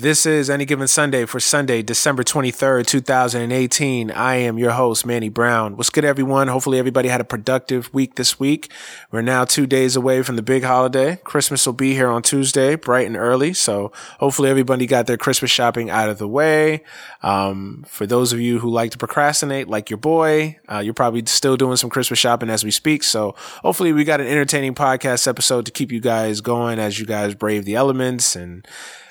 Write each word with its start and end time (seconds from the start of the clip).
This 0.00 0.24
is 0.24 0.48
Any 0.48 0.64
Given 0.64 0.88
Sunday 0.88 1.26
for 1.26 1.40
Sunday, 1.40 1.82
December 1.82 2.24
23rd, 2.24 2.86
2018. 2.86 4.10
I 4.10 4.34
am 4.36 4.56
your 4.56 4.70
host, 4.70 5.04
Manny 5.04 5.28
Brown. 5.28 5.76
What's 5.76 5.90
good, 5.90 6.06
everyone? 6.06 6.48
Hopefully, 6.48 6.78
everybody 6.78 7.10
had 7.10 7.20
a 7.20 7.24
productive 7.24 7.92
week 7.92 8.14
this 8.14 8.40
week. 8.40 8.72
We're 9.10 9.20
now 9.20 9.44
two 9.44 9.66
days 9.66 9.96
away 9.96 10.22
from 10.22 10.36
the 10.36 10.42
big 10.42 10.64
holiday. 10.64 11.16
Christmas 11.16 11.66
will 11.66 11.74
be 11.74 11.92
here 11.92 12.08
on 12.08 12.22
Tuesday, 12.22 12.76
bright 12.76 13.08
and 13.08 13.14
early. 13.14 13.52
So 13.52 13.92
hopefully, 14.20 14.48
everybody 14.48 14.86
got 14.86 15.06
their 15.06 15.18
Christmas 15.18 15.50
shopping 15.50 15.90
out 15.90 16.08
of 16.08 16.16
the 16.16 16.28
way. 16.28 16.82
Um, 17.22 17.84
for 17.86 18.06
those 18.06 18.32
of 18.32 18.40
you 18.40 18.60
who 18.60 18.70
like 18.70 18.92
to 18.92 18.98
procrastinate, 18.98 19.68
like 19.68 19.90
your 19.90 19.98
boy, 19.98 20.58
uh, 20.66 20.78
you're 20.78 20.94
probably 20.94 21.26
still 21.26 21.58
doing 21.58 21.76
some 21.76 21.90
Christmas 21.90 22.18
shopping 22.18 22.48
as 22.48 22.64
we 22.64 22.70
speak. 22.70 23.02
So 23.02 23.34
hopefully, 23.62 23.92
we 23.92 24.04
got 24.04 24.22
an 24.22 24.28
entertaining 24.28 24.74
podcast 24.74 25.28
episode 25.28 25.66
to 25.66 25.70
keep 25.70 25.92
you 25.92 26.00
guys 26.00 26.40
going 26.40 26.78
as 26.78 26.98
you 26.98 27.04
guys 27.04 27.34
brave 27.34 27.66
the 27.66 27.74
elements 27.74 28.34
and 28.34 28.66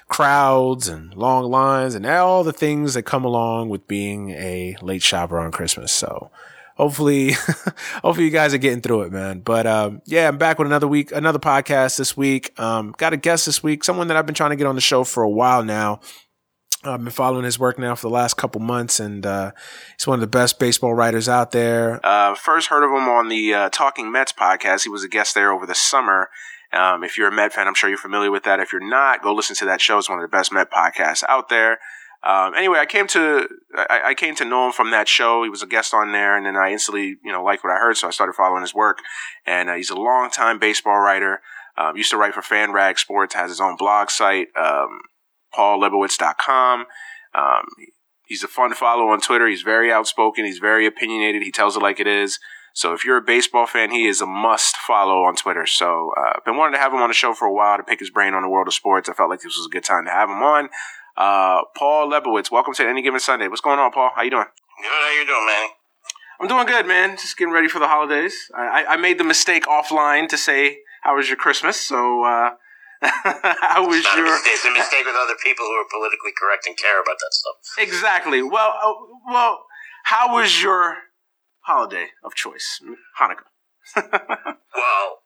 crowds 0.09 0.87
and 0.87 1.13
long 1.13 1.45
lines 1.49 1.95
and 1.95 2.05
all 2.05 2.43
the 2.43 2.51
things 2.51 2.95
that 2.95 3.03
come 3.03 3.23
along 3.23 3.69
with 3.69 3.87
being 3.87 4.31
a 4.31 4.75
late 4.81 5.03
shopper 5.03 5.39
on 5.39 5.51
Christmas. 5.51 5.91
So 5.91 6.31
hopefully, 6.75 7.31
hopefully 8.01 8.25
you 8.25 8.31
guys 8.31 8.53
are 8.53 8.57
getting 8.57 8.81
through 8.81 9.03
it, 9.03 9.11
man. 9.11 9.39
But, 9.39 9.67
um, 9.67 10.01
yeah, 10.05 10.27
I'm 10.27 10.37
back 10.37 10.57
with 10.57 10.65
another 10.65 10.87
week, 10.87 11.11
another 11.11 11.39
podcast 11.39 11.97
this 11.97 12.17
week. 12.17 12.59
Um, 12.59 12.93
got 12.97 13.13
a 13.13 13.17
guest 13.17 13.45
this 13.45 13.63
week, 13.63 13.83
someone 13.83 14.07
that 14.07 14.17
I've 14.17 14.25
been 14.25 14.35
trying 14.35 14.49
to 14.49 14.55
get 14.55 14.67
on 14.67 14.75
the 14.75 14.81
show 14.81 15.03
for 15.03 15.23
a 15.23 15.29
while 15.29 15.63
now. 15.63 16.01
I've 16.83 17.03
been 17.03 17.11
following 17.11 17.43
his 17.43 17.59
work 17.59 17.77
now 17.77 17.93
for 17.95 18.07
the 18.07 18.13
last 18.13 18.37
couple 18.37 18.61
months, 18.61 19.01
and 19.01 19.25
uh, 19.25 19.51
he's 19.97 20.07
one 20.07 20.15
of 20.15 20.21
the 20.21 20.27
best 20.27 20.59
baseball 20.59 20.93
writers 20.93 21.27
out 21.27 21.51
there. 21.51 21.99
Uh, 22.05 22.35
first 22.35 22.69
heard 22.69 22.85
of 22.85 22.89
him 22.89 23.09
on 23.09 23.27
the 23.27 23.53
uh, 23.53 23.69
Talking 23.69 24.09
Mets 24.11 24.31
podcast. 24.31 24.83
He 24.83 24.89
was 24.89 25.03
a 25.03 25.09
guest 25.09 25.35
there 25.35 25.51
over 25.51 25.65
the 25.65 25.75
summer, 25.75 26.29
um, 26.71 27.03
if 27.03 27.17
you're 27.17 27.29
a 27.29 27.35
Met 27.35 27.53
fan, 27.53 27.67
I'm 27.67 27.73
sure 27.73 27.89
you're 27.89 27.97
familiar 27.97 28.31
with 28.31 28.43
that. 28.43 28.59
If 28.59 28.71
you're 28.71 28.87
not, 28.87 29.23
go 29.23 29.33
listen 29.33 29.55
to 29.57 29.65
that 29.65 29.81
show. 29.81 29.97
It's 29.97 30.09
one 30.09 30.19
of 30.19 30.23
the 30.23 30.35
best 30.35 30.53
Met 30.53 30.71
podcasts 30.71 31.23
out 31.27 31.49
there. 31.49 31.79
Um, 32.21 32.53
anyway, 32.53 32.79
I 32.79 32.85
came 32.85 33.07
to 33.07 33.47
I, 33.75 34.01
I, 34.07 34.13
came 34.13 34.35
to 34.35 34.45
know 34.45 34.65
him 34.65 34.73
from 34.73 34.91
that 34.91 35.07
show. 35.07 35.43
He 35.43 35.49
was 35.49 35.63
a 35.63 35.67
guest 35.67 35.93
on 35.93 36.11
there, 36.11 36.35
and 36.35 36.45
then 36.45 36.57
I 36.57 36.71
instantly 36.71 37.15
you 37.23 37.31
know 37.31 37.41
liked 37.41 37.63
what 37.63 37.71
I 37.71 37.77
heard, 37.77 37.95
so 37.95 38.09
I 38.09 38.11
started 38.11 38.33
following 38.33 38.61
his 38.61 38.75
work. 38.75 38.97
And 39.45 39.69
uh, 39.69 39.75
he's 39.75 39.89
a 39.89 39.95
longtime 39.95 40.59
baseball 40.59 40.99
writer. 40.99 41.41
Um, 41.77 41.95
used 41.95 42.11
to 42.11 42.17
write 42.17 42.33
for 42.33 42.41
FanRag 42.41 42.99
Sports. 42.99 43.35
Has 43.35 43.51
his 43.51 43.61
own 43.61 43.77
blog 43.77 44.09
site, 44.09 44.47
um, 44.57 44.99
PaulLebowitz.com. 45.57 46.85
Um, 47.33 47.65
he's 48.25 48.43
a 48.43 48.49
fun 48.49 48.73
follow 48.73 49.07
on 49.07 49.21
Twitter. 49.21 49.47
He's 49.47 49.61
very 49.61 49.89
outspoken. 49.89 50.43
He's 50.43 50.59
very 50.59 50.85
opinionated. 50.85 51.41
He 51.41 51.51
tells 51.51 51.77
it 51.77 51.81
like 51.81 52.01
it 52.01 52.07
is. 52.07 52.37
So 52.79 52.93
if 52.93 53.03
you're 53.03 53.17
a 53.17 53.21
baseball 53.21 53.67
fan, 53.67 53.91
he 53.91 54.07
is 54.07 54.21
a 54.21 54.25
must 54.25 54.77
follow 54.77 55.23
on 55.23 55.35
Twitter. 55.35 55.65
So 55.65 56.13
I've 56.15 56.37
uh, 56.37 56.39
been 56.45 56.55
wanting 56.55 56.75
to 56.75 56.79
have 56.79 56.93
him 56.93 57.01
on 57.01 57.09
the 57.09 57.13
show 57.13 57.33
for 57.33 57.45
a 57.45 57.51
while 57.51 57.75
to 57.75 57.83
pick 57.83 57.99
his 57.99 58.09
brain 58.09 58.33
on 58.33 58.41
the 58.41 58.47
world 58.47 58.69
of 58.69 58.73
sports. 58.73 59.09
I 59.09 59.13
felt 59.13 59.29
like 59.29 59.41
this 59.41 59.57
was 59.57 59.65
a 59.65 59.69
good 59.69 59.83
time 59.83 60.05
to 60.05 60.11
have 60.11 60.29
him 60.29 60.41
on. 60.41 60.69
Uh, 61.17 61.63
Paul 61.75 62.09
Lebowitz, 62.09 62.49
welcome 62.49 62.73
to 62.75 62.87
Any 62.87 63.01
Given 63.01 63.19
Sunday. 63.19 63.49
What's 63.49 63.59
going 63.59 63.79
on, 63.79 63.91
Paul? 63.91 64.11
How 64.15 64.21
you 64.21 64.29
doing? 64.29 64.45
Good. 64.81 64.87
How 64.89 65.11
you 65.11 65.25
doing, 65.25 65.45
man? 65.45 65.69
I'm 66.39 66.47
doing 66.47 66.65
good, 66.67 66.85
man. 66.87 67.17
Just 67.17 67.35
getting 67.35 67.53
ready 67.53 67.67
for 67.67 67.79
the 67.79 67.87
holidays. 67.89 68.33
I, 68.55 68.85
I, 68.85 68.93
I 68.93 68.95
made 68.95 69.17
the 69.17 69.25
mistake 69.25 69.65
offline 69.65 70.29
to 70.29 70.37
say 70.37 70.77
how 71.03 71.17
was 71.17 71.27
your 71.27 71.35
Christmas. 71.35 71.75
So 71.81 72.23
uh, 72.23 72.51
how 73.01 73.85
was 73.85 73.97
it's 73.97 74.15
your? 74.15 74.25
A 74.25 74.31
mistake. 74.31 74.53
It's 74.53 74.63
a 74.63 74.71
mistake 74.71 75.05
with 75.05 75.17
other 75.19 75.35
people 75.43 75.65
who 75.65 75.73
are 75.73 75.89
politically 75.91 76.31
correct 76.31 76.65
and 76.65 76.77
care 76.77 77.01
about 77.01 77.17
that 77.19 77.33
stuff. 77.33 77.55
Exactly. 77.77 78.41
Well, 78.41 78.73
uh, 78.81 78.93
well, 79.27 79.65
how 80.05 80.33
was 80.33 80.63
your 80.63 80.95
holiday 81.69 82.07
of 82.23 82.33
choice, 82.33 82.81
Hanukkah. 83.21 83.45
well, 83.95 85.21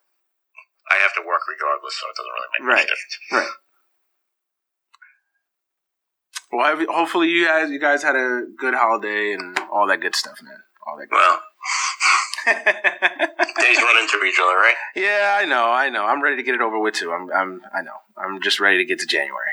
I 0.92 1.00
have 1.00 1.16
to 1.16 1.24
work 1.26 1.48
regardless, 1.48 1.96
so 1.96 2.12
it 2.12 2.20
doesn't 2.20 2.36
really 2.36 2.52
make 2.60 2.68
right. 2.68 2.84
much 2.84 2.92
difference. 2.92 3.16
Right. 3.32 3.56
Well, 6.52 6.68
hopefully 6.94 7.30
you 7.30 7.48
guys 7.48 7.72
you 7.72 7.80
guys 7.80 8.04
had 8.04 8.16
a 8.16 8.46
good 8.60 8.76
holiday 8.76 9.34
and 9.34 9.58
all 9.72 9.88
that 9.88 10.02
good 10.02 10.16
stuff, 10.16 10.40
man. 10.44 10.62
All 10.86 10.98
that. 10.98 11.10
Good 11.10 11.16
well, 11.16 11.42
days 12.46 13.82
run 13.82 14.04
into 14.04 14.24
each 14.26 14.40
other, 14.40 14.56
right? 14.56 14.76
Yeah, 14.96 15.38
I 15.40 15.46
know, 15.46 15.72
I 15.72 15.90
know. 15.90 16.06
I'm 16.06 16.22
ready 16.22 16.36
to 16.36 16.44
get 16.44 16.56
it 16.56 16.62
over 16.62 16.78
with 16.78 16.96
too. 16.96 17.12
I'm, 17.12 17.32
I'm, 17.32 17.62
I 17.74 17.82
know. 17.82 17.96
I'm 18.18 18.42
just 18.42 18.60
ready 18.60 18.78
to 18.78 18.86
get 18.86 19.00
to 19.00 19.08
January. 19.08 19.50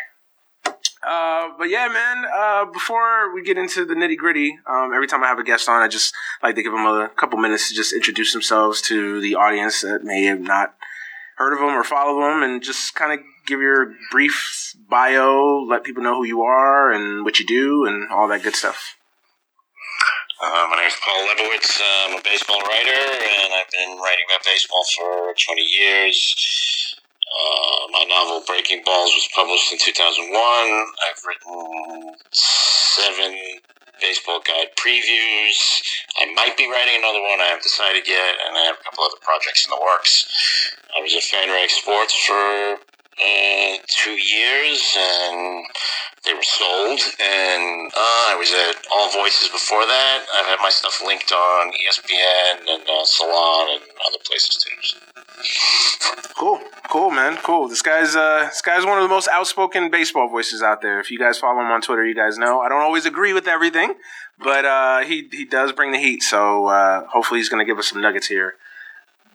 Uh, 1.07 1.49
but 1.59 1.71
yeah, 1.71 1.89
man. 1.89 2.25
Uh, 2.33 2.65
before 2.67 3.35
we 3.35 3.43
get 3.43 3.57
into 3.57 3.85
the 3.85 3.95
nitty 3.95 4.17
gritty, 4.17 4.59
um, 4.67 4.93
every 4.95 5.07
time 5.07 5.25
I 5.25 5.29
have 5.29 5.39
a 5.39 5.45
guest 5.45 5.69
on, 5.69 5.83
I 5.83 5.89
just 5.89 6.15
like 6.43 6.55
to 6.57 6.63
give 6.63 6.73
them 6.73 6.87
a 6.87 7.11
couple 7.17 7.39
minutes 7.39 7.69
to 7.71 7.75
just 7.75 7.93
introduce 7.93 8.33
themselves 8.33 8.83
to 8.83 9.21
the 9.21 9.35
audience 9.35 9.81
that 9.81 10.05
may 10.05 10.25
have 10.25 10.41
not 10.41 10.75
heard 11.37 11.55
of 11.55 11.61
them 11.61 11.71
or 11.71 11.85
follow 11.85 12.21
them, 12.21 12.43
and 12.43 12.63
just 12.63 12.95
kind 12.95 13.13
of 13.13 13.25
give 13.47 13.61
your 13.61 13.95
brief 14.11 14.75
bio, 14.91 15.65
let 15.65 15.85
people 15.85 16.03
know 16.03 16.17
who 16.17 16.25
you 16.25 16.43
are 16.43 16.93
and 16.93 17.25
what 17.25 17.39
you 17.39 17.47
do, 17.47 17.87
and 17.87 18.11
all 18.11 18.29
that 18.29 18.43
good 18.43 18.55
stuff. 18.55 18.97
Uh, 20.43 20.67
my 20.71 20.77
name 20.77 20.87
is 20.87 20.97
Paul 21.05 21.29
Lebowitz. 21.29 21.81
I'm 22.09 22.19
a 22.19 22.23
baseball 22.23 22.61
writer, 22.61 22.91
and 22.91 23.53
I've 23.55 23.71
been 23.71 23.99
writing 23.99 24.25
about 24.29 24.45
baseball 24.45 24.85
for 24.97 25.35
20 25.37 25.63
years. 25.63 27.00
Uh, 27.31 27.87
my 27.93 28.05
novel 28.09 28.43
Breaking 28.47 28.83
Balls 28.85 29.15
was 29.15 29.29
published 29.35 29.73
in 29.73 29.79
2001. 29.79 30.35
I've 30.35 31.23
written 31.27 32.15
seven 32.33 33.37
baseball 34.01 34.41
guide 34.43 34.75
previews. 34.77 35.59
I 36.19 36.33
might 36.35 36.57
be 36.57 36.67
writing 36.67 36.97
another 36.99 37.23
one. 37.23 37.41
I 37.41 37.55
haven't 37.55 37.63
decided 37.63 38.09
yet, 38.09 38.35
and 38.47 38.57
I 38.57 38.65
have 38.67 38.77
a 38.81 38.83
couple 38.83 39.05
other 39.05 39.21
projects 39.23 39.65
in 39.65 39.71
the 39.71 39.81
works. 39.81 40.27
I 40.97 41.03
was 41.03 41.15
at 41.15 41.23
FanRag 41.23 41.71
Sports 41.71 42.15
for 42.27 42.81
uh, 43.21 43.77
two 43.87 44.17
years, 44.17 44.97
and 44.97 45.65
they 46.25 46.35
were 46.35 46.43
sold. 46.43 47.01
And 47.21 47.93
uh, 47.95 48.25
I 48.33 48.37
was 48.39 48.51
at 48.53 48.77
All 48.93 49.13
Voices 49.13 49.49
before 49.49 49.87
that. 49.87 50.27
I've 50.35 50.47
had 50.47 50.59
my 50.63 50.71
stuff 50.71 51.01
linked 51.05 51.33
on 51.33 51.73
ESPN 51.73 52.75
and 52.75 52.83
uh, 52.89 53.05
Salon 53.05 53.77
and 53.77 53.83
other 54.09 54.19
places 54.25 54.57
too. 54.57 55.10
Cool, 56.37 56.61
cool, 56.89 57.11
man, 57.11 57.37
cool. 57.43 57.69
This 57.69 57.83
guy's 57.83 58.17
uh, 58.17 58.45
this 58.45 58.63
guy's 58.63 58.87
one 58.87 58.99
of 58.99 59.03
the 59.03 59.09
most 59.09 59.29
outspoken 59.29 59.91
baseball 59.91 60.29
voices 60.29 60.63
out 60.63 60.81
there. 60.81 60.99
If 60.99 61.11
you 61.11 61.19
guys 61.19 61.39
follow 61.39 61.61
him 61.61 61.71
on 61.71 61.83
Twitter, 61.83 62.07
you 62.07 62.15
guys 62.15 62.39
know 62.39 62.61
I 62.61 62.69
don't 62.69 62.81
always 62.81 63.05
agree 63.05 63.33
with 63.33 63.47
everything, 63.47 63.95
but 64.39 64.65
uh, 64.65 65.01
he 65.01 65.29
he 65.31 65.45
does 65.45 65.73
bring 65.73 65.93
the 65.93 65.99
heat. 65.99 66.23
So 66.23 66.67
uh, 66.67 67.07
hopefully, 67.07 67.41
he's 67.41 67.49
going 67.49 67.65
to 67.65 67.71
give 67.71 67.79
us 67.79 67.89
some 67.89 68.01
nuggets 68.01 68.27
here 68.27 68.55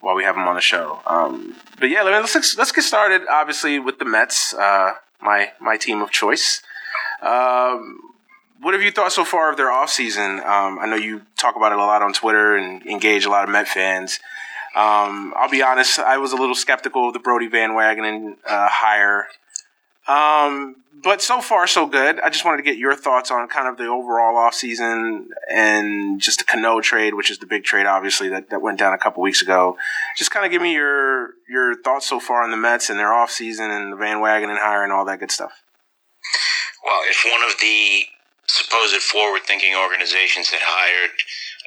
while 0.00 0.14
we 0.14 0.24
have 0.24 0.36
him 0.36 0.48
on 0.48 0.54
the 0.54 0.60
show. 0.60 1.00
Um, 1.06 1.54
but 1.78 1.90
yeah, 1.90 2.02
let's 2.02 2.56
let's 2.56 2.72
get 2.72 2.82
started. 2.82 3.22
Obviously, 3.30 3.78
with 3.78 3.98
the 3.98 4.04
Mets, 4.04 4.52
uh, 4.54 4.94
my 5.20 5.52
my 5.60 5.76
team 5.76 6.02
of 6.02 6.10
choice. 6.10 6.62
Um, 7.22 8.00
what 8.60 8.74
have 8.74 8.82
you 8.82 8.90
thought 8.90 9.12
so 9.12 9.24
far 9.24 9.50
of 9.50 9.56
their 9.56 9.70
offseason? 9.70 10.44
Um, 10.44 10.78
I 10.78 10.86
know 10.86 10.96
you 10.96 11.22
talk 11.36 11.56
about 11.56 11.72
it 11.72 11.78
a 11.78 11.82
lot 11.82 12.02
on 12.02 12.12
Twitter 12.12 12.56
and 12.56 12.84
engage 12.86 13.24
a 13.24 13.30
lot 13.30 13.44
of 13.44 13.50
Met 13.50 13.68
fans. 13.68 14.18
Um, 14.76 15.32
I'll 15.34 15.48
be 15.48 15.62
honest, 15.62 15.98
I 15.98 16.18
was 16.18 16.32
a 16.32 16.36
little 16.36 16.54
skeptical 16.54 17.08
of 17.08 17.14
the 17.14 17.18
Brodie 17.18 17.48
Van 17.48 17.70
Wagenen 17.70 18.36
uh, 18.46 18.68
hire. 18.70 19.26
Um, 20.06 20.76
but 21.02 21.22
so 21.22 21.40
far, 21.40 21.66
so 21.66 21.86
good. 21.86 22.20
I 22.20 22.28
just 22.28 22.44
wanted 22.44 22.58
to 22.58 22.62
get 22.62 22.76
your 22.76 22.94
thoughts 22.94 23.30
on 23.30 23.48
kind 23.48 23.68
of 23.68 23.78
the 23.78 23.86
overall 23.86 24.34
offseason 24.34 25.28
and 25.50 26.20
just 26.20 26.40
the 26.40 26.44
Cano 26.44 26.82
trade, 26.82 27.14
which 27.14 27.30
is 27.30 27.38
the 27.38 27.46
big 27.46 27.64
trade, 27.64 27.86
obviously, 27.86 28.28
that, 28.28 28.50
that 28.50 28.60
went 28.60 28.78
down 28.78 28.92
a 28.92 28.98
couple 28.98 29.22
weeks 29.22 29.40
ago. 29.40 29.78
Just 30.16 30.30
kind 30.30 30.44
of 30.44 30.52
give 30.52 30.60
me 30.60 30.74
your 30.74 31.30
your 31.48 31.74
thoughts 31.80 32.06
so 32.06 32.20
far 32.20 32.42
on 32.42 32.50
the 32.50 32.56
Mets 32.56 32.90
and 32.90 32.98
their 32.98 33.08
offseason 33.08 33.70
and 33.70 33.92
the 33.92 33.96
Van 33.96 34.18
Wagenen 34.18 34.58
hire 34.58 34.84
and 34.84 34.92
all 34.92 35.06
that 35.06 35.20
good 35.20 35.30
stuff. 35.30 35.62
Well, 36.84 37.00
if 37.08 37.24
one 37.24 37.42
of 37.42 37.58
the 37.60 38.04
supposed 38.46 39.02
forward 39.02 39.42
thinking 39.42 39.74
organizations 39.74 40.50
had 40.50 40.60
hired 40.62 41.10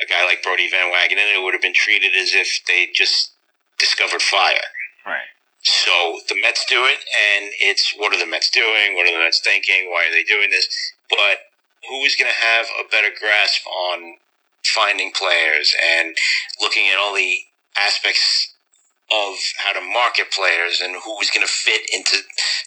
a 0.02 0.06
guy 0.06 0.26
like 0.26 0.44
Brodie 0.44 0.70
Van 0.70 0.92
Wagenen, 0.92 1.36
it 1.36 1.44
would 1.44 1.54
have 1.54 1.62
been 1.62 1.74
treated 1.74 2.14
as 2.16 2.34
if 2.34 2.62
they 2.68 2.88
just 2.94 3.32
discovered 3.78 4.22
fire. 4.22 4.72
Right. 5.06 5.30
So 5.62 6.20
the 6.30 6.40
Mets 6.40 6.66
do 6.70 6.86
it, 6.86 7.00
and 7.04 7.52
it's 7.60 7.94
what 7.98 8.14
are 8.14 8.20
the 8.20 8.30
Mets 8.30 8.50
doing? 8.50 8.96
What 8.96 9.08
are 9.08 9.14
the 9.14 9.24
Mets 9.24 9.42
thinking? 9.42 9.92
Why 9.92 10.08
are 10.08 10.12
they 10.12 10.24
doing 10.24 10.50
this? 10.50 10.68
But 11.10 11.52
who 11.88 12.04
is 12.04 12.16
going 12.16 12.32
to 12.32 12.46
have 12.46 12.68
a 12.80 12.88
better 12.88 13.10
grasp 13.10 13.66
on 13.68 14.16
finding 14.64 15.12
players 15.12 15.76
and 16.00 16.16
looking 16.62 16.88
at 16.88 16.98
all 17.00 17.16
the 17.16 17.40
aspects 17.78 18.54
of 19.12 19.36
how 19.58 19.74
to 19.74 19.82
market 19.82 20.32
players 20.32 20.82
and 20.82 20.96
who 21.02 21.18
is 21.22 21.30
going 21.30 21.46
to 21.46 21.52
fit 21.52 21.82
into 21.94 22.18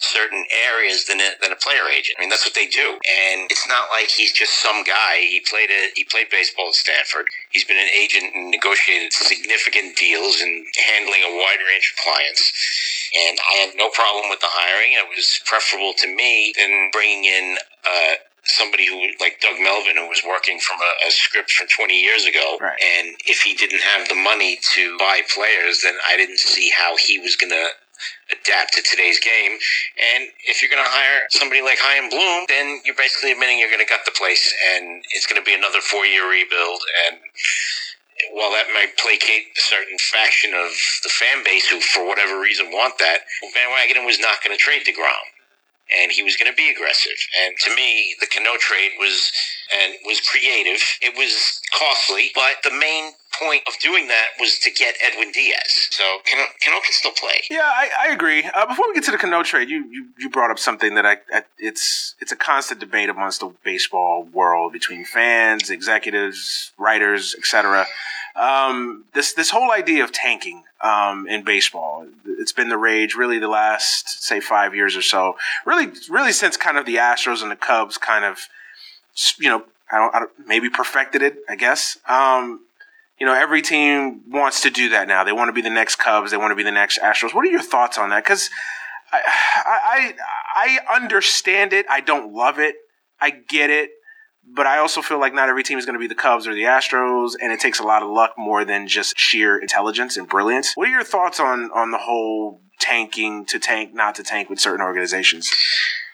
certain 0.01 0.45
areas 0.67 1.07
than 1.07 1.21
a, 1.21 1.31
than 1.41 1.53
a 1.53 1.57
player 1.57 1.87
agent. 1.87 2.19
I 2.19 2.23
mean, 2.23 2.31
that's 2.31 2.45
what 2.45 2.55
they 2.55 2.67
do. 2.67 2.99
And 2.99 3.47
it's 3.51 3.67
not 3.69 3.89
like 3.91 4.11
he's 4.11 4.33
just 4.33 4.61
some 4.61 4.83
guy. 4.83 5.23
He 5.23 5.41
played 5.41 5.71
a, 5.71 5.91
he 5.95 6.05
played 6.05 6.31
baseball 6.31 6.69
at 6.69 6.75
Stanford. 6.75 7.27
He's 7.51 7.65
been 7.65 7.79
an 7.79 7.91
agent 7.95 8.35
and 8.35 8.51
negotiated 8.51 9.13
significant 9.13 9.97
deals 9.97 10.41
and 10.41 10.67
handling 10.87 11.23
a 11.23 11.33
wide 11.37 11.63
range 11.63 11.95
of 11.95 12.03
clients. 12.03 12.43
And 13.15 13.39
I 13.39 13.55
had 13.63 13.77
no 13.77 13.91
problem 13.91 14.31
with 14.31 14.41
the 14.41 14.51
hiring. 14.51 14.95
It 14.95 15.07
was 15.15 15.41
preferable 15.47 15.95
to 15.99 16.09
me 16.09 16.53
than 16.59 16.91
bringing 16.93 17.25
in, 17.25 17.57
uh, 17.87 18.15
somebody 18.45 18.87
who 18.87 18.99
like 19.21 19.41
Doug 19.41 19.61
Melvin 19.61 19.97
who 19.97 20.09
was 20.09 20.23
working 20.27 20.59
from 20.59 20.79
a, 20.81 20.93
a, 21.07 21.11
script 21.11 21.53
from 21.53 21.69
20 21.69 21.95
years 21.95 22.27
ago. 22.27 22.59
Right. 22.61 22.79
and 22.99 23.15
if 23.27 23.43
he 23.43 23.55
didn't 23.55 23.83
have 23.83 24.09
the 24.09 24.17
money 24.17 24.59
to 24.75 24.97
buy 24.99 25.23
players 25.33 25.83
then 25.83 25.95
I 26.07 26.17
didn't 26.17 26.39
see 26.39 26.71
how 26.77 26.97
he 26.97 27.19
was 27.19 27.37
going 27.37 27.51
to 27.51 27.69
adapt 28.35 28.75
to 28.75 28.83
today's 28.83 29.21
game. 29.21 29.55
And 29.95 30.27
if 30.51 30.59
you're 30.59 30.71
going 30.71 30.83
to 30.83 30.91
hire 30.91 31.31
somebody 31.31 31.63
like 31.63 31.79
Chaim 31.79 32.11
Bloom 32.11 32.47
then 32.49 32.83
you're 32.85 32.99
basically 32.99 33.31
admitting 33.31 33.59
you're 33.59 33.71
going 33.71 33.85
to 33.85 33.89
gut 33.89 34.03
the 34.05 34.17
place 34.19 34.53
and 34.75 35.05
it's 35.15 35.27
going 35.27 35.39
to 35.39 35.47
be 35.47 35.55
another 35.55 35.81
four 35.81 36.05
year 36.05 36.27
rebuild. 36.27 36.83
And 37.07 37.23
while 38.35 38.51
that 38.51 38.75
might 38.75 38.99
placate 38.99 39.55
a 39.55 39.63
certain 39.63 39.99
faction 39.99 40.51
of 40.55 40.71
the 41.03 41.11
fan 41.11 41.43
base 41.45 41.67
who, 41.67 41.81
for 41.81 42.07
whatever 42.07 42.39
reason, 42.39 42.71
want 42.71 42.99
that, 42.99 43.27
Van 43.55 43.71
Wagenen 43.75 44.07
was 44.07 44.21
not 44.21 44.43
going 44.43 44.57
to 44.57 44.63
trade 44.63 44.83
DeGrom 44.87 45.27
and 46.01 46.13
he 46.13 46.23
was 46.23 46.37
going 46.37 46.51
to 46.51 46.57
be 46.57 46.71
aggressive. 46.71 47.19
And 47.45 47.57
to 47.65 47.75
me, 47.75 48.15
the 48.21 48.27
Cano 48.27 48.57
trade 48.59 48.93
was 48.99 49.31
and 49.73 49.95
was 50.05 50.21
creative. 50.21 50.81
It 51.01 51.17
was 51.17 51.61
costly, 51.79 52.31
but 52.35 52.63
the 52.63 52.77
main 52.77 53.13
point 53.39 53.63
of 53.67 53.75
doing 53.81 54.09
that 54.09 54.27
was 54.39 54.59
to 54.59 54.71
get 54.71 54.95
Edwin 55.03 55.33
Diaz. 55.33 55.89
So 55.91 56.05
Cano, 56.31 56.45
Cano 56.63 56.81
can 56.81 56.93
still 56.93 57.13
play. 57.13 57.41
Yeah, 57.51 57.61
I, 57.63 57.89
I 58.09 58.13
agree. 58.13 58.45
Uh, 58.45 58.67
before 58.67 58.89
we 58.89 58.95
get 58.95 59.05
to 59.05 59.11
the 59.11 59.19
Cano 59.19 59.43
trade, 59.43 59.71
you, 59.71 59.85
you, 59.91 60.09
you 60.19 60.29
brought 60.29 60.51
up 60.51 60.59
something 60.59 60.95
that 60.95 61.07
I, 61.07 61.19
I, 61.33 61.43
it's 61.59 62.15
it's 62.21 62.33
a 62.33 62.37
constant 62.37 62.81
debate 62.81 63.09
amongst 63.09 63.41
the 63.41 63.53
baseball 63.65 64.25
world 64.25 64.73
between 64.73 65.05
fans, 65.05 65.71
executives, 65.71 66.73
writers, 66.79 67.35
etc. 67.37 67.87
Um, 68.35 69.05
this 69.15 69.33
this 69.35 69.51
whole 69.51 69.71
idea 69.71 70.05
of 70.05 70.13
tanking 70.13 70.65
um, 70.81 71.27
in 71.29 71.45
baseball, 71.45 72.07
it's 72.25 72.53
been 72.53 72.69
the 72.69 72.79
rage 72.79 73.15
really 73.15 73.39
the 73.39 73.49
last 73.49 74.25
say 74.25 74.41
five 74.41 74.75
years 74.75 74.97
or 74.97 75.03
so. 75.03 75.37
Really, 75.67 75.93
really 76.09 76.33
since 76.33 76.57
kind 76.57 76.79
of 76.79 76.87
the 76.87 76.97
Astros 76.97 77.43
and 77.43 77.51
the 77.51 77.57
Cubs 77.57 77.99
kind 77.99 78.25
of, 78.25 78.39
you 79.39 79.49
know, 79.49 79.65
I 79.91 79.99
don't, 79.99 80.15
I 80.15 80.19
don't 80.21 80.31
maybe 80.47 80.71
perfected 80.71 81.23
it. 81.23 81.37
I 81.49 81.57
guess. 81.57 81.99
Um, 82.09 82.61
you 83.19 83.27
know, 83.27 83.35
every 83.35 83.63
team 83.63 84.23
wants 84.29 84.63
to 84.63 84.71
do 84.71 84.89
that 84.89 85.07
now. 85.07 85.23
They 85.23 85.33
want 85.33 85.49
to 85.49 85.53
be 85.53 85.63
the 85.63 85.71
next 85.71 85.97
Cubs. 85.97 86.31
They 86.31 86.37
want 86.37 86.51
to 86.51 86.57
be 86.57 86.65
the 86.65 86.73
next 86.73 86.99
Astros. 86.99 87.35
What 87.35 87.45
are 87.47 87.51
your 87.51 87.63
thoughts 87.63 87.97
on 87.97 88.11
that? 88.11 88.25
Because 88.25 88.51
I, 89.13 90.15
I, 90.57 90.79
I 90.89 90.97
understand 90.97 91.73
it. 91.73 91.87
I 91.89 92.01
don't 92.01 92.33
love 92.33 92.59
it. 92.59 92.77
I 93.21 93.31
get 93.31 93.71
it 93.71 93.91
but 94.45 94.67
I 94.67 94.79
also 94.79 95.03
feel 95.03 95.21
like 95.21 95.35
not 95.35 95.49
every 95.49 95.63
team 95.63 95.79
is 95.79 95.87
going 95.87 95.95
to 95.95 96.01
be 96.01 96.07
the 96.07 96.15
Cubs 96.15 96.47
or 96.47 96.55
the 96.55 96.63
Astros, 96.63 97.33
and 97.41 97.53
it 97.53 97.61
takes 97.61 97.79
a 97.79 97.85
lot 97.85 98.03
of 98.03 98.11
luck 98.11 98.35
more 98.37 98.65
than 98.65 98.89
just 98.89 99.19
sheer 99.19 99.59
intelligence 99.59 100.17
and 100.17 100.29
brilliance. 100.29 100.73
What 100.75 100.89
are 100.89 100.91
your 100.91 101.05
thoughts 101.05 101.41
on 101.41 101.71
on 101.73 101.91
the 101.91 101.99
whole 101.99 102.61
tanking 102.81 103.47
to 103.47 103.59
tank, 103.59 103.95
not 103.95 104.15
to 104.17 104.23
tank 104.23 104.51
with 104.51 104.61
certain 104.61 104.85
organizations? 104.85 105.51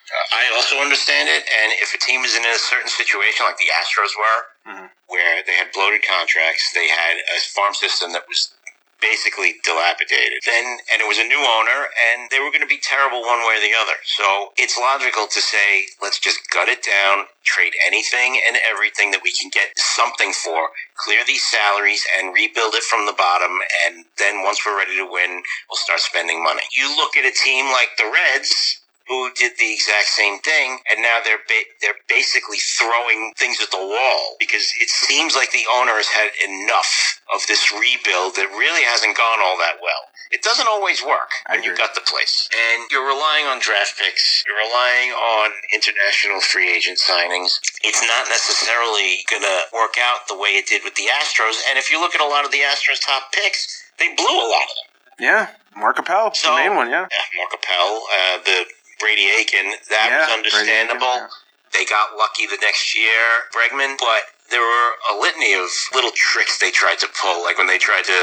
Uh, 0.09 0.37
I 0.37 0.57
also 0.57 0.77
understand 0.77 1.29
it, 1.29 1.45
and 1.45 1.73
if 1.81 1.93
a 1.95 1.99
team 1.99 2.25
is 2.25 2.37
in 2.37 2.45
a 2.45 2.57
certain 2.57 2.89
situation 2.89 3.45
like 3.45 3.59
the 3.59 3.69
Astros 3.77 4.17
were, 4.17 4.73
mm-hmm. 4.73 4.87
where 5.07 5.43
they 5.47 5.53
had 5.53 5.69
bloated 5.75 6.01
contracts, 6.01 6.73
they 6.73 6.89
had 6.89 7.21
a 7.37 7.41
farm 7.53 7.75
system 7.75 8.13
that 8.13 8.25
was 8.29 8.55
basically 9.01 9.55
dilapidated. 9.65 10.43
Then, 10.45 10.79
and 10.93 11.01
it 11.01 11.09
was 11.09 11.19
a 11.19 11.27
new 11.27 11.39
owner, 11.39 11.87
and 12.11 12.31
they 12.31 12.41
were 12.41 12.51
going 12.51 12.65
to 12.65 12.71
be 12.71 12.79
terrible 12.83 13.23
one 13.23 13.41
way 13.47 13.59
or 13.59 13.63
the 13.63 13.75
other. 13.79 13.99
So 14.05 14.53
it's 14.57 14.79
logical 14.79 15.27
to 15.27 15.41
say, 15.41 15.87
let's 16.03 16.19
just 16.19 16.39
gut 16.51 16.69
it 16.69 16.83
down, 16.83 17.27
trade 17.45 17.73
anything 17.87 18.41
and 18.47 18.59
everything 18.69 19.11
that 19.13 19.23
we 19.23 19.33
can 19.33 19.51
get 19.51 19.71
something 19.77 20.33
for, 20.33 20.71
clear 20.97 21.23
these 21.27 21.47
salaries, 21.47 22.05
and 22.19 22.35
rebuild 22.35 22.75
it 22.75 22.83
from 22.83 23.07
the 23.07 23.17
bottom. 23.17 23.59
And 23.87 24.05
then 24.19 24.43
once 24.43 24.65
we're 24.67 24.77
ready 24.77 24.97
to 24.97 25.09
win, 25.09 25.43
we'll 25.71 25.81
start 25.81 26.01
spending 26.01 26.43
money. 26.43 26.63
You 26.77 26.91
look 26.97 27.17
at 27.17 27.25
a 27.25 27.35
team 27.35 27.67
like 27.73 27.97
the 27.97 28.11
Reds, 28.11 28.81
who 29.09 29.33
did 29.33 29.53
the 29.59 29.73
exact 29.73 30.09
same 30.13 30.39
thing, 30.41 30.79
and 30.91 31.01
now 31.01 31.19
they're 31.25 31.43
ba- 31.49 31.73
they're 31.81 32.01
basically 32.09 32.59
throwing 32.59 33.33
things 33.37 33.59
at 33.61 33.71
the 33.71 33.81
wall 33.81 34.37
because 34.39 34.73
it 34.81 34.89
seems 34.89 35.35
like 35.35 35.51
the 35.51 35.65
owner 35.73 35.97
has 35.97 36.09
had 36.09 36.31
enough 36.45 37.21
of 37.33 37.41
this 37.49 37.73
rebuild 37.73 38.37
that 38.37 38.49
really 38.53 38.85
hasn't 38.85 39.17
gone 39.17 39.41
all 39.41 39.57
that 39.59 39.81
well. 39.81 40.13
It 40.31 40.43
doesn't 40.45 40.69
always 40.69 41.01
work 41.01 41.33
when 41.49 41.65
you 41.65 41.73
got 41.75 41.95
the 41.97 42.05
place, 42.05 42.49
and 42.53 42.85
you're 42.93 43.09
relying 43.09 43.49
on 43.49 43.65
draft 43.65 43.97
picks. 43.97 44.45
You're 44.45 44.61
relying 44.61 45.11
on 45.17 45.51
international 45.73 46.41
free 46.45 46.69
agent 46.69 47.01
signings. 47.01 47.57
It's 47.81 48.05
not 48.05 48.29
necessarily 48.29 49.25
going 49.33 49.43
to 49.43 49.59
work 49.73 49.97
out 49.97 50.29
the 50.29 50.37
way 50.37 50.61
it 50.61 50.69
did 50.69 50.85
with 50.85 50.95
the 51.01 51.09
Astros. 51.09 51.65
And 51.69 51.81
if 51.81 51.91
you 51.91 51.99
look 51.99 52.15
at 52.15 52.21
a 52.21 52.29
lot 52.29 52.45
of 52.45 52.53
the 52.53 52.61
Astros' 52.61 53.01
top 53.01 53.33
picks, 53.33 53.89
they 53.99 54.13
blew 54.15 54.37
a 54.37 54.49
lot 54.53 54.69
of 54.69 54.77
them. 54.77 54.89
Yeah, 55.19 55.49
Mark 55.77 55.99
Appel, 55.99 56.35
so, 56.35 56.51
the 56.51 56.57
main 56.57 56.77
one, 56.77 56.91
yeah. 56.91 57.07
yeah 57.11 57.25
Mark 57.39 57.55
Appel, 57.55 58.03
uh, 58.07 58.39
the 58.45 58.67
Brady 58.99 59.31
Aiken. 59.39 59.73
That 59.89 60.09
yeah, 60.11 60.27
was 60.27 60.31
understandable. 60.35 61.07
Aiken, 61.07 61.31
yeah. 61.31 61.73
They 61.73 61.85
got 61.85 62.17
lucky 62.17 62.47
the 62.47 62.59
next 62.63 62.97
year, 62.97 63.47
Bregman, 63.53 63.97
but 64.01 64.33
there 64.51 64.65
were 64.65 64.89
a 65.13 65.21
litany 65.21 65.53
of 65.53 65.69
little 65.93 66.13
tricks 66.17 66.59
they 66.59 66.71
tried 66.71 66.99
to 67.01 67.09
pull, 67.21 67.45
like 67.45 67.59
when 67.59 67.67
they 67.67 67.77
tried 67.77 68.05
to 68.05 68.21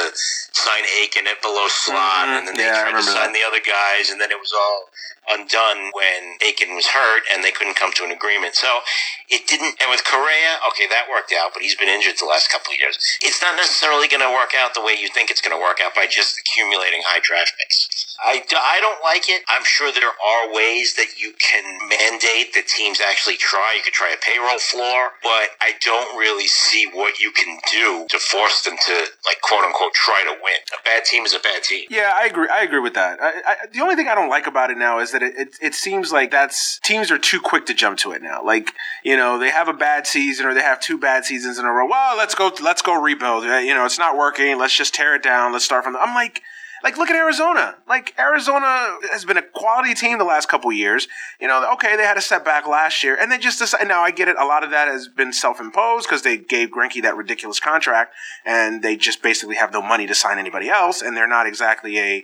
sign 0.51 0.83
Aiken 1.01 1.27
at 1.27 1.41
below 1.41 1.67
slot, 1.69 2.25
mm-hmm. 2.25 2.37
and 2.41 2.47
then 2.47 2.57
they 2.57 2.65
yeah, 2.65 2.89
tried 2.89 2.97
to 2.97 3.05
sign 3.05 3.31
that. 3.31 3.37
the 3.37 3.45
other 3.45 3.61
guys, 3.61 4.09
and 4.09 4.19
then 4.19 4.31
it 4.31 4.39
was 4.39 4.51
all 4.51 4.89
undone 5.29 5.91
when 5.93 6.37
Aiken 6.41 6.75
was 6.75 6.87
hurt 6.87 7.23
and 7.31 7.43
they 7.43 7.51
couldn't 7.51 7.75
come 7.75 7.91
to 7.93 8.03
an 8.03 8.11
agreement. 8.11 8.55
So 8.55 8.81
it 9.29 9.47
didn't. 9.47 9.75
And 9.81 9.89
with 9.89 10.03
Correa, 10.05 10.61
okay, 10.71 10.87
that 10.87 11.09
worked 11.09 11.33
out, 11.33 11.51
but 11.53 11.61
he's 11.61 11.75
been 11.75 11.89
injured 11.89 12.15
the 12.19 12.29
last 12.29 12.51
couple 12.51 12.73
of 12.73 12.79
years. 12.79 12.97
It's 13.21 13.41
not 13.41 13.55
necessarily 13.55 14.07
going 14.07 14.21
to 14.21 14.29
work 14.29 14.53
out 14.53 14.73
the 14.73 14.81
way 14.81 14.93
you 14.93 15.09
think 15.09 15.31
it's 15.31 15.41
going 15.41 15.55
to 15.55 15.61
work 15.61 15.79
out 15.83 15.95
by 15.95 16.05
just 16.05 16.37
accumulating 16.37 17.01
high 17.05 17.19
draft 17.23 17.53
picks. 17.57 18.15
I, 18.23 18.41
I 18.55 18.79
don't 18.79 19.01
like 19.03 19.27
it. 19.27 19.43
I'm 19.49 19.65
sure 19.65 19.91
there 19.91 20.13
are 20.13 20.53
ways 20.53 20.95
that 20.95 21.19
you 21.19 21.33
can 21.37 21.63
mandate 21.89 22.53
that 22.53 22.67
teams 22.67 23.01
actually 23.01 23.35
try. 23.37 23.75
You 23.75 23.83
could 23.83 23.93
try 23.93 24.13
a 24.13 24.19
payroll 24.21 24.59
floor, 24.59 25.19
but 25.21 25.57
I 25.59 25.73
don't 25.83 26.17
really 26.17 26.47
see 26.47 26.87
what 26.93 27.19
you 27.19 27.31
can 27.31 27.59
do 27.71 28.07
to 28.09 28.19
force 28.19 28.61
them 28.61 28.75
to, 28.77 28.93
like, 29.25 29.41
quote 29.41 29.63
unquote, 29.65 29.93
try 29.93 30.23
to 30.23 30.31
win. 30.41 30.59
A 30.73 30.81
bad 30.83 31.03
team 31.03 31.25
is 31.25 31.33
a 31.33 31.39
bad 31.39 31.63
team. 31.63 31.85
Yeah, 31.89 32.13
I 32.15 32.25
agree. 32.25 32.47
I 32.51 32.61
agree 32.61 32.79
with 32.79 32.93
that. 32.93 33.19
I, 33.21 33.41
I, 33.45 33.55
the 33.73 33.81
only 33.81 33.95
thing 33.95 34.07
I 34.07 34.15
don't 34.15 34.29
like 34.29 34.47
about 34.47 34.71
it 34.71 34.77
now 34.77 34.99
is 34.99 35.11
that 35.15 35.23
it, 35.23 35.37
it, 35.37 35.57
it 35.61 35.73
seems 35.73 36.11
like 36.11 36.29
that's 36.29 36.79
teams 36.79 37.09
are 37.09 37.17
too 37.17 37.39
quick 37.39 37.65
to 37.67 37.73
jump 37.73 37.97
to 37.99 38.11
it 38.11 38.21
now. 38.21 38.43
Like 38.43 38.73
you 39.03 39.15
know 39.15 39.39
they 39.39 39.49
have 39.49 39.69
a 39.69 39.73
bad 39.73 40.05
season 40.05 40.45
or 40.45 40.53
they 40.53 40.61
have 40.61 40.81
two 40.81 40.97
bad 40.97 41.23
seasons 41.23 41.57
in 41.57 41.63
a 41.65 41.71
row. 41.71 41.87
Well, 41.87 42.17
let's 42.17 42.35
go 42.35 42.51
let's 42.61 42.81
go 42.81 43.01
rebuild. 43.01 43.45
Uh, 43.45 43.57
you 43.57 43.73
know 43.73 43.85
it's 43.85 43.97
not 43.97 44.17
working. 44.17 44.57
Let's 44.57 44.75
just 44.75 44.93
tear 44.93 45.15
it 45.15 45.23
down. 45.23 45.53
Let's 45.53 45.65
start 45.65 45.85
from. 45.85 45.93
The, 45.93 45.99
I'm 45.99 46.13
like 46.13 46.41
like 46.83 46.97
look 46.97 47.09
at 47.09 47.15
Arizona. 47.15 47.75
Like 47.87 48.13
Arizona 48.19 48.97
has 49.11 49.25
been 49.25 49.37
a 49.37 49.41
quality 49.41 49.95
team 49.95 50.19
the 50.19 50.23
last 50.23 50.47
couple 50.47 50.71
years. 50.71 51.07
You 51.41 51.47
know, 51.47 51.67
okay, 51.73 51.97
they 51.97 52.03
had 52.03 52.15
a 52.15 52.21
setback 52.21 52.67
last 52.67 53.03
year, 53.03 53.17
and 53.19 53.31
they 53.31 53.39
just 53.39 53.57
decided. 53.57 53.87
Now 53.87 54.01
I 54.01 54.11
get 54.11 54.27
it. 54.27 54.35
A 54.39 54.45
lot 54.45 54.63
of 54.63 54.69
that 54.69 54.87
has 54.87 55.07
been 55.07 55.33
self-imposed 55.33 56.07
because 56.07 56.21
they 56.21 56.37
gave 56.37 56.69
Greinke 56.69 57.01
that 57.01 57.17
ridiculous 57.17 57.59
contract, 57.59 58.13
and 58.45 58.83
they 58.83 58.95
just 58.95 59.23
basically 59.23 59.55
have 59.55 59.73
no 59.73 59.81
money 59.81 60.05
to 60.05 60.13
sign 60.13 60.37
anybody 60.37 60.69
else, 60.69 61.01
and 61.01 61.17
they're 61.17 61.27
not 61.27 61.47
exactly 61.47 61.97
a 61.97 62.23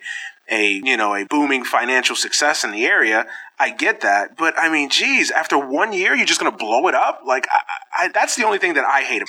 a 0.52 0.82
you 0.84 0.98
know 0.98 1.16
a 1.16 1.26
booming 1.26 1.64
financial 1.64 2.16
success 2.16 2.64
in 2.64 2.72
the 2.72 2.86
area. 2.86 3.26
I 3.60 3.70
get 3.70 4.02
that, 4.02 4.38
but 4.38 4.58
I 4.58 4.74
mean, 4.74 4.90
geez, 4.90 5.30
after 5.30 5.56
one 5.58 5.94
year, 5.94 6.16
you're 6.16 6.26
just 6.26 6.40
going 6.40 6.52
to 6.52 6.58
blow 6.58 6.88
it 6.88 6.96
up? 6.96 7.22
Like, 7.28 7.46
I, 7.54 7.62
I, 7.94 8.08
that's 8.10 8.36
the 8.36 8.44
only 8.44 8.58
thing 8.58 8.74
that 8.74 8.86
I 8.86 9.06
hate. 9.06 9.22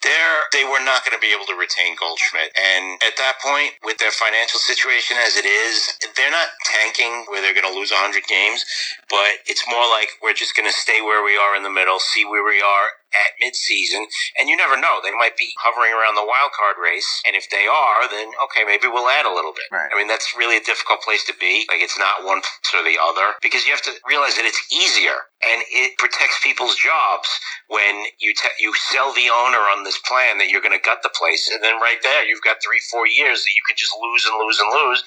There, 0.00 0.36
they 0.56 0.64
were 0.64 0.80
not 0.80 1.04
going 1.04 1.12
to 1.12 1.20
be 1.20 1.36
able 1.36 1.44
to 1.52 1.56
retain 1.60 1.92
Goldschmidt, 2.00 2.48
and 2.56 2.96
at 3.04 3.20
that 3.20 3.36
point, 3.44 3.76
with 3.84 3.98
their 3.98 4.10
financial 4.10 4.58
situation 4.58 5.18
as 5.20 5.36
it 5.36 5.44
is, 5.44 5.92
they're 6.16 6.32
not 6.32 6.48
tanking 6.64 7.28
where 7.28 7.44
they're 7.44 7.52
going 7.52 7.68
to 7.68 7.76
lose 7.76 7.92
100 7.92 8.24
games, 8.24 8.64
but 9.12 9.44
it's 9.44 9.68
more 9.68 9.84
like 9.84 10.08
we're 10.24 10.32
just 10.32 10.56
going 10.56 10.68
to 10.68 10.72
stay 10.72 11.04
where 11.04 11.20
we 11.20 11.36
are 11.36 11.52
in 11.52 11.62
the 11.62 11.72
middle, 11.72 12.00
see 12.00 12.24
where 12.24 12.44
we 12.44 12.64
are 12.64 12.88
at 13.14 13.38
midseason, 13.38 14.06
and 14.38 14.50
you 14.50 14.56
never 14.56 14.76
know. 14.76 14.98
They 15.02 15.14
might 15.14 15.36
be 15.38 15.54
hovering 15.62 15.94
around 15.94 16.18
the 16.18 16.26
wild 16.26 16.50
card 16.52 16.76
race, 16.82 17.22
and 17.26 17.38
if 17.38 17.48
they 17.50 17.66
are, 17.70 18.10
then 18.10 18.34
okay, 18.50 18.66
maybe 18.66 18.90
we'll 18.90 19.08
add 19.08 19.26
a 19.26 19.32
little 19.32 19.54
bit. 19.54 19.70
Right. 19.70 19.90
I 19.92 19.96
mean, 19.96 20.08
that's 20.08 20.34
really 20.36 20.56
a 20.58 20.64
difficult 20.64 21.02
place 21.02 21.24
to 21.30 21.34
be. 21.38 21.66
Like 21.70 21.80
it's 21.80 21.98
not 21.98 22.26
one 22.26 22.42
or 22.74 22.82
the 22.82 22.98
other 22.98 23.38
because 23.42 23.66
you 23.66 23.72
have 23.72 23.84
to 23.86 23.94
realize 24.08 24.34
that 24.34 24.44
it's 24.44 24.60
easier 24.72 25.30
and 25.44 25.62
it 25.70 25.94
protects 25.98 26.40
people's 26.42 26.74
jobs 26.74 27.28
when 27.68 28.04
you 28.18 28.32
te- 28.34 28.58
you 28.58 28.72
sell 28.90 29.12
the 29.14 29.28
owner 29.30 29.62
on 29.70 29.84
this 29.84 29.98
plan 30.02 30.38
that 30.38 30.48
you're 30.48 30.64
going 30.64 30.74
to 30.76 30.82
gut 30.82 31.00
the 31.02 31.12
place, 31.12 31.50
and 31.52 31.62
then 31.62 31.76
right 31.80 32.00
there 32.02 32.24
you've 32.26 32.42
got 32.42 32.58
three 32.64 32.80
four 32.90 33.06
years 33.06 33.44
that 33.44 33.54
you 33.54 33.62
can 33.66 33.76
just 33.76 33.92
lose 33.94 34.24
and 34.26 34.36
lose 34.40 34.58
and 34.58 34.70
lose, 34.72 35.00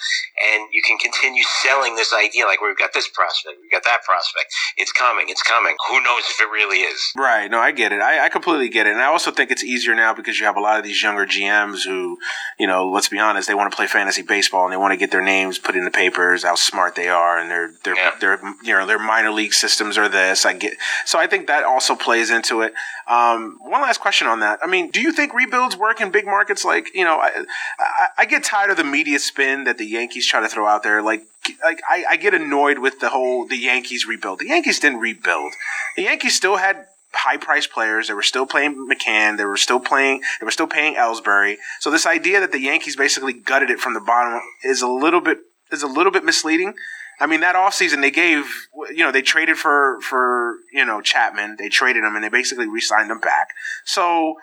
and 0.53 0.69
you 0.71 0.81
can 0.85 0.97
continue 0.97 1.43
selling 1.61 1.95
this 1.95 2.13
idea 2.13 2.45
like 2.45 2.61
we've 2.61 2.77
got 2.77 2.93
this 2.93 3.09
prospect, 3.09 3.57
we've 3.61 3.71
got 3.71 3.83
that 3.83 4.03
prospect, 4.05 4.53
it's 4.77 4.91
coming, 4.91 5.27
it's 5.29 5.43
coming. 5.43 5.75
Who 5.89 6.01
knows 6.01 6.23
if 6.29 6.39
it 6.39 6.49
really 6.49 6.85
is? 6.85 7.01
Right. 7.15 7.49
No, 7.49 7.59
I 7.59 7.71
get 7.71 7.91
it. 7.91 7.96
I, 8.01 8.25
I 8.25 8.29
completely 8.29 8.69
get 8.69 8.87
it, 8.87 8.91
and 8.91 9.01
I 9.01 9.05
also 9.05 9.31
think 9.31 9.51
it's 9.51 9.63
easier 9.63 9.95
now 9.95 10.13
because 10.13 10.39
you 10.39 10.45
have 10.45 10.57
a 10.57 10.59
lot 10.59 10.77
of 10.77 10.83
these 10.83 11.01
younger 11.01 11.25
GMs 11.25 11.85
who, 11.85 12.17
you 12.59 12.67
know, 12.67 12.87
let's 12.89 13.07
be 13.09 13.19
honest, 13.19 13.47
they 13.47 13.53
want 13.53 13.71
to 13.71 13.75
play 13.75 13.87
fantasy 13.87 14.21
baseball 14.21 14.65
and 14.65 14.73
they 14.73 14.77
want 14.77 14.91
to 14.93 14.97
get 14.97 15.11
their 15.11 15.21
names 15.21 15.57
put 15.59 15.75
in 15.75 15.85
the 15.85 15.91
papers, 15.91 16.43
how 16.43 16.55
smart 16.55 16.95
they 16.95 17.07
are, 17.09 17.37
and 17.37 17.49
their 17.49 17.71
their 17.83 17.95
Yeah. 17.95 18.11
their 18.19 18.39
you 18.63 18.73
know 18.73 18.85
their 18.85 18.99
minor 18.99 19.31
league 19.31 19.53
systems 19.53 19.97
are 19.97 20.09
this. 20.09 20.45
I 20.45 20.53
get 20.53 20.73
so 21.05 21.19
I 21.19 21.27
think 21.27 21.47
that 21.47 21.63
also 21.63 21.95
plays 21.95 22.29
into 22.29 22.61
it. 22.61 22.73
Um, 23.07 23.57
one 23.61 23.81
last 23.81 23.99
question 24.01 24.27
on 24.27 24.41
that. 24.41 24.59
I 24.61 24.67
mean, 24.67 24.89
do 24.91 24.99
you 25.01 25.11
think 25.13 25.33
rebuilds 25.33 25.77
work 25.77 26.01
in 26.01 26.11
big 26.11 26.25
markets? 26.25 26.65
Like, 26.65 26.93
you 26.93 27.05
know, 27.05 27.15
I, 27.17 27.45
I, 27.79 28.07
I 28.17 28.25
get 28.25 28.43
tired 28.43 28.69
of 28.69 28.75
the 28.75 28.83
media 28.83 29.17
spin 29.19 29.63
that 29.63 29.77
the 29.77 29.85
Yankees 29.85 30.27
try 30.27 30.41
to 30.41 30.49
throw 30.49 30.67
out 30.67 30.83
there. 30.83 31.01
Like, 31.01 31.23
like 31.63 31.79
I, 31.89 32.03
I 32.09 32.15
get 32.17 32.33
annoyed 32.33 32.79
with 32.79 32.99
the 32.99 33.07
whole 33.09 33.47
the 33.47 33.55
Yankees 33.55 34.05
rebuild. 34.05 34.39
The 34.39 34.47
Yankees 34.47 34.79
didn't 34.81 34.99
rebuild. 34.99 35.53
The 35.95 36.03
Yankees 36.03 36.35
still 36.35 36.57
had 36.57 36.85
high 37.13 37.37
priced 37.37 37.71
players. 37.71 38.07
They 38.07 38.13
were 38.13 38.21
still 38.21 38.45
playing 38.45 38.87
McCann. 38.89 39.37
They 39.37 39.45
were 39.45 39.57
still 39.57 39.79
playing. 39.79 40.21
They 40.39 40.45
were 40.45 40.51
still 40.51 40.67
paying 40.67 40.95
Ellsbury. 40.95 41.55
So 41.79 41.89
this 41.89 42.05
idea 42.05 42.39
that 42.39 42.51
the 42.51 42.59
Yankees 42.59 42.95
basically 42.95 43.33
gutted 43.33 43.69
it 43.69 43.79
from 43.79 43.93
the 43.93 44.01
bottom 44.01 44.41
is 44.63 44.81
a 44.81 44.87
little 44.87 45.21
bit 45.21 45.39
is 45.71 45.83
a 45.83 45.87
little 45.87 46.11
bit 46.11 46.23
misleading. 46.23 46.73
I 47.19 47.25
mean, 47.25 47.39
that 47.41 47.55
offseason 47.55 48.01
they 48.01 48.11
gave, 48.11 48.45
you 48.91 49.03
know, 49.03 49.11
they 49.11 49.23
traded 49.23 49.57
for, 49.57 49.99
for, 50.01 50.57
you 50.71 50.85
know, 50.85 51.01
Chapman. 51.01 51.55
They 51.57 51.67
traded 51.67 52.03
him 52.03 52.15
and 52.15 52.23
they 52.23 52.29
basically 52.29 52.67
re-signed 52.67 53.09
him 53.09 53.19
back. 53.19 53.49
So 53.85 54.35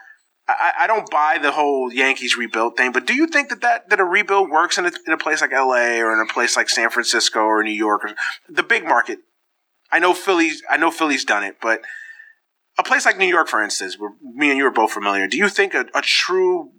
I, 0.48 0.72
I 0.80 0.86
don't 0.86 1.08
buy 1.08 1.38
the 1.40 1.52
whole 1.52 1.92
Yankees 1.92 2.36
rebuild 2.36 2.76
thing, 2.76 2.90
but 2.90 3.06
do 3.06 3.14
you 3.14 3.28
think 3.28 3.48
that 3.50 3.60
that, 3.60 3.90
that 3.90 4.00
a 4.00 4.04
rebuild 4.04 4.50
works 4.50 4.76
in 4.76 4.86
a, 4.86 4.90
in 5.06 5.12
a 5.12 5.16
place 5.16 5.40
like 5.40 5.52
LA 5.52 6.00
or 6.00 6.12
in 6.12 6.20
a 6.20 6.32
place 6.32 6.56
like 6.56 6.68
San 6.68 6.90
Francisco 6.90 7.40
or 7.40 7.62
New 7.62 7.70
York 7.70 8.04
or 8.04 8.14
the 8.48 8.64
big 8.64 8.84
market? 8.84 9.20
I 9.92 10.00
know 10.00 10.12
Philly's, 10.12 10.60
I 10.68 10.76
know 10.76 10.90
Philly's 10.90 11.24
done 11.24 11.44
it, 11.44 11.58
but 11.62 11.82
a 12.78 12.82
place 12.82 13.06
like 13.06 13.18
New 13.18 13.26
York, 13.26 13.48
for 13.48 13.62
instance, 13.62 13.98
where 13.98 14.12
me 14.22 14.50
and 14.50 14.58
you 14.58 14.66
are 14.66 14.70
both 14.70 14.92
familiar, 14.92 15.26
do 15.26 15.36
you 15.36 15.48
think 15.48 15.74
a, 15.74 15.86
a 15.94 16.02
true 16.02 16.72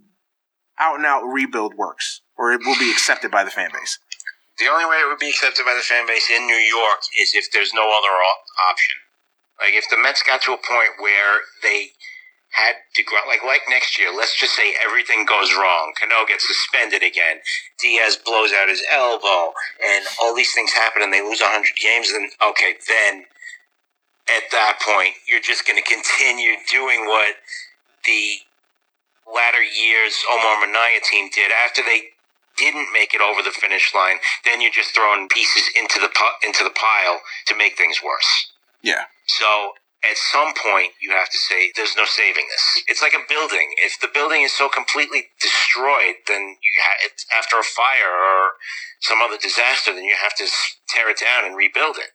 out 0.80 0.98
and 0.98 1.06
out 1.06 1.24
rebuild 1.24 1.76
works 1.76 2.22
or 2.38 2.52
it 2.52 2.62
will 2.66 2.78
be 2.78 2.92
accepted 2.92 3.32
by 3.32 3.44
the 3.44 3.52
fan 3.52 3.70
base? 3.72 4.00
The 4.60 4.68
only 4.68 4.86
way 4.86 4.98
it 5.04 5.08
would 5.08 5.20
be 5.20 5.30
accepted 5.30 5.66
by 5.66 5.76
the 5.76 5.84
fan 5.84 6.08
base 6.08 6.30
in 6.30 6.48
New 6.48 6.60
York 6.60 7.00
is 7.20 7.36
if 7.36 7.52
there's 7.52 7.74
no 7.74 7.84
other 7.92 8.16
op- 8.16 8.48
option. 8.72 8.96
Like 9.60 9.74
if 9.74 9.90
the 9.90 9.98
Mets 9.98 10.24
got 10.24 10.42
to 10.44 10.54
a 10.54 10.58
point 10.58 11.00
where 11.00 11.44
they 11.64 11.92
had 12.56 12.76
to 12.96 13.04
grow, 13.04 13.20
like 13.28 13.44
like 13.44 13.68
next 13.68 14.00
year, 14.00 14.16
let's 14.16 14.40
just 14.40 14.56
say 14.56 14.76
everything 14.84 15.26
goes 15.26 15.52
wrong. 15.56 15.92
Cano 16.00 16.26
gets 16.28 16.48
suspended 16.48 17.04
again. 17.04 17.44
Diaz 17.80 18.18
blows 18.24 18.52
out 18.56 18.70
his 18.70 18.84
elbow, 18.92 19.52
and 19.84 20.06
all 20.22 20.36
these 20.36 20.54
things 20.54 20.72
happen, 20.72 21.04
and 21.04 21.12
they 21.12 21.22
lose 21.22 21.42
100 21.42 21.76
games. 21.76 22.12
Then 22.12 22.30
okay, 22.52 22.76
then 22.88 23.26
at 24.30 24.50
that 24.52 24.80
point, 24.82 25.16
you're 25.28 25.42
just 25.42 25.68
going 25.68 25.82
to 25.82 25.86
continue 25.86 26.56
doing 26.70 27.06
what 27.06 27.36
the 28.06 28.38
latter 29.26 29.62
years 29.64 30.24
Omar 30.32 30.66
Minaya 30.66 31.00
team 31.02 31.30
did 31.34 31.52
after 31.52 31.82
they 31.82 32.14
didn't 32.58 32.88
make 32.94 33.14
it 33.14 33.22
over 33.22 33.42
the 33.42 33.52
finish 33.52 33.94
line. 33.94 34.18
Then 34.46 34.62
you're 34.62 34.72
just 34.72 34.96
throwing 34.96 35.28
pieces 35.28 35.70
into 35.78 36.00
the 36.00 36.10
pu- 36.10 36.48
into 36.48 36.64
the 36.64 36.72
pile 36.72 37.22
to 37.48 37.56
make 37.56 37.78
things 37.78 38.00
worse. 38.04 38.52
Yeah. 38.82 39.06
So 39.28 39.74
at 40.06 40.18
some 40.18 40.54
point, 40.54 40.94
you 41.02 41.12
have 41.12 41.30
to 41.30 41.38
say, 41.38 41.72
there's 41.76 41.98
no 41.98 42.06
saving 42.06 42.46
this. 42.50 42.84
It's 42.88 43.02
like 43.02 43.14
a 43.14 43.26
building. 43.28 43.74
If 43.82 44.00
the 44.00 44.08
building 44.14 44.42
is 44.44 44.54
so 44.54 44.70
completely 44.70 45.34
destroyed, 45.42 46.22
then 46.28 46.58
you 46.62 46.74
ha- 46.82 47.02
it's 47.04 47.26
after 47.36 47.58
a 47.58 47.64
fire 47.64 48.14
or 48.14 48.56
some 49.02 49.22
other 49.22 49.38
disaster, 49.38 49.94
then 49.94 50.06
you 50.06 50.16
have 50.22 50.36
to 50.38 50.48
tear 50.88 51.10
it 51.10 51.20
down 51.20 51.46
and 51.46 51.56
rebuild 51.58 51.98
it. 51.98 52.15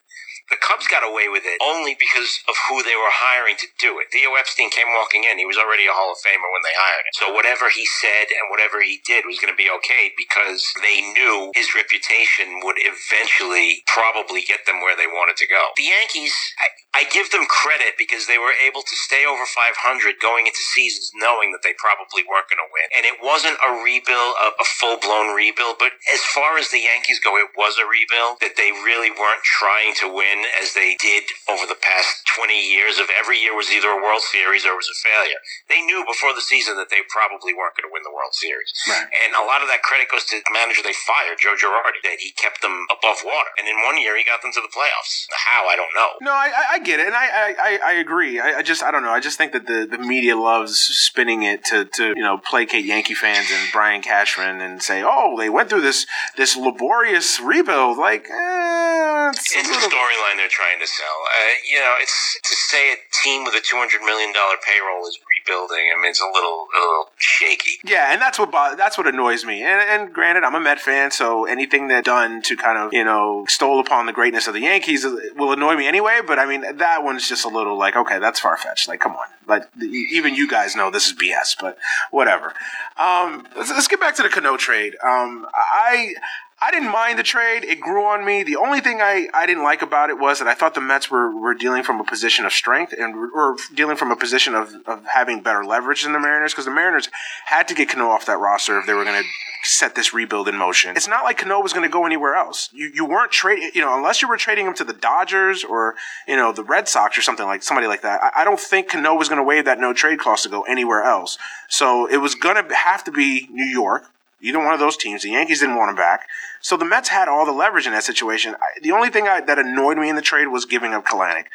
The 0.50 0.59
Cubs 0.59 0.90
got 0.90 1.07
away 1.07 1.30
with 1.30 1.47
it 1.47 1.62
only 1.62 1.95
because 1.95 2.42
of 2.50 2.59
who 2.66 2.83
they 2.83 2.99
were 2.99 3.14
hiring 3.14 3.54
to 3.62 3.71
do 3.78 4.02
it. 4.02 4.11
Theo 4.11 4.35
Epstein 4.35 4.71
came 4.71 4.90
walking 4.90 5.23
in. 5.23 5.38
He 5.38 5.47
was 5.47 5.59
already 5.59 5.87
a 5.87 5.95
Hall 5.95 6.11
of 6.11 6.19
Famer 6.19 6.50
when 6.50 6.66
they 6.66 6.75
hired 6.75 7.07
him. 7.07 7.14
So 7.14 7.30
whatever 7.30 7.71
he 7.71 7.87
said 7.87 8.35
and 8.35 8.50
whatever 8.50 8.83
he 8.83 8.99
did 9.07 9.30
was 9.30 9.38
going 9.38 9.54
to 9.54 9.59
be 9.59 9.71
okay 9.71 10.11
because 10.19 10.66
they 10.83 10.99
knew 11.14 11.54
his 11.54 11.71
reputation 11.78 12.66
would 12.66 12.83
eventually 12.83 13.87
probably 13.87 14.42
get 14.42 14.66
them 14.66 14.83
where 14.83 14.99
they 14.99 15.07
wanted 15.07 15.38
to 15.38 15.47
go. 15.47 15.71
The 15.78 15.87
Yankees, 15.87 16.35
I, 16.59 16.69
I 16.90 17.02
give 17.07 17.30
them 17.30 17.47
credit 17.47 17.95
because 17.95 18.26
they 18.26 18.38
were 18.38 18.54
able 18.59 18.83
to 18.83 18.97
stay 18.99 19.23
over 19.23 19.47
500 19.47 20.19
going 20.19 20.50
into 20.50 20.62
seasons 20.75 21.14
knowing 21.14 21.54
that 21.54 21.62
they 21.62 21.78
probably 21.78 22.26
weren't 22.26 22.50
going 22.50 22.59
to 22.59 22.71
win. 22.75 22.90
And 22.90 23.07
it 23.07 23.23
wasn't 23.23 23.54
a 23.62 23.71
rebuild, 23.87 24.35
a, 24.42 24.59
a 24.59 24.66
full 24.66 24.99
blown 24.99 25.30
rebuild, 25.30 25.78
but 25.78 25.95
as 26.11 26.26
far 26.26 26.59
as 26.59 26.75
the 26.75 26.83
Yankees 26.83 27.23
go, 27.23 27.38
it 27.38 27.54
was 27.54 27.78
a 27.78 27.87
rebuild 27.87 28.42
that 28.42 28.59
they 28.59 28.75
really 28.83 29.14
weren't 29.14 29.47
trying 29.47 29.95
to 30.02 30.11
win 30.11 30.39
as 30.61 30.75
they 30.75 30.97
did 31.00 31.25
over 31.49 31.66
the 31.66 31.78
past 31.78 32.23
20 32.37 32.54
years 32.54 32.99
of 32.99 33.09
every 33.12 33.38
year 33.38 33.54
was 33.56 33.70
either 33.70 33.88
a 33.90 34.00
World 34.00 34.23
Series 34.23 34.64
or 34.64 34.76
it 34.76 34.80
was 34.80 34.90
a 34.90 34.99
failure. 35.02 35.40
They 35.68 35.82
knew 35.82 36.04
before 36.06 36.35
the 36.35 36.44
season 36.44 36.76
that 36.76 36.90
they 36.90 37.02
probably 37.09 37.52
weren't 37.52 37.76
going 37.76 37.88
to 37.88 37.92
win 37.92 38.06
the 38.06 38.14
World 38.14 38.32
Series. 38.37 38.70
Right. 38.88 39.06
And 39.25 39.35
a 39.35 39.44
lot 39.44 39.62
of 39.62 39.68
that 39.68 39.82
credit 39.82 40.09
goes 40.11 40.25
to 40.30 40.38
the 40.38 40.52
manager 40.52 40.82
they 40.82 40.97
fired, 40.97 41.38
Joe 41.38 41.59
Girardi, 41.59 42.00
that 42.06 42.23
he 42.23 42.32
kept 42.35 42.62
them 42.62 42.87
above 42.90 43.23
water. 43.26 43.50
And 43.59 43.66
in 43.66 43.76
one 43.82 43.99
year, 43.99 44.16
he 44.16 44.25
got 44.25 44.42
them 44.42 44.52
to 44.54 44.62
the 44.62 44.73
playoffs. 44.73 45.26
How, 45.35 45.66
I 45.66 45.75
don't 45.76 45.94
know. 45.94 46.11
No, 46.20 46.32
I, 46.32 46.76
I, 46.76 46.78
get 46.78 47.00
it, 47.00 47.06
and 47.06 47.16
I, 47.16 47.54
I, 47.59 47.78
I, 47.85 47.92
agree. 48.00 48.40
I, 48.40 48.61
I 48.61 48.62
just, 48.62 48.82
I 48.82 48.90
don't 48.90 49.02
know. 49.02 49.12
I 49.12 49.20
just 49.20 49.38
think 49.38 49.52
that 49.52 49.66
the, 49.66 49.87
the 49.87 49.99
media 49.99 50.37
loves 50.37 50.78
spinning 50.78 51.42
it 51.42 51.64
to, 51.66 51.85
to, 51.97 52.14
you 52.16 52.23
know, 52.23 52.38
placate 52.38 52.85
Yankee 52.85 53.14
fans 53.14 53.50
and 53.50 53.73
Brian 53.73 54.02
Cashman 54.02 54.61
and 54.61 54.82
say, 54.82 55.02
oh, 55.04 55.37
they 55.38 55.50
went 55.50 55.68
through 55.68 55.82
this, 55.82 56.06
this 56.37 56.56
laborious 56.56 57.40
rebuild. 57.40 57.99
Like, 57.99 58.28
eh, 58.30 59.30
it's, 59.30 59.54
It's 59.56 59.68
a 59.68 59.88
the 59.88 59.90
storyline 60.30 60.37
they're 60.37 60.49
trying 60.49 60.78
to 60.80 60.87
sell. 60.87 61.06
Uh, 61.06 61.54
you 61.70 61.78
know, 61.78 61.94
it's 62.00 62.38
to 62.42 62.54
say 62.54 62.92
a 62.92 62.96
team 63.22 63.44
with 63.44 63.54
a 63.54 63.60
two 63.60 63.76
hundred 63.76 64.02
million 64.02 64.32
dollar 64.32 64.56
payroll 64.66 65.06
is 65.06 65.18
rebuilding. 65.38 65.90
I 65.96 66.00
mean, 66.00 66.10
it's 66.10 66.20
a 66.20 66.26
little, 66.26 66.66
a 66.76 66.80
little 66.80 67.10
shaky. 67.18 67.78
Yeah, 67.84 68.12
and 68.12 68.20
that's 68.20 68.38
what 68.38 68.50
that's 68.76 68.99
what 68.99 69.06
annoys 69.06 69.44
me. 69.44 69.62
And, 69.62 69.82
and 70.04 70.14
granted, 70.14 70.44
I'm 70.44 70.54
a 70.54 70.60
Met 70.60 70.80
fan, 70.80 71.10
so 71.10 71.44
anything 71.46 71.88
that 71.88 72.04
done 72.04 72.42
to 72.42 72.56
kind 72.56 72.78
of 72.78 72.92
you 72.92 73.04
know 73.04 73.44
stole 73.49 73.80
upon 73.80 74.06
the 74.06 74.12
greatness 74.12 74.46
of 74.46 74.54
the 74.54 74.60
Yankees 74.60 75.04
will 75.37 75.52
annoy 75.52 75.76
me 75.76 75.87
anyway. 75.87 76.20
But 76.26 76.38
I 76.38 76.46
mean, 76.46 76.76
that 76.76 77.02
one's 77.02 77.28
just 77.28 77.44
a 77.44 77.49
little 77.49 77.78
like, 77.78 77.96
okay, 77.96 78.18
that's 78.18 78.40
far 78.40 78.56
fetched. 78.56 78.88
Like, 78.88 79.00
come 79.00 79.12
on, 79.12 79.26
like 79.46 79.64
even 79.82 80.34
you 80.34 80.49
guys 80.49 80.76
know 80.76 80.90
this 80.90 81.06
is 81.06 81.12
BS. 81.14 81.56
But 81.60 81.78
whatever. 82.10 82.54
Um, 82.96 83.46
let's, 83.56 83.70
let's 83.70 83.88
get 83.88 84.00
back 84.00 84.14
to 84.16 84.22
the 84.22 84.28
Cano 84.28 84.56
trade. 84.56 84.96
Um, 85.02 85.46
I. 85.54 86.14
I 86.62 86.70
didn't 86.70 86.92
mind 86.92 87.18
the 87.18 87.22
trade. 87.22 87.64
It 87.64 87.80
grew 87.80 88.04
on 88.04 88.22
me. 88.22 88.42
The 88.42 88.56
only 88.56 88.80
thing 88.80 89.00
I, 89.00 89.28
I 89.32 89.46
didn't 89.46 89.62
like 89.62 89.80
about 89.80 90.10
it 90.10 90.18
was 90.18 90.40
that 90.40 90.48
I 90.48 90.52
thought 90.52 90.74
the 90.74 90.82
Mets 90.82 91.10
were, 91.10 91.34
were 91.34 91.54
dealing 91.54 91.82
from 91.82 92.00
a 92.00 92.04
position 92.04 92.44
of 92.44 92.52
strength 92.52 92.92
and 92.92 93.14
were 93.14 93.56
dealing 93.74 93.96
from 93.96 94.10
a 94.10 94.16
position 94.16 94.54
of, 94.54 94.74
of 94.86 95.06
having 95.06 95.40
better 95.40 95.64
leverage 95.64 96.02
than 96.02 96.12
the 96.12 96.20
Mariners 96.20 96.52
because 96.52 96.66
the 96.66 96.70
Mariners 96.70 97.08
had 97.46 97.66
to 97.68 97.74
get 97.74 97.88
Cano 97.88 98.08
off 98.08 98.26
that 98.26 98.38
roster 98.38 98.78
if 98.78 98.86
they 98.86 98.92
were 98.92 99.04
going 99.04 99.22
to 99.22 99.28
set 99.62 99.94
this 99.94 100.12
rebuild 100.12 100.48
in 100.48 100.56
motion. 100.56 100.96
It's 100.96 101.08
not 101.08 101.24
like 101.24 101.38
Cano 101.38 101.60
was 101.60 101.72
going 101.72 101.88
to 101.88 101.92
go 101.92 102.04
anywhere 102.04 102.34
else. 102.34 102.68
You, 102.74 102.90
you 102.94 103.06
weren't 103.06 103.30
trading, 103.30 103.70
you 103.74 103.80
know, 103.80 103.96
unless 103.96 104.20
you 104.20 104.28
were 104.28 104.36
trading 104.36 104.66
him 104.66 104.74
to 104.74 104.84
the 104.84 104.92
Dodgers 104.92 105.64
or, 105.64 105.94
you 106.28 106.36
know, 106.36 106.52
the 106.52 106.64
Red 106.64 106.88
Sox 106.88 107.16
or 107.16 107.22
something 107.22 107.46
like 107.46 107.62
somebody 107.62 107.86
like 107.86 108.02
that. 108.02 108.20
I, 108.22 108.42
I 108.42 108.44
don't 108.44 108.60
think 108.60 108.90
Cano 108.90 109.14
was 109.14 109.30
going 109.30 109.38
to 109.38 109.44
waive 109.44 109.64
that 109.64 109.80
no 109.80 109.94
trade 109.94 110.18
clause 110.18 110.42
to 110.42 110.50
go 110.50 110.62
anywhere 110.62 111.04
else. 111.04 111.38
So 111.68 112.06
it 112.06 112.18
was 112.18 112.34
going 112.34 112.62
to 112.62 112.74
have 112.74 113.02
to 113.04 113.10
be 113.10 113.48
New 113.50 113.64
York 113.64 114.04
either 114.40 114.59
one 114.59 114.73
of 114.73 114.80
those 114.80 114.97
teams. 114.97 115.23
The 115.23 115.30
Yankees 115.30 115.61
didn't 115.61 115.76
want 115.76 115.90
him 115.90 115.97
back. 115.97 116.26
So 116.61 116.76
the 116.76 116.85
Mets 116.85 117.09
had 117.09 117.28
all 117.28 117.47
the 117.47 117.52
leverage 117.52 117.87
in 117.87 117.92
that 117.92 118.04
situation. 118.04 118.54
I, 118.54 118.80
the 118.82 118.92
only 118.92 119.11
thing 119.11 119.28
I, 119.28 119.40
that 119.40 119.59
annoyed 119.59 119.99
me 119.99 120.09
in 120.09 120.16
the 120.16 120.23
trade 120.23 120.49
was 120.49 120.64
giving 120.64 120.92
up 120.92 121.04
Kelenic. 121.04 121.47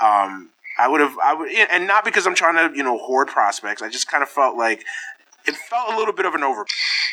Um, 0.00 0.50
I 0.78 0.88
would 0.88 1.00
have, 1.00 1.16
I 1.22 1.34
would, 1.34 1.50
and 1.52 1.86
not 1.86 2.04
because 2.04 2.26
I'm 2.26 2.34
trying 2.34 2.56
to, 2.56 2.76
you 2.76 2.82
know, 2.82 2.98
hoard 2.98 3.28
prospects. 3.28 3.82
I 3.82 3.88
just 3.88 4.08
kind 4.08 4.22
of 4.22 4.28
felt 4.28 4.56
like 4.56 4.84
it 5.46 5.54
felt 5.56 5.92
a 5.92 5.96
little 5.96 6.14
bit 6.14 6.26
of 6.26 6.34
an 6.34 6.42
over. 6.42 6.64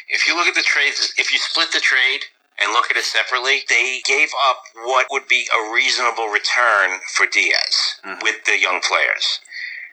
If 0.10 0.28
you 0.28 0.36
look 0.36 0.48
at 0.48 0.56
the 0.56 0.64
trades, 0.64 1.14
if 1.18 1.32
you 1.32 1.38
split 1.40 1.72
the 1.74 1.80
trade 1.80 2.22
and 2.62 2.74
look 2.74 2.90
at 2.92 2.98
it 2.98 3.04
separately, 3.04 3.62
they 3.70 4.02
gave 4.06 4.30
up 4.48 4.64
what 4.84 5.08
would 5.12 5.28
be 5.28 5.46
a 5.54 5.74
reasonable 5.74 6.28
return 6.28 7.00
for 7.14 7.26
Diaz 7.26 8.00
mm-hmm. 8.06 8.20
with 8.22 8.44
the 8.46 8.60
young 8.60 8.82
players. 8.82 9.40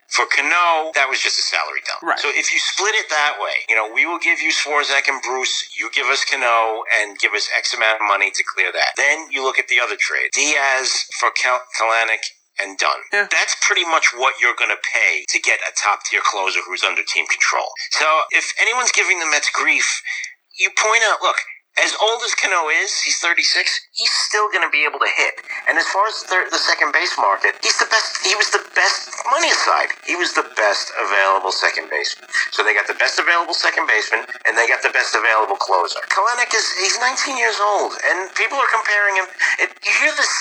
For 0.08 0.24
Cano, 0.30 0.94
that 0.94 1.10
was 1.10 1.18
just 1.18 1.38
a 1.38 1.42
salary 1.42 1.82
dump. 1.82 2.02
Right. 2.02 2.18
So 2.18 2.30
if 2.30 2.52
you 2.52 2.58
split 2.58 2.94
it 2.94 3.10
that 3.10 3.36
way, 3.42 3.66
you 3.68 3.74
know, 3.74 3.90
we 3.92 4.06
will 4.06 4.22
give 4.22 4.40
you 4.40 4.52
Swarzak 4.54 5.08
and 5.08 5.20
Bruce, 5.22 5.66
you 5.78 5.90
give 5.90 6.06
us 6.06 6.24
Cano, 6.24 6.84
and 7.02 7.18
give 7.18 7.34
us 7.34 7.50
X 7.56 7.74
amount 7.74 8.00
of 8.00 8.06
money 8.06 8.30
to 8.30 8.42
clear 8.54 8.70
that. 8.70 8.94
Then 8.96 9.26
you 9.30 9.42
look 9.42 9.58
at 9.58 9.66
the 9.68 9.80
other 9.82 9.96
trade. 9.98 10.30
Diaz 10.32 11.06
for 11.18 11.30
Kal- 11.34 11.66
Kelenic 11.74 12.22
and 12.62 12.78
done. 12.78 13.02
Yeah. 13.12 13.26
That's 13.30 13.56
pretty 13.60 13.84
much 13.84 14.14
what 14.14 14.34
you're 14.40 14.56
going 14.56 14.70
to 14.70 14.80
pay 14.80 15.24
to 15.28 15.38
get 15.40 15.60
a 15.66 15.72
top 15.76 16.00
tier 16.08 16.22
closer 16.24 16.60
who's 16.66 16.82
under 16.82 17.02
team 17.02 17.26
control. 17.26 17.68
So 17.90 18.06
if 18.30 18.52
anyone's 18.60 18.92
giving 18.92 19.18
the 19.18 19.26
Mets 19.26 19.50
grief, 19.52 20.02
you 20.58 20.70
point 20.70 21.02
out, 21.04 21.18
look, 21.20 21.36
as 21.76 21.92
old 22.00 22.24
as 22.24 22.32
Cano 22.34 22.72
is, 22.72 22.88
he's 23.04 23.20
36, 23.20 23.44
he's 23.92 24.14
still 24.28 24.48
going 24.48 24.64
to 24.64 24.72
be 24.72 24.88
able 24.88 24.98
to 24.98 25.10
hit. 25.12 25.44
And 25.68 25.76
as 25.76 25.84
far 25.92 26.08
as 26.08 26.24
the, 26.24 26.48
the, 26.48 26.56
second 26.56 26.92
base 26.92 27.12
market, 27.20 27.52
he's 27.60 27.76
the 27.76 27.88
best, 27.92 28.24
he 28.24 28.32
was 28.34 28.48
the 28.48 28.64
best, 28.72 29.12
money 29.28 29.52
aside, 29.52 29.92
he 30.08 30.16
was 30.16 30.32
the 30.32 30.48
best 30.56 30.88
available 30.96 31.52
second 31.52 31.92
baseman. 31.92 32.28
So 32.50 32.64
they 32.64 32.72
got 32.72 32.88
the 32.88 32.96
best 32.96 33.20
available 33.20 33.52
second 33.52 33.84
baseman, 33.84 34.24
and 34.48 34.56
they 34.56 34.64
got 34.64 34.80
the 34.80 34.92
best 34.92 35.12
available 35.12 35.60
closer. 35.60 36.00
Kelenic 36.08 36.56
is, 36.56 36.64
he's 36.80 36.96
19 36.96 37.36
years 37.36 37.60
old, 37.60 37.92
and 38.08 38.32
people 38.34 38.56
are 38.56 38.72
comparing 38.72 39.20
him. 39.20 39.28
It, 39.60 39.76
you 39.84 39.92
hear 40.00 40.16
this 40.16 40.32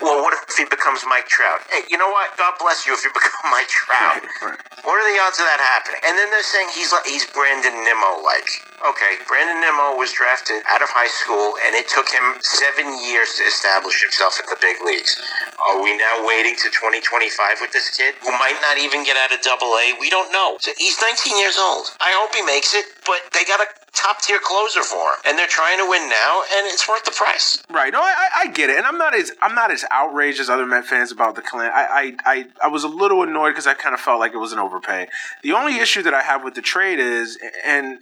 well, 0.00 0.24
what 0.24 0.32
if 0.32 0.56
he 0.56 0.64
becomes 0.64 1.04
Mike 1.04 1.28
Trout? 1.28 1.60
Hey, 1.68 1.84
you 1.88 1.96
know 2.00 2.08
what? 2.08 2.32
God 2.36 2.56
bless 2.56 2.86
you 2.86 2.96
if 2.96 3.04
you 3.04 3.12
become 3.14 3.52
Mike 3.52 3.68
Trout. 3.68 4.24
Right, 4.24 4.56
right. 4.56 4.60
What 4.84 4.96
are 4.96 5.06
the 5.12 5.20
odds 5.20 5.36
of 5.36 5.44
that 5.44 5.60
happening? 5.60 6.00
And 6.08 6.16
then 6.16 6.32
they're 6.32 6.44
saying 6.44 6.72
he's 6.72 6.92
like 6.92 7.04
he's 7.04 7.28
Brandon 7.28 7.76
Nimmo 7.84 8.24
like. 8.24 8.48
Okay, 8.80 9.20
Brandon 9.28 9.60
Nimmo 9.60 10.00
was 10.00 10.08
drafted 10.16 10.64
out 10.64 10.80
of 10.80 10.88
high 10.88 11.12
school, 11.12 11.52
and 11.68 11.76
it 11.76 11.84
took 11.92 12.08
him 12.08 12.40
seven 12.40 12.88
years 13.04 13.36
to 13.36 13.44
establish 13.44 14.00
himself 14.00 14.40
at 14.40 14.48
the 14.48 14.56
big 14.56 14.80
leagues. 14.80 15.20
Are 15.60 15.84
we 15.84 15.92
now 16.00 16.24
waiting 16.24 16.56
to 16.56 16.72
2025 16.72 17.60
with 17.60 17.76
this 17.76 17.92
kid 17.92 18.16
who 18.24 18.32
might 18.40 18.56
not 18.64 18.80
even 18.80 19.04
get 19.04 19.20
out 19.20 19.36
of 19.36 19.44
Double 19.44 19.76
A? 19.76 19.92
We 20.00 20.08
don't 20.08 20.32
know. 20.32 20.56
So 20.64 20.72
he's 20.80 20.96
19 20.96 21.36
years 21.36 21.60
old. 21.60 21.92
I 22.00 22.16
hope 22.16 22.32
he 22.32 22.40
makes 22.40 22.72
it, 22.72 22.88
but 23.04 23.20
they 23.36 23.44
got 23.44 23.60
to 23.60 23.68
top 23.92 24.22
tier 24.22 24.40
closer 24.40 24.80
for 24.80 25.12
him, 25.12 25.28
and 25.28 25.36
they're 25.36 25.50
trying 25.50 25.76
to 25.76 25.84
win 25.84 26.08
now, 26.08 26.40
and 26.56 26.64
it's 26.64 26.88
worth 26.88 27.04
the 27.04 27.12
price. 27.12 27.60
Right? 27.68 27.92
No, 27.92 28.00
I, 28.00 28.48
I 28.48 28.48
get 28.48 28.70
it, 28.70 28.78
and 28.80 28.86
I'm 28.86 28.96
not 28.96 29.12
as 29.12 29.32
I'm 29.42 29.54
not 29.54 29.70
as 29.70 29.84
outraged 29.90 30.40
as 30.40 30.48
other 30.48 30.64
Met 30.64 30.86
fans 30.86 31.12
about 31.12 31.36
the 31.36 31.42
clan. 31.42 31.68
I 31.68 32.16
I 32.24 32.32
I, 32.32 32.46
I 32.64 32.68
was 32.68 32.84
a 32.84 32.88
little 32.88 33.22
annoyed 33.22 33.50
because 33.50 33.66
I 33.66 33.74
kind 33.74 33.92
of 33.92 34.00
felt 34.00 34.20
like 34.20 34.32
it 34.32 34.38
was 34.38 34.52
an 34.52 34.58
overpay. 34.58 35.08
The 35.42 35.52
only 35.52 35.76
issue 35.76 36.00
that 36.02 36.14
I 36.14 36.22
have 36.22 36.44
with 36.44 36.54
the 36.54 36.62
trade 36.62 36.98
is, 36.98 37.36
and 37.62 37.98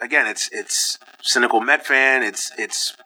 again, 0.00 0.26
it's 0.26 0.48
it's 0.52 0.98
cynical 1.22 1.60
Met 1.60 1.86
fan. 1.86 2.22
It's 2.22 2.52
it's 2.58 2.96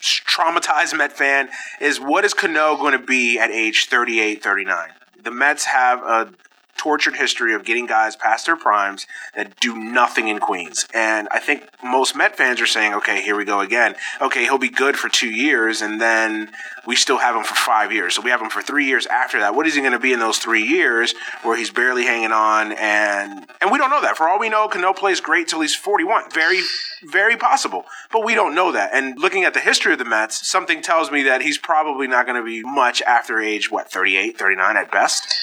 traumatized 0.00 0.96
Met 0.96 1.12
fan. 1.12 1.48
Is 1.80 2.00
what 2.00 2.24
is 2.24 2.34
Cano 2.34 2.76
going 2.76 2.98
to 2.98 3.04
be 3.04 3.38
at 3.38 3.50
age 3.50 3.86
38, 3.88 4.42
39? 4.42 4.90
The 5.22 5.30
Mets 5.30 5.66
have 5.66 6.02
a 6.02 6.32
tortured 6.80 7.14
history 7.14 7.52
of 7.52 7.62
getting 7.62 7.84
guys 7.84 8.16
past 8.16 8.46
their 8.46 8.56
primes 8.56 9.06
that 9.36 9.54
do 9.60 9.76
nothing 9.76 10.28
in 10.28 10.38
Queens. 10.38 10.86
And 10.94 11.28
I 11.30 11.38
think 11.38 11.68
most 11.84 12.16
Met 12.16 12.38
fans 12.38 12.58
are 12.58 12.66
saying, 12.66 12.94
okay, 12.94 13.20
here 13.20 13.36
we 13.36 13.44
go 13.44 13.60
again. 13.60 13.94
Okay, 14.22 14.44
he'll 14.44 14.56
be 14.56 14.70
good 14.70 14.96
for 14.96 15.10
two 15.10 15.28
years, 15.28 15.82
and 15.82 16.00
then 16.00 16.50
we 16.86 16.96
still 16.96 17.18
have 17.18 17.36
him 17.36 17.44
for 17.44 17.54
five 17.54 17.92
years. 17.92 18.14
So 18.14 18.22
we 18.22 18.30
have 18.30 18.40
him 18.40 18.48
for 18.48 18.62
three 18.62 18.86
years 18.86 19.04
after 19.04 19.40
that. 19.40 19.54
What 19.54 19.66
is 19.66 19.74
he 19.74 19.82
going 19.82 19.92
to 19.92 19.98
be 19.98 20.14
in 20.14 20.20
those 20.20 20.38
three 20.38 20.62
years 20.62 21.14
where 21.42 21.54
he's 21.54 21.70
barely 21.70 22.04
hanging 22.04 22.32
on? 22.32 22.72
And 22.72 23.46
and 23.60 23.70
we 23.70 23.76
don't 23.76 23.90
know 23.90 24.00
that. 24.00 24.16
For 24.16 24.26
all 24.26 24.38
we 24.38 24.48
know, 24.48 24.66
Cano 24.66 24.94
plays 24.94 25.20
great 25.20 25.48
till 25.48 25.60
he's 25.60 25.74
41. 25.74 26.30
Very, 26.32 26.60
very 27.02 27.36
possible. 27.36 27.84
But 28.10 28.24
we 28.24 28.34
don't 28.34 28.54
know 28.54 28.72
that. 28.72 28.94
And 28.94 29.18
looking 29.18 29.44
at 29.44 29.52
the 29.52 29.60
history 29.60 29.92
of 29.92 29.98
the 29.98 30.06
Mets, 30.06 30.48
something 30.48 30.80
tells 30.80 31.10
me 31.10 31.24
that 31.24 31.42
he's 31.42 31.58
probably 31.58 32.06
not 32.06 32.24
going 32.24 32.42
to 32.42 32.44
be 32.44 32.62
much 32.62 33.02
after 33.02 33.38
age, 33.38 33.70
what, 33.70 33.92
38, 33.92 34.38
39 34.38 34.76
at 34.78 34.90
best? 34.90 35.36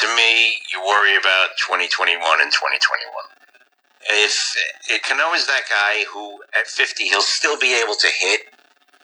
To 0.00 0.06
me, 0.16 0.58
you 0.72 0.80
worry 0.80 1.16
about 1.16 1.56
2021 1.58 2.18
and 2.40 2.52
2021. 2.52 2.78
If, 4.24 4.56
if 4.90 5.02
Cano 5.02 5.32
is 5.34 5.46
that 5.46 5.62
guy 5.68 6.04
who, 6.12 6.40
at 6.58 6.66
50, 6.66 7.04
he'll 7.04 7.22
still 7.22 7.58
be 7.58 7.78
able 7.80 7.94
to 7.94 8.08
hit, 8.20 8.42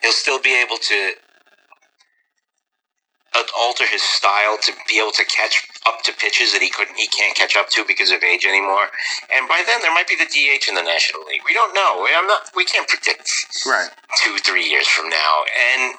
he'll 0.02 0.12
still 0.12 0.40
be 0.40 0.54
able 0.60 0.76
to 0.76 1.12
uh, 3.36 3.42
alter 3.58 3.84
his 3.86 4.02
style 4.02 4.58
to 4.62 4.72
be 4.88 4.98
able 4.98 5.12
to 5.12 5.24
catch 5.26 5.62
up 5.86 6.02
to 6.04 6.12
pitches 6.12 6.52
that 6.52 6.62
he 6.62 6.70
couldn't, 6.70 6.96
he 6.96 7.06
can't 7.08 7.36
catch 7.36 7.56
up 7.56 7.68
to 7.70 7.84
because 7.86 8.10
of 8.10 8.22
age 8.22 8.46
anymore. 8.46 8.90
And 9.34 9.48
by 9.48 9.62
then, 9.66 9.82
there 9.82 9.92
might 9.92 10.08
be 10.08 10.16
the 10.16 10.26
DH 10.26 10.68
in 10.68 10.74
the 10.74 10.82
National 10.82 11.22
League. 11.28 11.42
We 11.44 11.54
don't 11.54 11.74
know. 11.74 12.06
I'm 12.08 12.26
not. 12.26 12.50
We 12.56 12.64
can't 12.64 12.88
predict. 12.88 13.30
Right. 13.66 13.90
Two, 14.24 14.38
three 14.40 14.64
years 14.64 14.88
from 14.88 15.10
now, 15.10 15.32
and 15.76 15.94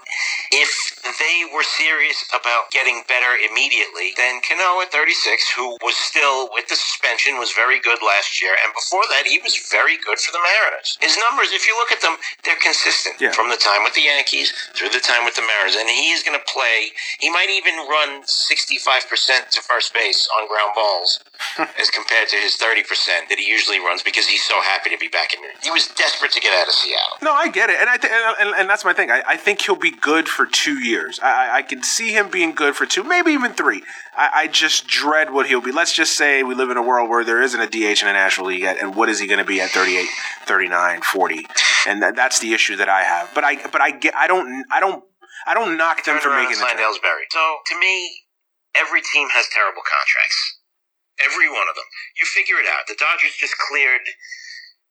if 0.52 0.72
they 1.06 1.46
were 1.54 1.64
serious 1.64 2.26
about 2.34 2.74
getting 2.74 3.06
better 3.08 3.38
immediately, 3.38 4.18
then 4.18 4.42
Cano 4.42 4.82
at 4.82 4.92
36, 4.92 5.14
who 5.54 5.78
was 5.86 5.96
still 5.96 6.50
with 6.52 6.68
the 6.68 6.76
suspension, 6.76 7.38
was 7.38 7.54
very 7.54 7.80
good 7.80 8.02
last 8.02 8.42
year, 8.42 8.58
and 8.66 8.74
before 8.74 9.06
that, 9.14 9.30
he 9.30 9.38
was 9.46 9.54
very 9.70 9.98
good 10.02 10.18
for 10.18 10.34
the 10.34 10.42
Mariners. 10.42 10.98
His 11.00 11.18
numbers, 11.22 11.54
if 11.54 11.70
you 11.70 11.78
look 11.78 11.94
at 11.94 12.02
them, 12.02 12.18
they're 12.44 12.60
consistent 12.60 13.22
yeah. 13.22 13.32
from 13.32 13.50
the 13.54 13.62
time 13.62 13.86
with 13.86 13.94
the 13.94 14.10
Yankees 14.10 14.52
through 14.74 14.90
the 14.90 15.00
time 15.00 15.24
with 15.24 15.38
the 15.38 15.46
Mariners, 15.46 15.78
and 15.78 15.90
he's 15.90 16.26
going 16.26 16.38
to 16.38 16.46
play. 16.50 16.92
He 17.20 17.30
might 17.30 17.54
even 17.54 17.78
run 17.86 18.26
65% 18.26 18.66
to 19.54 19.60
first 19.70 19.94
base 19.94 20.28
on 20.40 20.48
ground 20.48 20.72
balls 20.74 21.20
as 21.80 21.90
compared 21.90 22.28
to 22.30 22.36
his 22.38 22.58
30% 22.58 23.30
that 23.30 23.38
he 23.38 23.46
usually 23.46 23.80
runs 23.80 24.02
because 24.02 24.28
he's 24.28 24.46
so 24.46 24.62
happy 24.62 24.90
to 24.90 24.98
be 24.98 25.08
back 25.08 25.34
in. 25.34 25.40
He 25.62 25.70
was 25.70 25.88
desperate 25.88 26.32
to 26.32 26.42
get 26.42 26.54
out 26.60 26.68
of 26.68 26.74
Seattle. 26.74 27.18
No, 27.22 27.32
I 27.32 27.50
get 27.50 27.70
it, 27.70 27.78
and 27.80 27.90
I 27.90 27.98
th- 27.98 28.12
and, 28.12 28.56
and, 28.56 28.70
that's 28.70 28.84
my 28.84 28.94
thing. 28.94 29.12
I, 29.12 29.22
I, 29.28 29.38
think 29.38 29.62
he'll 29.62 29.76
be 29.76 29.92
good 29.92 30.28
for 30.28 30.46
two 30.46 30.80
years. 30.80 31.20
I, 31.22 31.58
I 31.58 31.62
can 31.62 31.84
see 31.84 32.12
him 32.12 32.30
being 32.30 32.54
good 32.54 32.76
for 32.76 32.86
two, 32.86 33.04
maybe 33.04 33.32
even 33.32 33.54
three. 33.54 33.84
I, 34.16 34.30
I, 34.34 34.48
just 34.48 34.88
dread 34.88 35.32
what 35.32 35.48
he'll 35.48 35.62
be. 35.62 35.72
Let's 35.72 35.94
just 35.94 36.18
say 36.18 36.44
we 36.44 36.56
live 36.56 36.70
in 36.70 36.78
a 36.78 36.84
world 36.84 37.10
where 37.10 37.24
there 37.24 37.42
isn't 37.42 37.60
a 37.60 37.68
DH 37.68 38.02
in 38.02 38.08
the 38.08 38.14
National 38.14 38.48
League 38.48 38.62
yet, 38.62 38.78
and 38.82 38.96
what 38.96 39.10
is 39.10 39.20
he 39.20 39.28
going 39.28 39.40
to 39.40 39.46
be 39.46 39.62
at 39.62 39.70
38, 39.70 40.08
39, 40.46 41.02
40? 41.02 41.48
And 41.88 42.02
that, 42.02 42.16
that's 42.16 42.40
the 42.40 42.54
issue 42.54 42.76
that 42.78 42.90
I 42.90 43.04
have. 43.04 43.32
But 43.34 43.44
I 43.44 43.68
but 43.68 43.82
I 43.82 43.92
get 43.92 44.16
I 44.16 44.28
don't 44.28 44.66
I 44.72 44.80
don't 44.80 45.04
I 45.48 45.54
don't 45.54 45.78
knock 45.78 46.04
them 46.04 46.20
for 46.20 46.30
making 46.30 46.58
the 46.58 46.66
trade. 46.66 46.78
So 47.32 47.58
to 47.68 47.80
me, 47.80 48.22
every 48.76 49.02
team 49.02 49.30
has 49.34 49.48
terrible 49.50 49.84
contracts. 49.86 50.60
Every 51.20 51.52
one 51.52 51.68
of 51.68 51.76
them. 51.76 51.90
You 52.16 52.24
figure 52.24 52.58
it 52.62 52.68
out. 52.68 52.88
The 52.88 52.96
Dodgers 52.96 53.36
just 53.36 53.56
cleared 53.60 54.08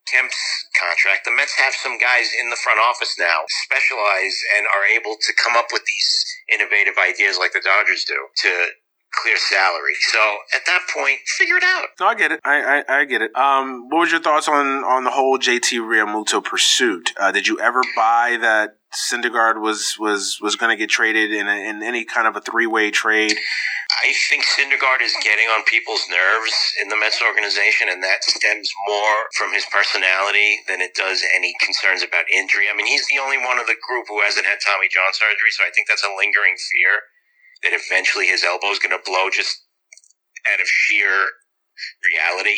Kemp's 0.09 0.37
contract. 0.77 1.25
The 1.25 1.33
Mets 1.33 1.57
have 1.57 1.73
some 1.73 1.97
guys 1.97 2.33
in 2.37 2.51
the 2.51 2.61
front 2.61 2.81
office 2.81 3.17
now 3.19 3.45
specialize 3.65 4.37
and 4.57 4.69
are 4.69 4.85
able 4.85 5.17
to 5.21 5.33
come 5.37 5.57
up 5.57 5.73
with 5.73 5.85
these 5.85 6.09
innovative 6.53 7.01
ideas 7.01 7.37
like 7.39 7.53
the 7.53 7.65
Dodgers 7.65 8.05
do 8.05 8.17
to 8.45 8.51
clear 9.23 9.37
salary. 9.37 9.97
So 10.13 10.21
at 10.55 10.63
that 10.67 10.87
point, 10.93 11.19
figure 11.27 11.57
it 11.57 11.65
out. 11.65 11.87
No, 12.01 12.07
I 12.07 12.15
get 12.15 12.33
it. 12.33 12.41
I, 12.45 12.85
I, 12.89 13.01
I 13.01 13.05
get 13.05 13.23
it. 13.23 13.35
Um, 13.37 13.89
what 13.89 14.01
was 14.01 14.11
your 14.11 14.21
thoughts 14.21 14.49
on 14.49 14.85
on 14.85 15.05
the 15.05 15.11
whole 15.11 15.39
JT 15.39 15.81
Realmuto 15.81 16.43
pursuit? 16.43 17.13
Uh, 17.17 17.33
did 17.33 17.47
you 17.47 17.59
ever 17.61 17.83
buy 17.97 18.39
that 18.41 18.78
Syndergaard 18.89 19.61
was 19.61 19.97
was 20.01 20.39
was 20.41 20.57
going 20.57 20.73
to 20.73 20.81
get 20.81 20.89
traded 20.89 21.31
in 21.31 21.47
a, 21.47 21.57
in 21.61 21.83
any 21.83 22.05
kind 22.05 22.27
of 22.27 22.37
a 22.37 22.41
three 22.41 22.67
way 22.67 22.91
trade? 22.91 23.37
I 24.01 24.13
think 24.29 24.45
Syndergaard 24.45 25.05
is 25.05 25.13
getting 25.21 25.49
on 25.49 25.65
people's 25.65 26.05
nerves 26.09 26.57
in 26.81 26.89
the 26.89 26.97
Mets 26.97 27.21
organization, 27.21 27.89
and 27.93 28.03
that 28.03 28.25
stems 28.25 28.71
more 28.89 29.29
from 29.37 29.53
his 29.53 29.67
personality 29.69 30.65
than 30.69 30.81
it 30.81 30.97
does 30.97 31.21
any 31.37 31.53
concerns 31.61 32.01
about 32.03 32.25
injury. 32.33 32.73
I 32.73 32.77
mean, 32.77 32.87
he's 32.87 33.05
the 33.13 33.21
only 33.21 33.37
one 33.37 33.59
of 33.59 33.67
the 33.67 33.77
group 33.77 34.09
who 34.09 34.25
hasn't 34.25 34.47
had 34.47 34.61
Tommy 34.65 34.89
John 34.89 35.13
surgery, 35.13 35.53
so 35.53 35.65
I 35.69 35.73
think 35.75 35.89
that's 35.89 36.05
a 36.05 36.17
lingering 36.17 36.57
fear 36.57 37.13
that 37.65 37.77
eventually 37.77 38.29
his 38.29 38.45
elbow 38.45 38.73
is 38.73 38.79
going 38.79 38.97
to 38.97 39.05
blow 39.05 39.29
just 39.29 39.69
out 40.49 40.61
of 40.61 40.69
sheer 40.69 41.37
reality. 42.01 42.57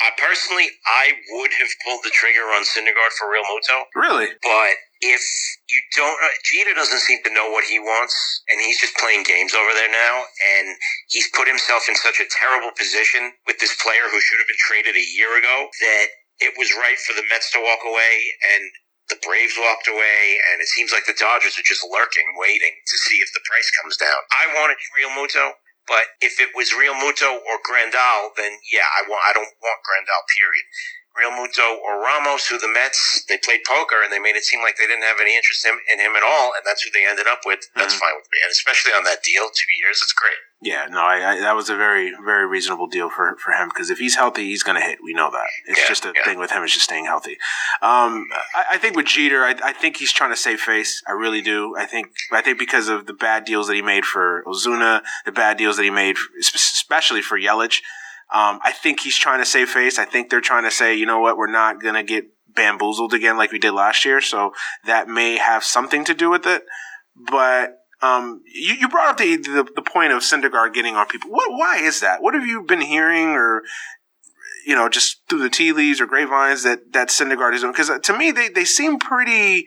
I 0.00 0.14
personally, 0.14 0.70
I 0.86 1.18
would 1.38 1.50
have 1.58 1.70
pulled 1.84 2.02
the 2.06 2.14
trigger 2.14 2.46
on 2.54 2.62
Syndergaard 2.62 3.14
for 3.18 3.26
Realmuto. 3.26 3.82
Really? 3.94 4.28
But 4.42 4.74
if 5.00 5.22
you 5.70 5.80
don't, 5.96 6.16
Jeter 6.44 6.74
doesn't 6.74 7.04
seem 7.04 7.20
to 7.24 7.32
know 7.34 7.50
what 7.50 7.64
he 7.64 7.78
wants, 7.78 8.14
and 8.50 8.60
he's 8.60 8.80
just 8.80 8.96
playing 8.98 9.24
games 9.24 9.54
over 9.54 9.72
there 9.74 9.90
now. 9.92 10.24
And 10.58 10.76
he's 11.08 11.30
put 11.34 11.48
himself 11.48 11.86
in 11.88 11.96
such 11.96 12.20
a 12.20 12.28
terrible 12.30 12.72
position 12.76 13.32
with 13.46 13.58
this 13.60 13.76
player 13.82 14.08
who 14.10 14.20
should 14.20 14.40
have 14.40 14.48
been 14.50 14.62
traded 14.64 14.96
a 14.96 15.08
year 15.16 15.38
ago 15.38 15.68
that 15.70 16.06
it 16.40 16.54
was 16.58 16.72
right 16.78 16.98
for 16.98 17.14
the 17.14 17.26
Mets 17.30 17.50
to 17.54 17.60
walk 17.62 17.82
away. 17.86 18.14
And 18.56 18.64
the 19.10 19.20
Braves 19.24 19.56
walked 19.58 19.88
away, 19.88 20.38
and 20.52 20.60
it 20.62 20.68
seems 20.72 20.92
like 20.92 21.06
the 21.06 21.16
Dodgers 21.18 21.58
are 21.58 21.66
just 21.68 21.84
lurking, 21.86 22.26
waiting 22.40 22.74
to 22.74 22.96
see 23.08 23.18
if 23.22 23.30
the 23.34 23.44
price 23.48 23.70
comes 23.82 23.96
down. 23.98 24.20
I 24.32 24.50
wanted 24.58 24.78
Realmuto. 24.96 25.54
but 25.88 26.06
if 26.22 26.40
it 26.40 26.50
was 26.56 26.72
Realmuto 26.72 27.38
or 27.44 27.56
Grandal, 27.64 28.32
then 28.36 28.52
yeah, 28.72 28.88
I 28.98 29.04
want. 29.08 29.22
I 29.28 29.32
don't 29.34 29.52
want 29.62 29.80
Grandal. 29.84 30.22
Period. 30.38 30.66
Realmuto 31.18 31.76
or 31.82 32.00
Ramos, 32.00 32.46
who 32.46 32.58
the 32.58 32.68
Mets 32.70 33.24
they 33.28 33.38
played 33.38 33.60
poker 33.66 34.00
and 34.02 34.12
they 34.12 34.18
made 34.18 34.36
it 34.36 34.44
seem 34.44 34.62
like 34.62 34.76
they 34.76 34.86
didn't 34.86 35.04
have 35.04 35.20
any 35.20 35.36
interest 35.36 35.66
in, 35.66 35.74
in 35.92 35.98
him 35.98 36.14
at 36.16 36.22
all, 36.22 36.54
and 36.54 36.62
that's 36.64 36.82
who 36.82 36.90
they 36.94 37.06
ended 37.06 37.26
up 37.26 37.42
with. 37.44 37.66
That's 37.74 37.94
mm-hmm. 37.94 38.00
fine 38.00 38.16
with 38.16 38.28
me, 38.30 38.38
and 38.44 38.50
especially 38.50 38.92
on 38.92 39.04
that 39.04 39.22
deal, 39.22 39.50
two 39.50 39.70
years, 39.82 40.00
it's 40.02 40.12
great. 40.14 40.38
Yeah, 40.60 40.86
no, 40.90 40.98
I, 40.98 41.34
I, 41.34 41.40
that 41.40 41.54
was 41.54 41.70
a 41.70 41.76
very 41.76 42.12
very 42.24 42.46
reasonable 42.46 42.88
deal 42.88 43.10
for 43.10 43.36
for 43.38 43.52
him 43.52 43.68
because 43.68 43.90
if 43.90 43.98
he's 43.98 44.16
healthy, 44.16 44.46
he's 44.46 44.64
going 44.64 44.80
to 44.80 44.84
hit. 44.84 44.98
We 45.02 45.14
know 45.14 45.30
that. 45.30 45.46
It's 45.66 45.80
yeah, 45.80 45.86
just 45.86 46.04
a 46.04 46.12
yeah. 46.14 46.24
thing 46.24 46.38
with 46.38 46.50
him 46.50 46.64
is 46.64 46.72
just 46.72 46.84
staying 46.84 47.04
healthy. 47.04 47.36
Um, 47.80 48.26
I, 48.54 48.64
I, 48.72 48.78
think 48.78 48.96
with 48.96 49.06
Jeter, 49.06 49.44
I, 49.44 49.54
I, 49.62 49.72
think 49.72 49.98
he's 49.98 50.12
trying 50.12 50.30
to 50.30 50.36
save 50.36 50.58
face. 50.58 51.00
I 51.06 51.12
really 51.12 51.42
do. 51.42 51.76
I 51.76 51.86
think 51.86 52.08
I 52.32 52.42
think 52.42 52.58
because 52.58 52.88
of 52.88 53.06
the 53.06 53.12
bad 53.12 53.44
deals 53.44 53.68
that 53.68 53.74
he 53.74 53.82
made 53.82 54.04
for 54.04 54.42
Ozuna, 54.48 55.02
the 55.24 55.32
bad 55.32 55.58
deals 55.58 55.76
that 55.76 55.84
he 55.84 55.90
made, 55.90 56.16
especially 56.40 57.22
for 57.22 57.38
Yelich. 57.38 57.80
Um, 58.30 58.60
I 58.62 58.72
think 58.72 59.00
he's 59.00 59.16
trying 59.16 59.38
to 59.38 59.46
save 59.46 59.70
face. 59.70 59.98
I 59.98 60.04
think 60.04 60.28
they're 60.28 60.40
trying 60.40 60.64
to 60.64 60.70
say, 60.70 60.94
you 60.94 61.06
know 61.06 61.20
what, 61.20 61.36
we're 61.36 61.50
not 61.50 61.80
going 61.80 61.94
to 61.94 62.02
get 62.02 62.26
bamboozled 62.54 63.14
again 63.14 63.38
like 63.38 63.52
we 63.52 63.58
did 63.58 63.72
last 63.72 64.04
year. 64.04 64.20
So 64.20 64.52
that 64.84 65.08
may 65.08 65.38
have 65.38 65.64
something 65.64 66.04
to 66.04 66.14
do 66.14 66.28
with 66.28 66.46
it. 66.46 66.64
But 67.16 67.78
um, 68.00 68.42
you, 68.46 68.74
you 68.74 68.88
brought 68.88 69.08
up 69.08 69.18
the, 69.18 69.36
the, 69.36 69.66
the 69.74 69.82
point 69.82 70.12
of 70.12 70.22
Syndergaard 70.22 70.74
getting 70.74 70.94
on 70.94 71.06
people. 71.06 71.30
What? 71.30 71.50
Why 71.52 71.78
is 71.78 72.00
that? 72.00 72.22
What 72.22 72.34
have 72.34 72.46
you 72.46 72.62
been 72.62 72.80
hearing, 72.80 73.30
or 73.30 73.62
you 74.64 74.74
know, 74.74 74.88
just 74.88 75.22
through 75.28 75.40
the 75.40 75.50
tea 75.50 75.72
leaves 75.72 76.00
or 76.00 76.06
grapevines 76.06 76.62
that 76.62 76.92
that 76.92 77.08
Syndergaard 77.08 77.54
is? 77.54 77.64
Because 77.64 77.90
uh, 77.90 77.98
to 77.98 78.16
me, 78.16 78.30
they 78.30 78.48
they 78.48 78.64
seem 78.64 78.98
pretty 78.98 79.66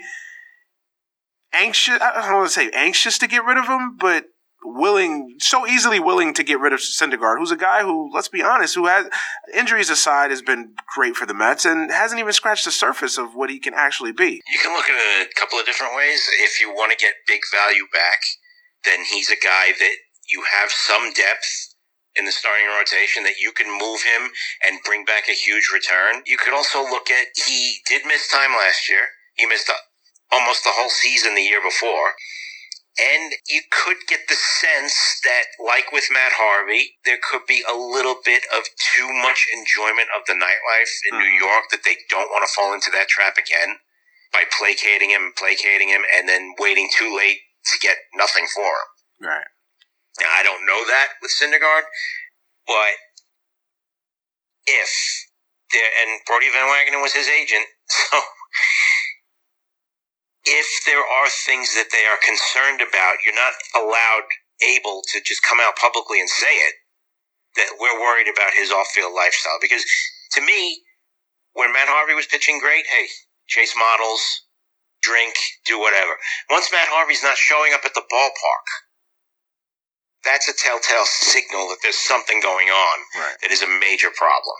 anxious. 1.54 2.00
I 2.02 2.21
don't 2.21 2.38
want 2.38 2.47
to 2.47 2.54
say 2.54 2.69
anxious 2.71 3.17
to 3.17 3.28
get 3.28 3.43
rid 3.43 3.58
of 3.58 3.65
him, 3.65 3.97
but 3.97 4.26
willing, 4.63 5.36
so 5.39 5.67
easily 5.67 6.00
willing 6.00 6.34
to 6.36 6.43
get 6.43 6.60
rid 6.60 6.74
of 6.74 6.80
Syndergaard, 6.80 7.38
who's 7.38 7.52
a 7.52 7.58
guy 7.58 7.82
who, 7.82 8.10
let's 8.13 8.28
be 8.28 8.43
honest, 8.43 8.76
who 8.76 8.88
has 8.88 9.10
injuries 9.54 9.89
aside, 9.89 10.32
has 10.32 10.41
been 10.41 10.74
great 10.95 11.15
for 11.15 11.26
the 11.26 11.34
Mets 11.34 11.65
and 11.65 11.91
hasn't 11.91 12.19
even 12.19 12.34
scratched 12.34 12.65
the 12.65 12.71
surface 12.71 13.17
of 13.17 13.36
what 13.36 13.50
he 13.50 13.60
can 13.60 13.74
actually 13.74 14.12
be. 14.12 14.41
You 14.52 14.60
can 14.62 14.74
look 14.74 14.89
at 14.89 14.95
it 14.95 15.30
a 15.30 15.39
couple 15.39 15.60
of 15.60 15.65
different 15.65 15.95
ways. 15.95 16.28
If 16.41 16.62
you 16.62 16.69
want 16.69 16.91
to 16.91 16.97
get 16.97 17.13
big 17.28 17.41
value 17.52 17.86
back, 17.91 18.19
then 18.86 19.00
he's 19.12 19.30
a 19.30 19.36
guy 19.36 19.74
that 19.78 19.95
you 20.30 20.43
have 20.50 20.71
some 20.71 21.12
depth 21.13 21.76
in 22.15 22.26
the 22.26 22.32
starting 22.32 22.67
rotation 22.67 23.24
that 23.24 23.39
you 23.39 23.52
can 23.52 23.71
move 23.71 24.04
him 24.04 24.32
and 24.65 24.84
bring 24.84 25.06
back 25.06 25.30
a 25.30 25.34
huge 25.34 25.69
return. 25.74 26.24
You 26.26 26.38
could 26.38 26.54
also 26.54 26.82
look 26.84 27.10
at 27.10 27.28
he 27.47 27.78
did 27.88 28.04
miss 28.06 28.28
time 28.28 28.52
last 28.52 28.89
year. 28.89 29.08
He 29.36 29.45
missed 29.45 29.71
almost 30.32 30.63
the 30.63 30.76
whole 30.76 30.89
season 30.89 31.36
the 31.36 31.41
year 31.41 31.62
before. 31.63 32.13
And 32.99 33.34
you 33.47 33.62
could 33.71 34.04
get 34.08 34.27
the 34.27 34.36
sense 34.36 35.21
that, 35.23 35.47
like 35.63 35.91
with 35.95 36.12
Matt 36.12 36.36
Harvey, 36.36 36.99
there 37.06 37.19
could 37.23 37.47
be 37.47 37.63
a 37.63 37.75
little 37.75 38.19
bit 38.25 38.43
of 38.51 38.67
too 38.75 39.08
much 39.08 39.47
enjoyment 39.47 40.12
of 40.12 40.27
the 40.27 40.36
nightlife 40.36 40.93
in 41.08 41.15
mm-hmm. 41.15 41.23
New 41.23 41.36
York 41.39 41.71
that 41.71 41.88
they 41.88 41.95
don't 42.10 42.27
want 42.27 42.43
to 42.43 42.51
fall 42.51 42.73
into 42.73 42.91
that 42.91 43.08
trap 43.08 43.39
again 43.39 43.80
by 44.34 44.43
placating 44.51 45.10
him, 45.10 45.32
placating 45.39 45.88
him, 45.88 46.04
and 46.04 46.27
then 46.27 46.54
waiting 46.60 46.89
too 46.91 47.15
late 47.15 47.39
to 47.71 47.80
get 47.80 47.95
nothing 48.13 48.45
for 48.51 48.67
him. 48.67 49.30
Right. 49.32 49.51
Now, 50.19 50.27
I 50.36 50.43
don't 50.43 50.67
know 50.67 50.84
that 50.88 51.15
with 51.21 51.32
Syndergaard, 51.32 51.88
but 52.67 52.95
if 54.67 54.91
there, 55.71 55.91
and 56.04 56.19
Brodie 56.27 56.51
Van 56.51 56.67
Wagenen 56.67 57.01
was 57.01 57.13
his 57.13 57.27
agent, 57.27 57.65
so 57.88 58.19
if 60.45 60.67
there 60.86 61.04
are 61.04 61.30
things 61.45 61.73
that 61.75 61.91
they 61.91 62.06
are 62.10 62.19
concerned 62.23 62.82
about, 62.82 63.21
you're 63.23 63.36
not 63.38 63.54
allowed 63.75 64.27
able 64.63 65.01
to 65.13 65.21
just 65.25 65.43
come 65.43 65.60
out 65.60 65.75
publicly 65.77 66.19
and 66.19 66.30
say 66.30 66.54
it 66.54 66.75
that 67.58 67.77
we're 67.80 67.99
worried 67.99 68.27
about 68.32 68.54
his 68.54 68.71
off-field 68.71 69.13
lifestyle. 69.13 69.58
Because 69.62 69.84
to 70.34 70.41
me, 70.41 70.82
when 71.54 71.73
Matt 71.73 71.89
Harvey 71.89 72.13
was 72.15 72.27
pitching 72.27 72.60
great, 72.60 72.86
hey, 72.88 73.08
chase 73.47 73.75
models, 73.77 74.21
drink, 75.01 75.36
do 75.65 75.80
whatever. 75.80 76.13
Once 76.49 76.69
Matt 76.71 76.88
Harvey's 76.89 77.23
not 77.23 77.38
showing 77.38 77.73
up 77.73 77.82
at 77.86 77.93
the 77.93 78.06
ballpark, 78.12 78.67
that's 80.23 80.47
a 80.47 80.54
telltale 80.54 81.06
signal 81.06 81.67
that 81.69 81.77
there's 81.84 81.97
something 81.97 82.41
going 82.41 82.69
on 82.69 82.97
right. 83.17 83.36
that 83.41 83.51
is 83.51 83.62
a 83.63 83.67
major 83.67 84.10
problem 84.15 84.56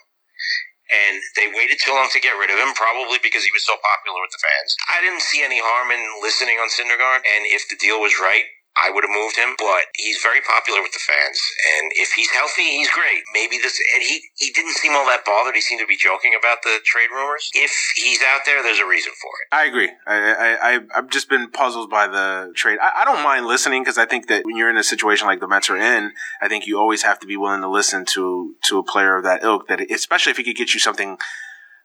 and 0.92 1.24
they 1.40 1.48
waited 1.56 1.80
too 1.80 1.96
long 1.96 2.12
to 2.12 2.20
get 2.20 2.36
rid 2.38 2.52
of 2.52 2.60
him, 2.60 2.76
probably 2.76 3.20
because 3.24 3.44
he 3.48 3.54
was 3.56 3.66
so 3.66 3.76
popular 3.80 4.20
with 4.22 4.32
the 4.36 4.44
fans. 4.44 4.76
I 4.92 5.00
didn't 5.02 5.24
see 5.24 5.44
any 5.44 5.60
harm 5.64 5.92
in 5.92 6.04
listening 6.22 6.60
on 6.60 6.70
Syndergaard, 6.70 7.24
and 7.24 7.48
if 7.50 7.68
the 7.72 7.80
deal 7.80 8.00
was 8.04 8.16
right, 8.22 8.46
I 8.84 8.90
would 8.90 9.04
have 9.04 9.14
moved 9.14 9.38
him, 9.38 9.56
but 9.58 9.84
he's 9.96 10.20
very 10.22 10.42
popular 10.42 10.82
with 10.82 10.92
the 10.92 11.00
fans. 11.00 11.40
And 11.78 11.92
if 11.96 12.12
he's 12.14 12.30
healthy, 12.32 12.64
he's 12.64 12.90
great. 12.90 13.22
Maybe 13.34 13.58
this, 13.58 13.80
and 13.96 14.04
he, 14.04 14.22
he 14.36 14.52
didn't 14.52 14.74
seem 14.74 14.94
all 14.94 15.06
that 15.06 15.26
bothered. 15.26 15.56
He 15.56 15.62
seemed 15.62 15.82
to 15.82 15.88
be 15.88 15.98
joking 15.98 16.34
about 16.38 16.64
the 16.64 16.80
trade 16.86 17.10
rumors. 17.14 17.50
If 17.54 17.72
he's 17.96 18.22
out 18.22 18.42
there, 18.46 18.64
there's 18.64 18.80
a 18.80 18.88
reason 18.88 19.14
for 19.22 19.32
it. 19.42 19.56
I 19.56 19.66
agree. 19.66 19.90
I, 20.08 20.58
I, 20.62 20.80
I've 20.96 21.10
just 21.10 21.30
been 21.30 21.50
puzzled 21.50 21.90
by 21.90 22.08
the 22.08 22.52
trade. 22.56 22.80
I, 22.82 23.02
I 23.02 23.06
don't 23.06 23.24
mind 23.24 23.46
listening 23.46 23.84
because 23.84 23.98
I 23.98 24.06
think 24.06 24.28
that 24.28 24.46
when 24.46 24.58
you're 24.58 24.70
in 24.70 24.78
a 24.78 24.84
situation 24.84 25.28
like 25.28 25.40
the 25.40 25.48
Mets 25.48 25.70
are 25.70 25.78
in, 25.78 26.12
I 26.42 26.48
think 26.48 26.68
you 26.68 26.80
always 26.80 27.04
have 27.04 27.20
to 27.20 27.28
be 27.28 27.38
willing 27.38 27.62
to 27.62 27.70
listen 27.70 28.06
to, 28.14 28.56
to 28.64 28.80
a 28.80 28.84
player 28.84 29.16
of 29.16 29.24
that 29.24 29.44
ilk 29.44 29.68
that, 29.68 29.82
especially 29.92 30.32
if 30.32 30.38
he 30.38 30.44
could 30.44 30.56
get 30.56 30.74
you 30.74 30.80
something 30.80 31.18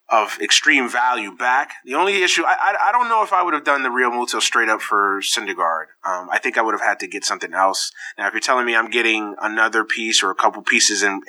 of 0.09 0.39
extreme 0.41 0.89
value 0.89 1.33
back. 1.33 1.73
The 1.85 1.95
only 1.95 2.23
issue, 2.23 2.45
I, 2.45 2.55
I, 2.61 2.89
I, 2.89 2.93
don't 2.93 3.09
know 3.09 3.25
if 3.25 3.33
I 3.33 3.43
would 3.43 3.55
have 3.55 3.65
done 3.65 3.83
the 3.83 3.89
Realmuto 3.89 4.41
straight 4.41 4.69
up 4.69 4.81
for 4.81 5.21
Syndergaard. 5.21 5.87
Um, 6.05 6.29
I 6.31 6.39
think 6.41 6.57
I 6.57 6.63
would 6.63 6.73
have 6.73 6.81
had 6.81 7.01
to 7.01 7.09
get 7.09 7.25
something 7.25 7.53
else. 7.53 7.91
Now, 8.17 8.29
if 8.29 8.33
you're 8.33 8.41
telling 8.41 8.67
me 8.67 8.77
I'm 8.77 8.89
getting 8.89 9.35
another 9.41 9.83
piece 9.85 10.23
or 10.23 10.31
a 10.31 10.35
couple 10.37 10.63
pieces 10.63 11.03
in 11.03 11.23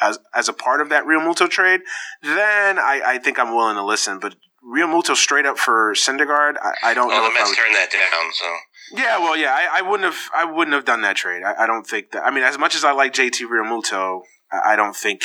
as, 0.00 0.18
as 0.34 0.48
a 0.48 0.52
part 0.52 0.82
of 0.82 0.90
that 0.90 1.04
Realmuto 1.04 1.48
trade, 1.48 1.80
then 2.22 2.78
I, 2.78 3.00
I 3.04 3.18
think 3.18 3.38
I'm 3.38 3.54
willing 3.54 3.76
to 3.76 3.84
listen. 3.84 4.18
But 4.18 4.34
Realmuto 4.62 5.16
straight 5.16 5.46
up 5.46 5.56
for 5.56 5.94
Syndergaard, 5.94 6.56
I, 6.60 6.90
I 6.90 6.94
don't 6.94 7.08
well, 7.08 7.16
know. 7.16 7.22
Well, 7.22 7.30
the 7.30 7.38
Mets 7.38 7.56
turned 7.56 7.74
that 7.76 7.90
down, 7.90 8.32
so. 8.34 8.56
Yeah, 8.92 9.18
well, 9.18 9.36
yeah, 9.36 9.54
I, 9.54 9.78
I, 9.78 9.82
wouldn't 9.82 10.12
have, 10.12 10.30
I 10.34 10.44
wouldn't 10.44 10.74
have 10.74 10.84
done 10.84 11.00
that 11.02 11.16
trade. 11.16 11.42
I, 11.42 11.64
I, 11.64 11.66
don't 11.66 11.86
think 11.86 12.10
that. 12.12 12.24
I 12.24 12.30
mean, 12.30 12.44
as 12.44 12.58
much 12.58 12.74
as 12.74 12.84
I 12.84 12.92
like 12.92 13.14
JT 13.14 13.46
Realmuto, 13.46 14.22
I, 14.52 14.72
I 14.72 14.76
don't 14.76 14.96
think 14.96 15.22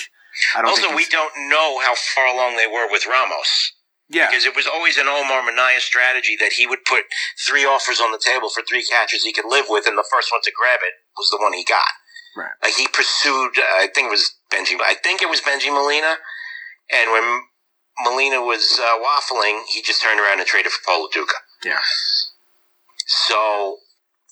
also, 0.65 0.95
we 0.95 1.05
don't 1.05 1.33
know 1.49 1.79
how 1.79 1.93
far 1.95 2.27
along 2.27 2.57
they 2.57 2.67
were 2.67 2.89
with 2.89 3.05
Ramos. 3.05 3.73
Yeah. 4.09 4.29
Because 4.29 4.45
it 4.45 4.55
was 4.55 4.67
always 4.67 4.97
an 4.97 5.07
Omar 5.07 5.43
Minaya 5.43 5.79
strategy 5.79 6.35
that 6.39 6.53
he 6.53 6.67
would 6.67 6.85
put 6.85 7.05
three 7.47 7.65
offers 7.65 7.99
on 7.99 8.11
the 8.11 8.21
table 8.21 8.49
for 8.49 8.61
three 8.61 8.83
catches 8.83 9.23
he 9.23 9.33
could 9.33 9.47
live 9.47 9.65
with, 9.69 9.87
and 9.87 9.97
the 9.97 10.05
first 10.11 10.31
one 10.31 10.41
to 10.43 10.51
grab 10.51 10.79
it 10.83 10.93
was 11.17 11.29
the 11.29 11.41
one 11.41 11.53
he 11.53 11.63
got. 11.63 11.87
Right. 12.35 12.51
Like 12.61 12.73
he 12.73 12.87
pursued, 12.87 13.57
uh, 13.57 13.81
I 13.81 13.87
think 13.93 14.07
it 14.07 14.11
was 14.11 14.35
Bengie, 14.51 14.77
I 14.81 14.95
think 14.95 15.21
it 15.21 15.29
was 15.29 15.41
Bengie 15.41 15.73
Molina, 15.73 16.17
and 16.91 17.11
when 17.11 17.41
Molina 18.03 18.41
was 18.41 18.79
uh, 18.81 18.97
waffling, 18.99 19.61
he 19.69 19.81
just 19.81 20.01
turned 20.01 20.19
around 20.19 20.39
and 20.39 20.47
traded 20.47 20.71
for 20.71 20.83
Paul 20.85 21.03
Lo 21.03 21.07
Duca. 21.13 21.37
Yeah. 21.63 21.79
So 23.05 23.77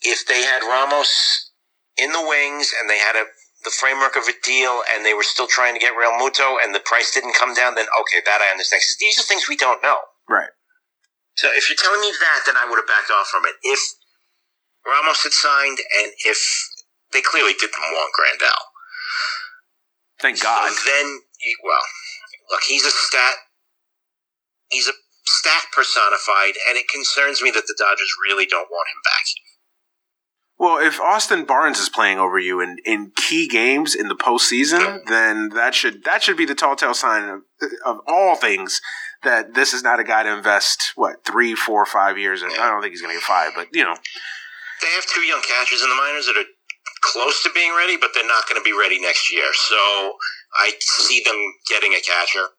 if 0.01 0.25
they 0.25 0.41
had 0.43 0.61
Ramos 0.61 1.51
in 1.97 2.11
the 2.11 2.21
wings 2.21 2.73
and 2.79 2.89
they 2.89 2.97
had 2.97 3.15
a 3.15 3.25
the 3.63 3.71
framework 3.71 4.15
of 4.15 4.25
a 4.27 4.35
deal 4.43 4.81
and 4.93 5.05
they 5.05 5.13
were 5.13 5.23
still 5.23 5.47
trying 5.47 5.73
to 5.73 5.79
get 5.79 5.93
Realmuto 5.93 6.57
and 6.61 6.73
the 6.73 6.81
price 6.81 7.13
didn't 7.13 7.35
come 7.35 7.53
down, 7.53 7.75
then 7.75 7.85
okay, 8.01 8.21
that 8.25 8.41
I 8.41 8.49
understand. 8.51 8.81
Because 8.81 8.97
these 8.99 9.19
are 9.19 9.23
things 9.23 9.47
we 9.47 9.57
don't 9.57 9.83
know. 9.83 9.97
Right. 10.29 10.49
So 11.35 11.47
if 11.53 11.69
you're 11.69 11.79
telling 11.79 12.01
me 12.01 12.11
that, 12.11 12.41
then 12.45 12.55
I 12.57 12.65
would 12.67 12.77
have 12.77 12.87
backed 12.87 13.11
off 13.11 13.27
from 13.27 13.45
it. 13.45 13.55
If 13.63 13.79
Ramos 14.85 15.23
had 15.23 15.33
signed 15.33 15.77
and 16.01 16.11
if 16.25 16.39
they 17.13 17.21
clearly 17.21 17.53
didn't 17.53 17.77
want 17.77 18.13
Grandal. 18.17 18.61
Thank 20.19 20.41
God. 20.41 20.71
So 20.71 20.89
then, 20.89 21.21
well, 21.63 21.85
look, 22.51 22.61
he's 22.63 22.85
a 22.85 22.91
stat. 22.91 23.35
He's 24.69 24.87
a 24.87 24.93
stat 25.25 25.63
personified, 25.73 26.55
and 26.69 26.77
it 26.77 26.87
concerns 26.87 27.41
me 27.41 27.51
that 27.51 27.67
the 27.67 27.75
Dodgers 27.77 28.13
really 28.29 28.45
don't 28.45 28.69
want 28.71 28.87
him 28.87 29.01
back. 29.03 29.25
Well, 30.61 30.77
if 30.77 31.01
Austin 31.01 31.45
Barnes 31.45 31.81
is 31.81 31.89
playing 31.89 32.19
over 32.21 32.37
you 32.37 32.61
in, 32.61 32.77
in 32.85 33.17
key 33.17 33.49
games 33.49 33.97
in 33.97 34.13
the 34.13 34.15
postseason, 34.15 35.01
then 35.09 35.49
that 35.57 35.73
should 35.73 36.05
that 36.05 36.21
should 36.21 36.37
be 36.37 36.45
the 36.45 36.53
telltale 36.53 36.93
sign 36.93 37.25
of, 37.25 37.41
of 37.83 37.97
all 38.05 38.35
things 38.35 38.77
that 39.25 39.55
this 39.55 39.73
is 39.73 39.81
not 39.81 39.99
a 39.99 40.05
guy 40.05 40.21
to 40.21 40.29
invest 40.29 40.93
what 40.93 41.25
three, 41.25 41.55
four, 41.55 41.83
five 41.89 42.21
years 42.21 42.43
in. 42.45 42.53
I 42.53 42.69
don't 42.69 42.77
think 42.77 42.93
he's 42.93 43.01
going 43.01 43.09
to 43.09 43.17
get 43.17 43.25
five, 43.25 43.57
but 43.57 43.73
you 43.73 43.81
know, 43.81 43.97
they 44.85 44.91
have 44.93 45.09
two 45.09 45.25
young 45.25 45.41
catchers 45.41 45.81
in 45.81 45.89
the 45.89 45.97
minors 45.97 46.29
that 46.29 46.37
are 46.37 46.45
close 47.09 47.41
to 47.41 47.49
being 47.57 47.73
ready, 47.73 47.97
but 47.97 48.13
they're 48.13 48.21
not 48.29 48.45
going 48.45 48.61
to 48.61 48.63
be 48.63 48.77
ready 48.77 49.01
next 49.01 49.33
year. 49.33 49.49
So 49.57 50.13
I 50.61 50.77
see 50.77 51.25
them 51.25 51.41
getting 51.73 51.97
a 51.97 52.05
catcher. 52.05 52.53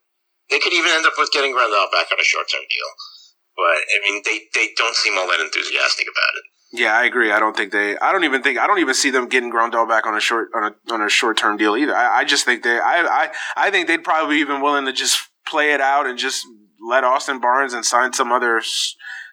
They 0.50 0.58
could 0.58 0.74
even 0.74 0.90
end 0.90 1.06
up 1.06 1.14
with 1.22 1.30
getting 1.30 1.54
Grandal 1.54 1.86
back 1.94 2.10
on 2.10 2.18
a 2.18 2.26
short 2.26 2.50
term 2.50 2.66
deal, 2.66 2.90
but 3.54 3.78
I 3.78 3.96
mean, 4.02 4.26
they 4.26 4.50
they 4.58 4.74
don't 4.74 4.98
seem 4.98 5.14
all 5.14 5.30
that 5.30 5.38
enthusiastic 5.38 6.10
about 6.10 6.34
it. 6.34 6.50
Yeah, 6.72 6.96
I 6.96 7.04
agree. 7.04 7.30
I 7.30 7.38
don't 7.38 7.56
think 7.56 7.70
they. 7.70 7.98
I 7.98 8.12
don't 8.12 8.24
even 8.24 8.42
think. 8.42 8.58
I 8.58 8.66
don't 8.66 8.78
even 8.78 8.94
see 8.94 9.10
them 9.10 9.28
getting 9.28 9.52
Grandal 9.52 9.86
back 9.86 10.06
on 10.06 10.16
a 10.16 10.20
short 10.20 10.48
on 10.54 10.72
a 10.72 10.92
on 10.92 11.02
a 11.02 11.08
short 11.08 11.36
term 11.36 11.56
deal 11.58 11.76
either. 11.76 11.94
I, 11.94 12.20
I 12.20 12.24
just 12.24 12.44
think 12.44 12.62
they. 12.62 12.78
I, 12.78 13.02
I 13.02 13.30
I 13.56 13.70
think 13.70 13.88
they'd 13.88 14.02
probably 14.02 14.36
be 14.36 14.40
even 14.40 14.62
willing 14.62 14.86
to 14.86 14.92
just 14.92 15.28
play 15.46 15.72
it 15.72 15.80
out 15.80 16.06
and 16.06 16.18
just 16.18 16.46
let 16.80 17.04
Austin 17.04 17.40
Barnes 17.40 17.74
and 17.74 17.84
sign 17.84 18.14
some 18.14 18.32
other 18.32 18.62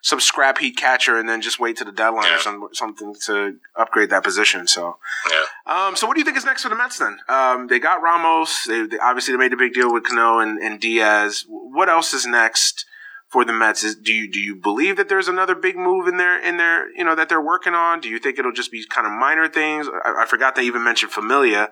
some 0.02 0.20
scrap 0.20 0.58
heat 0.58 0.76
catcher, 0.76 1.18
and 1.18 1.28
then 1.28 1.40
just 1.40 1.60
wait 1.60 1.76
to 1.76 1.84
the 1.84 1.92
deadline 1.92 2.24
yeah. 2.24 2.36
or 2.36 2.40
some, 2.40 2.68
something 2.72 3.14
to 3.26 3.56
upgrade 3.76 4.10
that 4.10 4.24
position. 4.24 4.66
So, 4.66 4.96
yeah. 5.30 5.44
Um, 5.66 5.96
so 5.96 6.06
what 6.06 6.14
do 6.14 6.20
you 6.20 6.24
think 6.24 6.36
is 6.36 6.44
next 6.44 6.62
for 6.62 6.68
the 6.68 6.76
Mets 6.76 6.98
then? 6.98 7.18
Um, 7.28 7.66
they 7.66 7.78
got 7.78 8.02
Ramos. 8.02 8.64
They, 8.66 8.86
they, 8.86 8.98
obviously 8.98 9.32
they 9.32 9.38
made 9.38 9.52
a 9.52 9.58
big 9.58 9.74
deal 9.74 9.92
with 9.92 10.04
Cano 10.04 10.38
and, 10.38 10.58
and 10.58 10.80
Diaz. 10.80 11.44
What 11.48 11.88
else 11.88 12.14
is 12.14 12.26
next? 12.26 12.86
For 13.30 13.44
the 13.44 13.52
Mets. 13.52 13.84
Is, 13.84 13.96
do 13.96 14.12
you 14.12 14.30
do 14.30 14.40
you 14.40 14.56
believe 14.56 14.96
that 14.96 15.08
there's 15.08 15.28
another 15.28 15.54
big 15.54 15.76
move 15.76 16.08
in 16.08 16.16
there 16.16 16.40
in 16.42 16.56
there 16.56 16.90
you 16.96 17.04
know 17.04 17.14
that 17.14 17.28
they're 17.28 17.40
working 17.40 17.74
on? 17.74 18.00
Do 18.00 18.08
you 18.08 18.18
think 18.18 18.38
it'll 18.38 18.52
just 18.52 18.72
be 18.72 18.84
kind 18.86 19.06
of 19.06 19.12
minor 19.12 19.48
things? 19.48 19.88
I, 19.88 20.22
I 20.22 20.26
forgot 20.26 20.54
they 20.54 20.64
even 20.64 20.84
mentioned 20.84 21.12
Familia. 21.12 21.70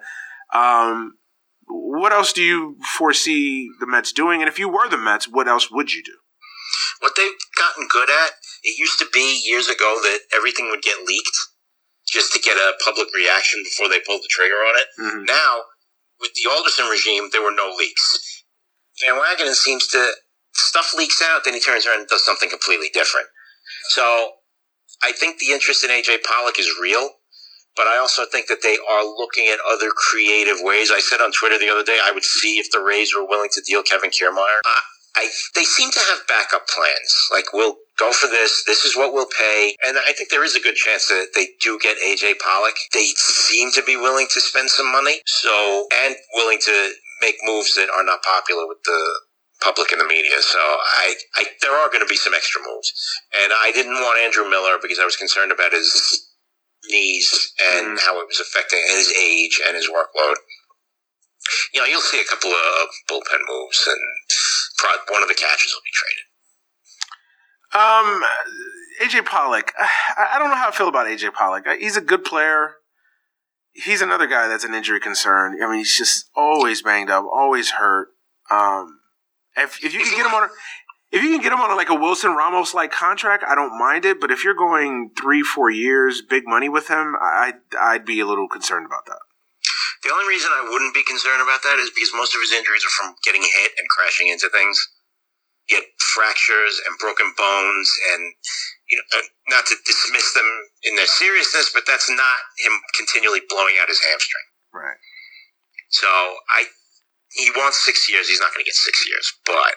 Um, 0.54 1.18
what 1.66 2.12
else 2.12 2.32
do 2.32 2.42
you 2.42 2.76
foresee 2.96 3.68
the 3.80 3.86
Mets 3.86 4.12
doing? 4.12 4.40
And 4.40 4.48
if 4.48 4.58
you 4.58 4.68
were 4.68 4.88
the 4.88 4.96
Mets, 4.96 5.28
what 5.28 5.48
else 5.48 5.70
would 5.70 5.92
you 5.92 6.02
do? 6.02 6.16
What 7.00 7.12
they've 7.16 7.30
gotten 7.56 7.86
good 7.88 8.08
at, 8.10 8.30
it 8.62 8.78
used 8.78 8.98
to 8.98 9.06
be 9.12 9.40
years 9.44 9.68
ago 9.68 9.98
that 10.02 10.20
everything 10.34 10.70
would 10.70 10.82
get 10.82 11.06
leaked 11.06 11.36
just 12.06 12.32
to 12.32 12.40
get 12.40 12.56
a 12.56 12.72
public 12.84 13.08
reaction 13.14 13.62
before 13.62 13.88
they 13.88 14.00
pulled 14.00 14.22
the 14.22 14.30
trigger 14.30 14.54
on 14.54 14.74
it. 14.76 14.86
Mm-hmm. 14.98 15.24
Now, 15.24 15.60
with 16.20 16.32
the 16.34 16.50
Alderson 16.50 16.86
regime, 16.86 17.28
there 17.32 17.42
were 17.42 17.54
no 17.54 17.72
leaks. 17.78 18.44
Van 19.04 19.20
Wagenen 19.20 19.54
seems 19.54 19.86
to 19.88 20.12
stuff 20.58 20.92
leaks 20.96 21.22
out, 21.22 21.44
then 21.44 21.54
he 21.54 21.60
turns 21.60 21.86
around 21.86 22.00
and 22.00 22.08
does 22.08 22.24
something 22.24 22.50
completely 22.50 22.90
different. 22.92 23.28
So 23.90 24.32
I 25.02 25.12
think 25.12 25.38
the 25.38 25.52
interest 25.52 25.84
in 25.84 25.90
AJ 25.90 26.24
Pollock 26.24 26.58
is 26.58 26.68
real, 26.80 27.10
but 27.76 27.86
I 27.86 27.98
also 27.98 28.24
think 28.30 28.48
that 28.48 28.62
they 28.62 28.76
are 28.76 29.04
looking 29.04 29.46
at 29.46 29.58
other 29.70 29.90
creative 29.90 30.56
ways. 30.60 30.90
I 30.90 31.00
said 31.00 31.20
on 31.20 31.30
Twitter 31.32 31.58
the 31.58 31.70
other 31.70 31.84
day 31.84 31.98
I 32.02 32.10
would 32.12 32.24
see 32.24 32.58
if 32.58 32.70
the 32.72 32.80
Rays 32.80 33.14
were 33.14 33.26
willing 33.26 33.50
to 33.52 33.62
deal 33.62 33.82
Kevin 33.82 34.10
Kiermaier. 34.10 34.60
I, 34.66 34.80
I 35.16 35.28
they 35.54 35.64
seem 35.64 35.90
to 35.92 36.00
have 36.00 36.26
backup 36.26 36.66
plans. 36.66 37.10
Like 37.32 37.52
we'll 37.52 37.76
go 37.98 38.12
for 38.12 38.26
this. 38.26 38.64
This 38.66 38.84
is 38.84 38.96
what 38.96 39.12
we'll 39.12 39.30
pay, 39.38 39.74
and 39.86 39.96
I 39.98 40.12
think 40.12 40.30
there 40.30 40.44
is 40.44 40.56
a 40.56 40.60
good 40.60 40.76
chance 40.76 41.06
that 41.08 41.28
they 41.34 41.48
do 41.62 41.78
get 41.82 41.98
AJ 41.98 42.38
Pollock. 42.38 42.74
They 42.92 43.06
seem 43.16 43.70
to 43.72 43.82
be 43.82 43.96
willing 43.96 44.26
to 44.32 44.40
spend 44.40 44.70
some 44.70 44.90
money, 44.90 45.20
so 45.26 45.86
and 46.04 46.16
willing 46.34 46.58
to 46.62 46.92
make 47.22 47.36
moves 47.42 47.74
that 47.74 47.88
are 47.90 48.04
not 48.04 48.22
popular 48.22 48.66
with 48.66 48.78
the 48.84 49.20
public 49.62 49.92
in 49.92 49.98
the 49.98 50.06
media. 50.06 50.40
So 50.40 50.58
I, 50.58 51.14
I 51.36 51.44
there 51.62 51.72
are 51.72 51.88
going 51.88 52.02
to 52.02 52.10
be 52.10 52.16
some 52.16 52.34
extra 52.34 52.60
moves, 52.60 52.92
and 53.42 53.52
I 53.52 53.72
didn't 53.72 53.94
want 53.94 54.20
Andrew 54.20 54.48
Miller 54.48 54.78
because 54.80 54.98
I 54.98 55.04
was 55.04 55.16
concerned 55.16 55.52
about 55.52 55.72
his 55.72 56.28
knees 56.88 57.52
and 57.74 57.98
mm. 57.98 58.00
how 58.00 58.20
it 58.20 58.26
was 58.26 58.40
affecting 58.40 58.80
his 58.88 59.12
age 59.12 59.60
and 59.66 59.76
his 59.76 59.88
workload. 59.88 60.36
You 61.72 61.80
know, 61.80 61.86
you'll 61.86 62.00
see 62.00 62.20
a 62.20 62.28
couple 62.28 62.50
of 62.50 62.88
bullpen 63.10 63.40
moves, 63.48 63.88
and 63.88 64.00
one 65.10 65.22
of 65.22 65.28
the 65.28 65.34
catchers 65.34 65.74
will 65.74 65.84
be 65.84 65.94
traded. 65.94 66.24
Um, 67.74 68.24
AJ 69.02 69.26
Pollock. 69.26 69.72
I 69.78 70.36
don't 70.38 70.48
know 70.48 70.56
how 70.56 70.68
I 70.68 70.72
feel 70.72 70.88
about 70.88 71.06
AJ 71.06 71.34
Pollock. 71.34 71.64
He's 71.78 71.96
a 71.96 72.02
good 72.02 72.24
player. 72.24 72.76
He's 73.72 74.02
another 74.02 74.26
guy 74.26 74.48
that's 74.48 74.64
an 74.64 74.74
injury 74.74 75.00
concern. 75.00 75.62
I 75.62 75.68
mean, 75.68 75.78
he's 75.78 75.96
just 75.96 76.28
always 76.34 76.82
banged 76.82 77.10
up, 77.10 77.24
always 77.30 77.72
hurt. 77.72 78.08
Um, 78.50 78.98
if, 79.62 79.84
if 79.84 79.94
you 79.94 80.00
can 80.00 80.16
get 80.16 80.26
him 80.26 80.34
on, 80.34 80.44
a, 80.44 80.48
if 81.10 81.22
you 81.22 81.30
can 81.30 81.42
get 81.42 81.52
him 81.52 81.60
on 81.60 81.70
a, 81.70 81.74
like 81.74 81.88
a 81.88 81.94
Wilson 81.94 82.32
Ramos 82.32 82.74
like 82.74 82.90
contract, 82.90 83.44
I 83.46 83.54
don't 83.54 83.78
mind 83.78 84.04
it. 84.04 84.20
But 84.20 84.30
if 84.30 84.44
you're 84.44 84.54
going 84.54 85.10
three, 85.18 85.42
four 85.42 85.70
years, 85.70 86.22
big 86.22 86.44
money 86.46 86.68
with 86.68 86.88
him, 86.88 87.16
I 87.20 87.54
I'd 87.78 88.04
be 88.04 88.20
a 88.20 88.26
little 88.26 88.48
concerned 88.48 88.86
about 88.86 89.06
that. 89.06 89.20
The 90.04 90.12
only 90.14 90.28
reason 90.28 90.50
I 90.54 90.68
wouldn't 90.68 90.94
be 90.94 91.02
concerned 91.02 91.42
about 91.42 91.62
that 91.64 91.78
is 91.82 91.90
because 91.90 92.14
most 92.14 92.34
of 92.34 92.40
his 92.40 92.52
injuries 92.52 92.84
are 92.86 92.94
from 92.94 93.16
getting 93.24 93.42
hit 93.42 93.72
and 93.78 93.88
crashing 93.90 94.28
into 94.28 94.48
things. 94.48 94.78
He 95.66 95.74
had 95.74 95.84
fractures 95.98 96.80
and 96.86 96.96
broken 96.96 97.28
bones, 97.36 97.88
and 98.14 98.32
you 98.88 98.96
know, 98.96 99.20
uh, 99.20 99.26
not 99.52 99.66
to 99.66 99.76
dismiss 99.84 100.32
them 100.32 100.48
in 100.84 100.96
their 100.96 101.08
seriousness, 101.08 101.72
but 101.74 101.84
that's 101.84 102.08
not 102.08 102.38
him 102.56 102.72
continually 102.96 103.40
blowing 103.48 103.76
out 103.80 103.88
his 103.88 104.00
hamstring. 104.00 104.48
Right. 104.72 104.96
So 105.90 106.08
I 106.08 106.68
he 107.32 107.50
wants 107.56 107.84
six 107.84 108.08
years. 108.08 108.28
He's 108.28 108.40
not 108.40 108.52
going 108.54 108.64
to 108.64 108.68
get 108.68 108.78
six 108.78 109.04
years. 109.04 109.32
But 109.44 109.76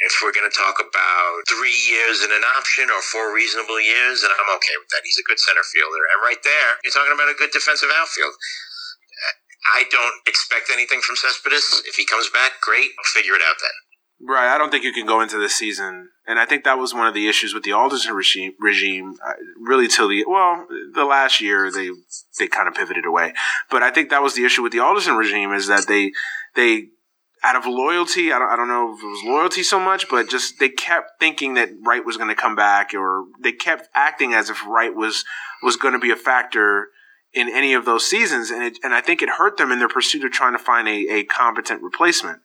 if 0.00 0.18
we're 0.24 0.32
going 0.32 0.48
to 0.48 0.56
talk 0.56 0.80
about 0.80 1.44
three 1.46 1.76
years 1.88 2.24
and 2.24 2.32
an 2.32 2.44
option 2.56 2.88
or 2.88 3.04
four 3.04 3.34
reasonable 3.34 3.78
years, 3.78 4.24
then 4.24 4.32
I'm 4.32 4.50
okay 4.56 4.76
with 4.80 4.88
that. 4.96 5.04
He's 5.04 5.20
a 5.20 5.26
good 5.28 5.38
center 5.38 5.62
fielder. 5.62 6.02
And 6.16 6.24
right 6.24 6.40
there, 6.40 6.80
you're 6.82 6.94
talking 6.94 7.12
about 7.12 7.28
a 7.28 7.36
good 7.36 7.52
defensive 7.52 7.92
outfield. 7.92 8.34
I 9.76 9.84
don't 9.92 10.16
expect 10.26 10.72
anything 10.72 11.04
from 11.04 11.16
Cespedes. 11.16 11.84
If 11.84 11.96
he 11.96 12.06
comes 12.06 12.30
back, 12.32 12.60
great. 12.64 12.96
I'll 12.96 13.12
figure 13.12 13.34
it 13.36 13.44
out 13.44 13.60
then. 13.60 13.76
Right. 14.22 14.54
I 14.54 14.58
don't 14.58 14.70
think 14.70 14.84
you 14.84 14.92
can 14.92 15.06
go 15.06 15.22
into 15.22 15.38
this 15.38 15.54
season, 15.54 16.10
and 16.26 16.38
I 16.38 16.44
think 16.44 16.64
that 16.64 16.78
was 16.78 16.92
one 16.92 17.06
of 17.06 17.14
the 17.14 17.26
issues 17.26 17.54
with 17.54 17.62
the 17.62 17.72
Alderson 17.72 18.14
regime. 18.14 18.52
Regime, 18.60 19.14
uh, 19.26 19.32
really, 19.58 19.88
till 19.88 20.08
the 20.08 20.24
well, 20.28 20.66
the 20.94 21.06
last 21.06 21.40
year 21.40 21.70
they 21.70 21.88
they 22.38 22.46
kind 22.46 22.68
of 22.68 22.74
pivoted 22.74 23.06
away. 23.06 23.32
But 23.70 23.82
I 23.82 23.90
think 23.90 24.10
that 24.10 24.22
was 24.22 24.34
the 24.34 24.44
issue 24.44 24.62
with 24.62 24.72
the 24.72 24.80
Alderson 24.80 25.16
regime 25.16 25.54
is 25.54 25.68
that 25.68 25.86
they 25.88 26.12
they 26.54 26.88
out 27.42 27.56
of 27.56 27.64
loyalty, 27.66 28.32
I 28.32 28.38
don't, 28.38 28.50
I 28.50 28.56
don't 28.56 28.68
know 28.68 28.94
if 28.94 29.02
it 29.02 29.06
was 29.06 29.22
loyalty 29.24 29.62
so 29.62 29.80
much, 29.80 30.08
but 30.10 30.28
just 30.28 30.58
they 30.58 30.68
kept 30.68 31.18
thinking 31.18 31.54
that 31.54 31.70
Wright 31.86 32.04
was 32.04 32.16
going 32.16 32.28
to 32.28 32.34
come 32.34 32.54
back, 32.54 32.92
or 32.94 33.24
they 33.40 33.52
kept 33.52 33.88
acting 33.94 34.34
as 34.34 34.50
if 34.50 34.66
Wright 34.66 34.94
was 34.94 35.24
was 35.62 35.76
going 35.76 35.94
to 35.94 36.00
be 36.00 36.10
a 36.10 36.16
factor 36.16 36.88
in 37.32 37.48
any 37.48 37.72
of 37.74 37.84
those 37.84 38.04
seasons, 38.04 38.50
and 38.50 38.62
it, 38.62 38.78
and 38.82 38.92
I 38.92 39.00
think 39.00 39.22
it 39.22 39.30
hurt 39.30 39.56
them 39.56 39.70
in 39.72 39.78
their 39.78 39.88
pursuit 39.88 40.24
of 40.24 40.32
trying 40.32 40.52
to 40.52 40.58
find 40.58 40.88
a, 40.88 41.06
a 41.08 41.24
competent 41.24 41.82
replacement. 41.82 42.40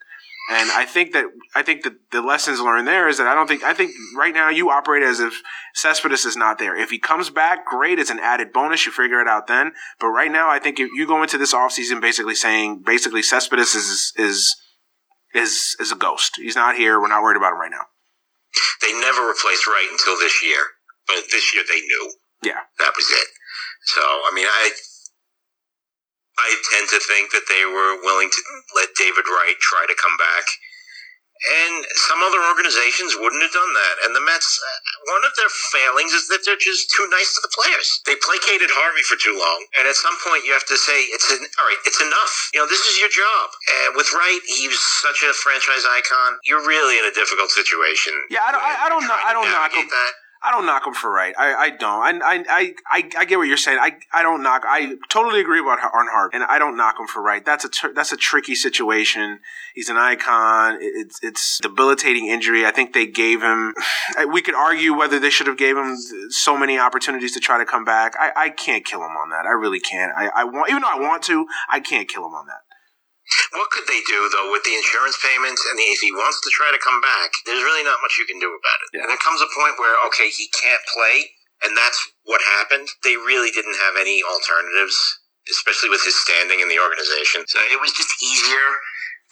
And 0.48 0.70
I 0.72 0.86
think 0.86 1.14
that 1.14 1.26
I 1.56 1.64
think 1.64 1.84
that 1.84 2.12
the 2.12 2.22
lessons 2.22 2.60
learned 2.62 2.88
there 2.88 3.08
is 3.08 3.18
that 3.18 3.26
I 3.26 3.34
don't 3.34 3.48
think 3.48 3.64
I 3.64 3.74
think 3.74 3.92
right 4.16 4.34
now 4.34 4.50
you 4.50 4.70
operate 4.70 5.02
as 5.02 5.20
if 5.20 5.42
Cespedes 5.74 6.24
is 6.24 6.38
not 6.38 6.60
there. 6.60 6.76
If 6.76 6.92
he 6.92 7.00
comes 7.00 7.32
back, 7.32 7.66
great, 7.66 7.98
it's 7.98 8.12
an 8.12 8.20
added 8.20 8.54
bonus. 8.54 8.86
You 8.86 8.92
figure 8.92 9.20
it 9.20 9.28
out 9.28 9.48
then. 9.48 9.74
But 10.00 10.10
right 10.10 10.32
now, 10.32 10.50
I 10.50 10.60
think 10.60 10.78
you 10.78 11.08
go 11.08 11.24
into 11.24 11.40
this 11.40 11.54
offseason 11.54 12.00
basically 12.00 12.36
saying 12.36 12.84
basically 12.86 13.24
Cespedes 13.24 13.74
is 13.74 14.14
is 14.18 14.56
is 15.34 15.76
is 15.80 15.92
a 15.92 15.96
ghost. 15.96 16.36
He's 16.36 16.56
not 16.56 16.76
here. 16.76 17.00
We're 17.00 17.08
not 17.08 17.24
worried 17.24 17.38
about 17.38 17.54
him 17.54 17.60
right 17.60 17.72
now. 17.72 17.86
They 18.84 18.94
never 18.94 19.28
replaced 19.28 19.66
Wright 19.66 19.90
until 19.92 20.18
this 20.20 20.44
year, 20.44 20.62
but 21.08 21.24
this 21.32 21.56
year 21.56 21.64
they 21.68 21.82
knew. 21.82 22.14
Yeah, 22.44 22.62
that 22.78 22.94
was 22.96 23.10
it. 23.10 23.28
So 23.86 24.02
I 24.02 24.32
mean, 24.36 24.46
I 24.48 24.72
I 26.38 26.50
tend 26.72 26.90
to 26.92 27.00
think 27.00 27.32
that 27.32 27.48
they 27.48 27.64
were 27.64 28.02
willing 28.04 28.30
to 28.30 28.42
let 28.76 28.92
David 28.96 29.24
Wright 29.28 29.58
try 29.60 29.88
to 29.88 29.96
come 29.96 30.18
back. 30.18 30.46
And 31.36 31.86
some 32.10 32.24
other 32.24 32.40
organizations 32.48 33.14
wouldn't 33.20 33.44
have 33.44 33.52
done 33.52 33.74
that. 33.76 33.96
And 34.08 34.16
the 34.16 34.24
Mets, 34.24 34.56
uh, 34.56 35.12
one 35.12 35.22
of 35.28 35.36
their 35.36 35.52
failings 35.52 36.16
is 36.16 36.32
that 36.32 36.42
they're 36.48 36.58
just 36.58 36.90
too 36.96 37.06
nice 37.12 37.36
to 37.36 37.44
the 37.44 37.52
players. 37.54 38.02
They 38.08 38.16
placated 38.24 38.72
Harvey 38.72 39.04
for 39.04 39.20
too 39.20 39.36
long. 39.36 39.60
And 39.78 39.86
at 39.86 40.00
some 40.00 40.16
point, 40.26 40.48
you 40.48 40.56
have 40.56 40.66
to 40.66 40.80
say, 40.80 40.96
it's 41.12 41.28
an, 41.30 41.44
all 41.60 41.68
right, 41.68 41.82
it's 41.86 42.00
enough. 42.02 42.34
You 42.56 42.64
know, 42.64 42.70
this 42.72 42.82
is 42.88 42.98
your 42.98 43.12
job. 43.12 43.52
And 43.84 44.00
with 44.00 44.10
Wright, 44.16 44.42
he 44.48 44.72
was 44.72 44.80
such 44.80 45.22
a 45.28 45.36
franchise 45.36 45.84
icon. 45.86 46.40
You're 46.48 46.66
really 46.66 46.98
in 46.98 47.06
a 47.06 47.14
difficult 47.14 47.52
situation. 47.52 48.16
Yeah, 48.32 48.48
I 48.48 48.50
don't, 48.56 48.64
I, 48.64 48.74
I 48.82 48.88
don't 48.90 49.06
know. 49.06 49.20
I 49.20 49.32
don't 49.36 49.52
knock 49.52 49.76
him. 49.76 49.86
That. 49.92 50.12
I 50.46 50.52
don't 50.52 50.68
knock 50.68 50.86
him 50.86 50.94
for 50.94 51.12
Wright. 51.12 51.34
I, 51.40 51.54
I 51.56 51.70
don't. 51.72 52.22
I, 52.22 52.44
I, 52.48 52.74
I, 52.92 53.10
I 53.18 53.26
get 53.26 53.38
what 53.38 53.48
you're 53.48 53.58
saying. 53.58 53.80
I, 53.82 53.94
I 54.14 54.22
don't 54.22 54.44
knock. 54.44 54.64
I 54.68 54.96
totally 55.10 55.42
agree 55.42 55.60
about 55.60 55.80
Arnhart, 55.80 56.30
and 56.34 56.44
I 56.44 56.60
don't 56.60 56.78
knock 56.78 57.00
him 57.00 57.08
for 57.08 57.22
Wright. 57.22 57.44
That's 57.44 57.66
a 57.66 57.70
that's 57.94 58.12
a 58.12 58.18
tricky 58.18 58.54
situation. 58.54 59.40
He's 59.74 59.90
an 59.90 59.98
icon. 59.98 60.78
It's 60.80 61.20
it's 61.24 61.58
debilitating 61.58 62.28
injury. 62.28 62.64
I 62.64 62.72
think 62.72 62.94
they 62.94 63.08
gave 63.08 63.42
him. 63.42 63.74
We 64.36 64.42
could 64.42 64.56
argue 64.56 64.94
whether 64.94 65.20
they 65.20 65.30
should 65.30 65.48
have 65.48 65.58
gave 65.58 65.78
him 65.78 65.98
so 66.30 66.58
many 66.58 66.78
opportunities 66.78 67.34
to 67.34 67.40
try 67.40 67.58
to 67.58 67.66
come 67.66 67.86
back. 67.86 68.16
I, 68.20 68.32
I 68.36 68.50
can't 68.50 68.84
kill 68.84 69.00
him 69.00 69.12
on 69.12 69.30
that. 69.30 69.46
I 69.46 69.52
really 69.52 69.80
can't. 69.80 70.12
I, 70.16 70.28
I 70.36 70.44
want 70.44 70.70
even 70.70 70.82
though 70.82 70.90
I 70.90 71.00
want 71.00 71.24
to, 71.24 71.46
I 71.70 71.80
can't 71.80 72.08
kill 72.08 72.26
him 72.26 72.34
on 72.34 72.48
that. 72.48 72.65
What 73.54 73.72
could 73.74 73.90
they 73.90 74.06
do 74.06 74.30
though 74.30 74.54
with 74.54 74.64
the 74.64 74.78
insurance 74.78 75.18
payments 75.18 75.66
and 75.66 75.80
the, 75.80 75.86
if 75.90 76.00
he 76.00 76.14
wants 76.14 76.42
to 76.46 76.50
try 76.54 76.70
to 76.70 76.82
come 76.82 77.02
back? 77.02 77.34
There's 77.46 77.64
really 77.64 77.84
not 77.84 78.02
much 78.02 78.18
you 78.22 78.30
can 78.30 78.38
do 78.38 78.54
about 78.54 78.80
it. 78.86 78.90
Yeah. 78.94 79.02
And 79.06 79.10
there 79.10 79.22
comes 79.22 79.42
a 79.42 79.50
point 79.50 79.82
where 79.82 79.98
okay, 80.10 80.30
he 80.30 80.50
can't 80.54 80.82
play, 80.94 81.34
and 81.66 81.74
that's 81.74 81.98
what 82.24 82.42
happened. 82.46 82.90
They 83.02 83.18
really 83.18 83.50
didn't 83.50 83.82
have 83.82 83.98
any 83.98 84.22
alternatives, 84.22 84.98
especially 85.50 85.90
with 85.90 86.06
his 86.06 86.14
standing 86.14 86.62
in 86.62 86.70
the 86.70 86.78
organization. 86.78 87.50
So 87.50 87.58
it 87.66 87.82
was 87.82 87.94
just 87.98 88.14
easier 88.22 88.68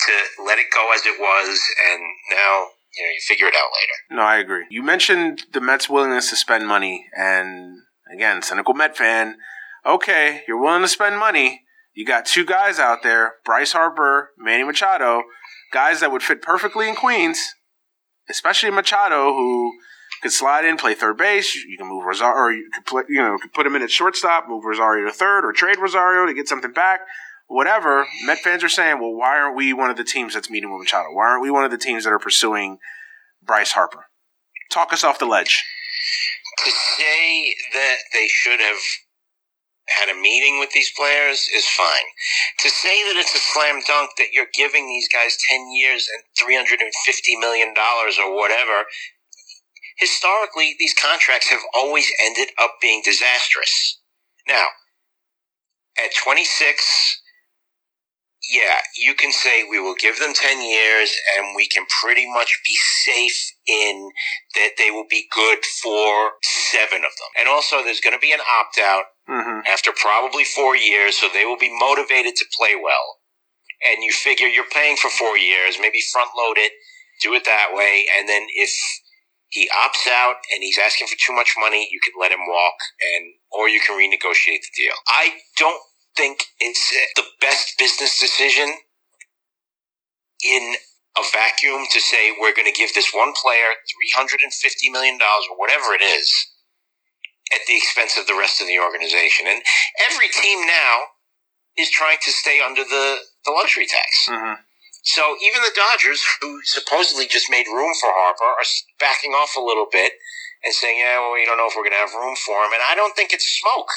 to 0.09 0.13
let 0.41 0.57
it 0.57 0.73
go 0.73 0.89
as 0.93 1.05
it 1.05 1.21
was, 1.21 1.53
and 1.93 2.01
now 2.33 2.73
you 2.97 3.01
know 3.05 3.13
you 3.13 3.21
figure 3.27 3.47
it 3.47 3.55
out 3.55 3.69
later. 3.69 3.97
No, 4.09 4.23
I 4.25 4.37
agree. 4.41 4.65
You 4.73 4.81
mentioned 4.81 5.45
the 5.53 5.61
Mets' 5.61 5.89
willingness 5.89 6.29
to 6.33 6.35
spend 6.35 6.65
money, 6.67 7.05
and 7.13 7.85
again, 8.09 8.41
cynical 8.41 8.73
Met 8.73 8.97
fan. 8.97 9.37
Okay, 9.85 10.41
you're 10.47 10.57
willing 10.57 10.81
to 10.81 10.87
spend 10.87 11.19
money 11.19 11.63
you 11.93 12.05
got 12.05 12.25
two 12.25 12.45
guys 12.45 12.79
out 12.79 13.03
there, 13.03 13.33
Bryce 13.45 13.73
Harper, 13.73 14.31
Manny 14.37 14.63
Machado, 14.63 15.23
guys 15.71 15.99
that 15.99 16.11
would 16.11 16.23
fit 16.23 16.41
perfectly 16.41 16.89
in 16.89 16.95
Queens, 16.95 17.39
especially 18.29 18.71
Machado, 18.71 19.33
who 19.33 19.73
could 20.21 20.31
slide 20.31 20.65
in, 20.65 20.77
play 20.77 20.93
third 20.93 21.17
base. 21.17 21.53
You 21.55 21.77
can 21.77 21.87
move 21.87 22.05
Rosario, 22.05 22.35
or 22.35 22.51
you 22.51 22.69
could 22.73 22.85
play, 22.85 23.03
you 23.09 23.21
know, 23.21 23.37
could 23.37 23.53
put 23.53 23.67
him 23.67 23.75
in 23.75 23.81
at 23.81 23.91
shortstop, 23.91 24.45
move 24.47 24.63
Rosario 24.63 25.05
to 25.05 25.11
third, 25.11 25.45
or 25.45 25.51
trade 25.51 25.77
Rosario 25.79 26.25
to 26.25 26.33
get 26.33 26.47
something 26.47 26.71
back. 26.71 27.01
Whatever. 27.47 28.07
Met 28.25 28.39
fans 28.39 28.63
are 28.63 28.69
saying, 28.69 28.99
well, 28.99 29.13
why 29.13 29.37
aren't 29.37 29.55
we 29.55 29.73
one 29.73 29.89
of 29.89 29.97
the 29.97 30.03
teams 30.03 30.33
that's 30.33 30.49
meeting 30.49 30.71
with 30.71 30.79
Machado? 30.79 31.09
Why 31.11 31.27
aren't 31.27 31.43
we 31.43 31.51
one 31.51 31.65
of 31.65 31.71
the 31.71 31.77
teams 31.77 32.05
that 32.05 32.13
are 32.13 32.19
pursuing 32.19 32.77
Bryce 33.43 33.73
Harper? 33.73 34.05
Talk 34.71 34.93
us 34.93 35.03
off 35.03 35.19
the 35.19 35.25
ledge. 35.25 35.63
To 36.65 36.71
say 36.71 37.53
that 37.73 37.97
they 38.13 38.27
should 38.27 38.59
have 38.59 38.77
had 39.89 40.09
a 40.09 40.19
meeting 40.19 40.59
with 40.59 40.71
these 40.71 40.91
players 40.95 41.47
is 41.53 41.65
fine. 41.65 42.07
To 42.59 42.69
say 42.69 43.03
that 43.03 43.19
it's 43.19 43.35
a 43.35 43.39
slam 43.39 43.81
dunk 43.87 44.11
that 44.17 44.31
you're 44.33 44.51
giving 44.53 44.87
these 44.87 45.09
guys 45.11 45.37
10 45.49 45.73
years 45.73 46.07
and 46.07 46.23
$350 46.39 47.39
million 47.39 47.73
or 47.77 48.35
whatever, 48.35 48.85
historically, 49.97 50.75
these 50.79 50.93
contracts 50.93 51.49
have 51.49 51.61
always 51.75 52.11
ended 52.23 52.49
up 52.61 52.75
being 52.81 53.01
disastrous. 53.03 53.99
Now, 54.47 54.67
at 56.03 56.11
26, 56.23 57.21
yeah, 58.51 58.75
you 58.97 59.15
can 59.15 59.31
say 59.31 59.63
we 59.63 59.79
will 59.79 59.95
give 59.95 60.19
them 60.19 60.33
10 60.33 60.61
years 60.61 61.15
and 61.37 61.55
we 61.55 61.67
can 61.67 61.85
pretty 62.03 62.25
much 62.31 62.59
be 62.65 62.75
safe 63.05 63.53
in 63.67 64.09
that 64.55 64.71
they 64.77 64.91
will 64.91 65.07
be 65.09 65.27
good 65.31 65.59
for 65.81 66.31
seven 66.43 66.99
of 66.99 67.13
them. 67.15 67.31
And 67.39 67.47
also, 67.47 67.83
there's 67.83 68.01
going 68.01 68.15
to 68.15 68.19
be 68.19 68.33
an 68.33 68.41
opt 68.41 68.79
out 68.79 69.05
mm-hmm. 69.29 69.61
after 69.65 69.91
probably 69.95 70.43
four 70.43 70.75
years, 70.75 71.17
so 71.17 71.27
they 71.33 71.45
will 71.45 71.57
be 71.57 71.73
motivated 71.79 72.35
to 72.35 72.45
play 72.57 72.75
well. 72.75 73.19
And 73.91 74.03
you 74.03 74.11
figure 74.11 74.47
you're 74.47 74.69
paying 74.71 74.97
for 74.97 75.09
four 75.09 75.37
years, 75.37 75.77
maybe 75.79 75.99
front 76.11 76.29
load 76.37 76.57
it, 76.57 76.73
do 77.21 77.33
it 77.33 77.45
that 77.45 77.69
way, 77.71 78.05
and 78.17 78.27
then 78.27 78.43
if 78.55 78.71
he 79.53 79.69
opts 79.69 80.09
out 80.09 80.35
and 80.51 80.63
he's 80.63 80.79
asking 80.79 81.07
for 81.07 81.15
too 81.15 81.33
much 81.33 81.53
money, 81.59 81.87
you 81.91 81.99
can 82.03 82.19
let 82.19 82.31
him 82.31 82.41
walk 82.47 82.73
and 83.13 83.33
or 83.51 83.69
you 83.69 83.79
can 83.85 83.95
renegotiate 83.95 84.65
the 84.65 84.73
deal. 84.75 84.97
I 85.07 85.37
don't 85.57 85.79
think 86.15 86.45
it's 86.59 86.93
the 87.15 87.23
best 87.41 87.77
business 87.77 88.19
decision 88.19 88.73
in 90.43 90.75
a 91.17 91.23
vacuum 91.31 91.85
to 91.91 91.99
say 91.99 92.33
we're 92.39 92.53
going 92.53 92.71
to 92.71 92.77
give 92.77 92.93
this 92.93 93.11
one 93.13 93.33
player 93.33 93.77
$350 94.13 94.91
million 94.91 95.17
or 95.21 95.57
whatever 95.57 95.93
it 95.93 96.01
is 96.01 96.29
at 97.53 97.61
the 97.67 97.75
expense 97.77 98.17
of 98.17 98.25
the 98.25 98.33
rest 98.33 98.61
of 98.61 98.67
the 98.67 98.79
organization. 98.79 99.45
And 99.47 99.61
every 100.09 100.29
team 100.29 100.65
now 100.65 101.13
is 101.77 101.89
trying 101.89 102.17
to 102.23 102.31
stay 102.31 102.61
under 102.61 102.83
the, 102.83 103.17
the 103.45 103.51
luxury 103.51 103.85
tax. 103.85 104.27
Mm-hmm. 104.29 104.61
So 105.03 105.35
even 105.43 105.61
the 105.61 105.75
Dodgers, 105.75 106.23
who 106.41 106.61
supposedly 106.63 107.27
just 107.27 107.51
made 107.51 107.67
room 107.67 107.93
for 107.99 108.09
Harper, 108.09 108.45
are 108.45 108.69
backing 108.99 109.31
off 109.31 109.55
a 109.57 109.61
little 109.61 109.87
bit 109.91 110.13
and 110.63 110.73
saying, 110.73 110.99
yeah, 110.99 111.19
well, 111.19 111.33
we 111.33 111.45
don't 111.45 111.57
know 111.57 111.67
if 111.67 111.75
we're 111.75 111.83
going 111.83 111.97
to 111.97 111.99
have 111.99 112.15
room 112.15 112.35
for 112.39 112.63
him. 112.63 112.71
And 112.71 112.81
I 112.89 112.95
don't 112.95 113.15
think 113.15 113.33
it's 113.33 113.59
smoke. 113.59 113.91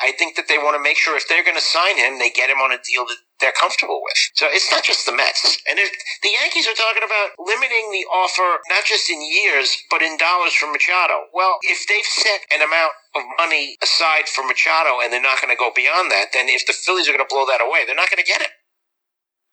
I 0.00 0.14
think 0.14 0.38
that 0.38 0.46
they 0.46 0.58
want 0.58 0.78
to 0.78 0.82
make 0.82 0.96
sure 0.96 1.18
if 1.18 1.26
they're 1.26 1.42
going 1.42 1.58
to 1.58 1.64
sign 1.64 1.98
him, 1.98 2.18
they 2.18 2.30
get 2.30 2.50
him 2.50 2.62
on 2.62 2.70
a 2.70 2.78
deal 2.78 3.02
that 3.06 3.18
they're 3.42 3.54
comfortable 3.54 3.98
with. 3.98 4.18
So 4.34 4.46
it's 4.46 4.70
not 4.70 4.86
just 4.86 5.06
the 5.06 5.14
Mets. 5.14 5.58
And 5.66 5.78
the 5.78 6.30
Yankees 6.30 6.70
are 6.70 6.78
talking 6.78 7.02
about 7.02 7.34
limiting 7.38 7.90
the 7.90 8.06
offer, 8.06 8.62
not 8.70 8.86
just 8.86 9.10
in 9.10 9.18
years, 9.18 9.74
but 9.90 10.02
in 10.02 10.14
dollars 10.18 10.54
for 10.54 10.70
Machado. 10.70 11.26
Well, 11.34 11.58
if 11.66 11.86
they've 11.90 12.06
set 12.06 12.46
an 12.54 12.62
amount 12.62 12.94
of 13.18 13.22
money 13.38 13.74
aside 13.82 14.30
for 14.30 14.46
Machado 14.46 15.02
and 15.02 15.10
they're 15.10 15.22
not 15.22 15.42
going 15.42 15.50
to 15.54 15.58
go 15.58 15.74
beyond 15.74 16.10
that, 16.14 16.30
then 16.30 16.46
if 16.46 16.66
the 16.66 16.74
Phillies 16.74 17.10
are 17.10 17.14
going 17.14 17.24
to 17.24 17.30
blow 17.30 17.46
that 17.50 17.58
away, 17.58 17.82
they're 17.82 17.98
not 17.98 18.10
going 18.10 18.22
to 18.22 18.28
get 18.28 18.40
it. 18.40 18.54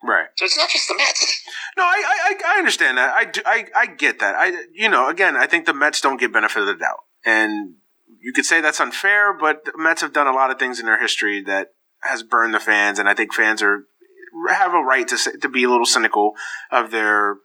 Right. 0.05 0.27
So 0.37 0.45
it's 0.45 0.57
not 0.57 0.69
just 0.69 0.87
the 0.87 0.95
Mets. 0.95 1.41
No, 1.77 1.83
I 1.83 2.03
I, 2.05 2.55
I 2.55 2.57
understand 2.59 2.97
that. 2.97 3.13
I, 3.15 3.25
do, 3.25 3.41
I 3.45 3.65
I 3.75 3.85
get 3.87 4.19
that. 4.19 4.35
I 4.35 4.53
you 4.71 4.87
know 4.87 5.09
again 5.09 5.35
I 5.35 5.47
think 5.47 5.65
the 5.65 5.73
Mets 5.73 5.99
don't 5.99 6.19
get 6.19 6.31
benefit 6.31 6.61
of 6.61 6.67
the 6.67 6.75
doubt, 6.75 6.99
and 7.25 7.75
you 8.21 8.33
could 8.33 8.45
say 8.45 8.61
that's 8.61 8.81
unfair, 8.81 9.33
but 9.33 9.65
the 9.65 9.73
Mets 9.75 10.01
have 10.01 10.13
done 10.13 10.27
a 10.27 10.33
lot 10.33 10.51
of 10.51 10.59
things 10.59 10.79
in 10.79 10.85
their 10.85 10.99
history 10.99 11.41
that 11.43 11.69
has 12.03 12.23
burned 12.23 12.53
the 12.53 12.59
fans, 12.59 12.99
and 12.99 13.09
I 13.09 13.13
think 13.13 13.33
fans 13.33 13.61
are 13.61 13.85
have 14.49 14.73
a 14.73 14.79
right 14.79 15.07
to 15.07 15.37
to 15.41 15.49
be 15.49 15.63
a 15.63 15.69
little 15.69 15.85
cynical 15.85 16.33
of 16.71 16.91
their 16.91 17.37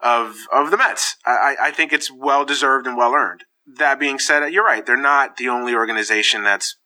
of 0.00 0.36
of 0.52 0.70
the 0.70 0.76
Mets. 0.76 1.16
I, 1.24 1.56
I 1.60 1.70
think 1.70 1.92
it's 1.92 2.10
well 2.10 2.44
deserved 2.44 2.86
and 2.86 2.96
well 2.96 3.14
earned. 3.14 3.44
That 3.66 3.98
being 3.98 4.18
said, 4.18 4.46
you're 4.48 4.64
right. 4.64 4.84
They're 4.84 4.96
not 4.96 5.36
the 5.36 5.48
only 5.48 5.74
organization 5.74 6.44
that's 6.44 6.76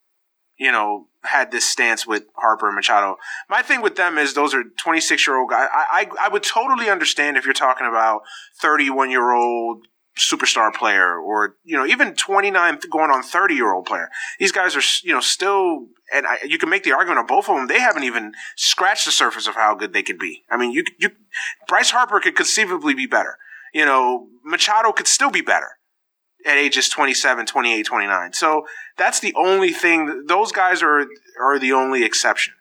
you 0.59 0.73
know 0.73 1.07
had 1.25 1.51
this 1.51 1.69
stance 1.69 2.07
with 2.07 2.25
Harper 2.37 2.69
and 2.69 2.77
Machado. 2.77 3.17
My 3.49 3.63
thing 3.63 3.83
with 3.83 3.97
them 3.97 4.19
is 4.19 4.35
those 4.35 4.55
are 4.55 4.63
26 4.79 5.27
year 5.27 5.37
old 5.37 5.51
guys. 5.51 5.69
I, 5.73 6.09
I, 6.21 6.27
I 6.27 6.29
would 6.29 6.43
totally 6.43 6.89
understand 6.89 7.37
if 7.37 7.45
you're 7.45 7.55
talking 7.55 7.87
about 7.87 8.23
31 8.61 9.11
year 9.11 9.33
old 9.33 9.87
superstar 10.19 10.73
player 10.75 11.19
or, 11.19 11.57
you 11.65 11.77
know, 11.77 11.87
even 11.87 12.15
29 12.15 12.79
going 12.91 13.11
on 13.11 13.23
30 13.23 13.55
year 13.55 13.73
old 13.73 13.87
player. 13.87 14.11
These 14.39 14.53
guys 14.53 14.77
are, 14.77 14.83
you 15.03 15.13
know, 15.13 15.21
still, 15.21 15.87
and 16.13 16.27
I, 16.27 16.39
you 16.47 16.59
can 16.59 16.69
make 16.69 16.85
the 16.85 16.93
argument 16.93 17.21
of 17.21 17.27
both 17.27 17.49
of 17.49 17.57
them. 17.57 17.67
They 17.67 17.81
haven't 17.81 18.05
even 18.05 18.33
scratched 18.57 19.05
the 19.05 19.13
surface 19.13 19.47
of 19.47 19.55
how 19.55 19.75
good 19.75 19.93
they 19.93 20.03
could 20.03 20.19
be. 20.19 20.45
I 20.51 20.57
mean, 20.57 20.73
you, 20.73 20.85
you, 20.99 21.11
Bryce 21.67 21.91
Harper 21.91 22.21
could 22.21 22.37
conceivably 22.37 22.95
be 22.95 23.07
better. 23.07 23.39
You 23.73 23.85
know, 23.85 24.29
Machado 24.45 24.93
could 24.93 25.07
still 25.09 25.31
be 25.31 25.43
better 25.43 25.79
at 26.47 26.57
ages 26.57 26.89
27, 26.89 27.47
28, 27.47 27.87
29. 27.87 28.33
So 28.33 28.67
that's 28.97 29.21
the 29.21 29.35
only 29.37 29.73
thing. 29.73 30.25
Those 30.27 30.53
guys 30.53 30.83
are 30.83 31.07
are 31.41 31.59
the 31.59 31.73
only 31.73 32.05
exception. 32.05 32.55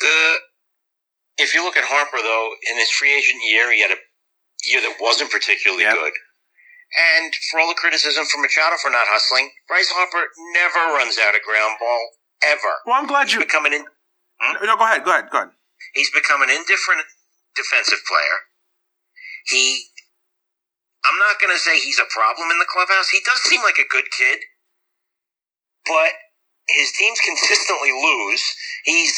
The 0.00 0.34
if 1.36 1.54
you 1.54 1.64
look 1.64 1.76
at 1.76 1.84
Harper 1.84 2.18
though, 2.22 2.50
in 2.70 2.78
his 2.78 2.90
free 2.90 3.16
agent 3.16 3.38
year, 3.48 3.72
he 3.72 3.82
had 3.82 3.90
a 3.90 3.96
year 4.66 4.80
that 4.80 4.96
wasn't 5.00 5.30
particularly 5.30 5.84
yep. 5.84 5.94
good. 5.94 6.12
And 6.94 7.34
for 7.50 7.58
all 7.58 7.68
the 7.68 7.78
criticism 7.78 8.24
from 8.26 8.42
Machado 8.42 8.76
for 8.78 8.90
not 8.90 9.10
hustling, 9.10 9.50
Bryce 9.66 9.90
Harper 9.90 10.30
never 10.54 10.94
runs 10.94 11.18
out 11.18 11.34
of 11.34 11.42
ground 11.42 11.76
ball 11.80 12.04
ever. 12.46 12.72
Well, 12.86 12.94
I'm 12.94 13.10
glad 13.10 13.32
you 13.32 13.40
become 13.40 13.66
an 13.66 13.72
in, 13.74 13.84
hmm? 14.38 14.64
no. 14.64 14.76
Go 14.76 14.84
ahead. 14.84 15.02
Go 15.02 15.10
ahead. 15.10 15.26
Go 15.30 15.38
ahead. 15.42 15.52
He's 15.94 16.10
become 16.10 16.42
an 16.42 16.50
indifferent 16.50 17.02
defensive 17.56 18.02
player. 18.06 18.46
He 19.46 19.90
I'm 21.04 21.20
not 21.20 21.36
going 21.36 21.52
to 21.52 21.60
say 21.60 21.76
he's 21.76 22.00
a 22.00 22.08
problem 22.08 22.48
in 22.48 22.58
the 22.58 22.68
clubhouse. 22.68 23.12
He 23.12 23.20
does 23.20 23.40
seem 23.44 23.60
like 23.60 23.76
a 23.76 23.88
good 23.88 24.08
kid, 24.08 24.40
but 25.84 26.16
his 26.68 26.92
teams 26.96 27.20
consistently 27.28 27.92
lose. 27.92 28.44
He's 28.84 29.12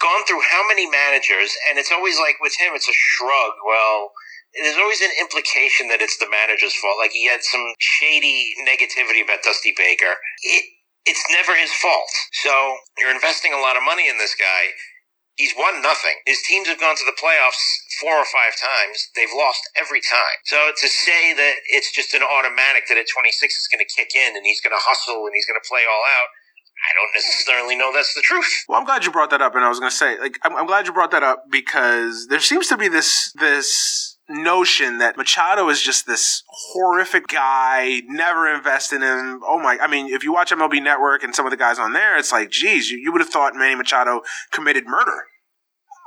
gone 0.00 0.24
through 0.24 0.40
how 0.48 0.66
many 0.66 0.88
managers, 0.88 1.52
and 1.68 1.78
it's 1.78 1.92
always 1.92 2.18
like 2.18 2.40
with 2.40 2.56
him, 2.56 2.72
it's 2.72 2.88
a 2.88 2.96
shrug. 2.96 3.52
Well, 3.64 4.12
there's 4.56 4.80
always 4.80 5.00
an 5.00 5.12
implication 5.20 5.88
that 5.88 6.00
it's 6.00 6.16
the 6.16 6.28
manager's 6.30 6.74
fault. 6.74 6.96
Like 6.98 7.12
he 7.12 7.28
had 7.28 7.42
some 7.42 7.64
shady 7.78 8.54
negativity 8.64 9.22
about 9.22 9.44
Dusty 9.44 9.74
Baker. 9.76 10.16
It, 10.42 10.64
it's 11.06 11.22
never 11.30 11.54
his 11.54 11.72
fault. 11.72 12.10
So 12.42 12.50
you're 12.98 13.14
investing 13.14 13.52
a 13.52 13.60
lot 13.60 13.76
of 13.76 13.82
money 13.84 14.08
in 14.08 14.18
this 14.18 14.34
guy. 14.34 14.74
He's 15.36 15.52
won 15.52 15.84
nothing. 15.84 16.16
His 16.24 16.40
teams 16.48 16.66
have 16.66 16.80
gone 16.80 16.96
to 16.96 17.04
the 17.04 17.12
playoffs 17.12 17.60
four 18.00 18.16
or 18.16 18.24
five 18.24 18.56
times. 18.56 19.12
They've 19.12 19.32
lost 19.36 19.60
every 19.76 20.00
time. 20.00 20.40
So 20.48 20.72
to 20.72 20.88
say 20.88 21.36
that 21.36 21.60
it's 21.68 21.92
just 21.92 22.16
an 22.16 22.24
automatic 22.24 22.88
that 22.88 22.96
at 22.96 23.04
26 23.12 23.36
it's 23.44 23.68
going 23.68 23.84
to 23.84 23.90
kick 23.92 24.16
in 24.16 24.32
and 24.32 24.48
he's 24.48 24.64
going 24.64 24.72
to 24.72 24.80
hustle 24.80 25.28
and 25.28 25.32
he's 25.36 25.44
going 25.44 25.60
to 25.60 25.68
play 25.68 25.84
all 25.84 26.04
out, 26.16 26.32
I 26.76 26.90
don't 26.96 27.12
necessarily 27.14 27.76
know 27.76 27.92
that's 27.92 28.14
the 28.14 28.22
truth. 28.22 28.64
Well, 28.68 28.78
I'm 28.78 28.84
glad 28.84 29.04
you 29.04 29.10
brought 29.10 29.30
that 29.30 29.40
up, 29.40 29.54
and 29.54 29.64
I 29.64 29.68
was 29.68 29.80
going 29.80 29.90
to 29.90 29.96
say, 29.96 30.18
like, 30.20 30.38
I'm, 30.42 30.54
I'm, 30.56 30.66
glad 30.66 30.86
you 30.86 30.92
brought 30.92 31.10
that 31.10 31.22
up 31.22 31.44
because 31.50 32.26
there 32.28 32.40
seems 32.40 32.68
to 32.68 32.76
be 32.76 32.88
this 32.88 33.32
this 33.40 34.15
notion 34.28 34.98
that 34.98 35.16
Machado 35.16 35.68
is 35.68 35.80
just 35.80 36.06
this 36.06 36.42
horrific 36.48 37.28
guy, 37.28 38.02
never 38.06 38.52
invest 38.52 38.92
in 38.92 39.02
him. 39.02 39.40
Oh 39.46 39.58
my, 39.58 39.78
I 39.80 39.86
mean, 39.86 40.08
if 40.08 40.24
you 40.24 40.32
watch 40.32 40.50
MLB 40.50 40.82
Network 40.82 41.22
and 41.22 41.34
some 41.34 41.46
of 41.46 41.50
the 41.50 41.56
guys 41.56 41.78
on 41.78 41.92
there, 41.92 42.16
it's 42.16 42.32
like, 42.32 42.50
geez, 42.50 42.90
you, 42.90 42.98
you 42.98 43.12
would 43.12 43.20
have 43.20 43.30
thought 43.30 43.54
Manny 43.54 43.74
Machado 43.74 44.22
committed 44.50 44.86
murder. 44.86 45.24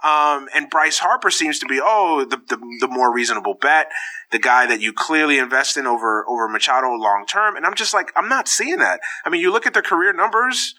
Um, 0.02 0.48
and 0.56 0.70
Bryce 0.70 1.00
Harper 1.00 1.30
seems 1.30 1.60
to 1.60 1.66
be, 1.66 1.80
oh, 1.84 2.24
the, 2.24 2.38
the, 2.38 2.58
the, 2.80 2.88
more 2.88 3.14
reasonable 3.14 3.54
bet, 3.54 3.92
the 4.32 4.40
guy 4.40 4.66
that 4.66 4.80
you 4.80 4.94
clearly 4.94 5.38
invest 5.38 5.76
in 5.76 5.86
over, 5.86 6.26
over 6.30 6.48
Machado 6.48 6.88
long 6.94 7.26
term. 7.28 7.58
And 7.58 7.66
I'm 7.66 7.74
just 7.74 7.94
like, 7.94 8.10
I'm 8.16 8.30
not 8.30 8.48
seeing 8.48 8.78
that. 8.78 9.02
I 9.26 9.30
mean, 9.30 9.42
you 9.42 9.52
look 9.52 9.68
at 9.68 9.74
their 9.74 9.82
career 9.82 10.14
numbers, 10.14 10.74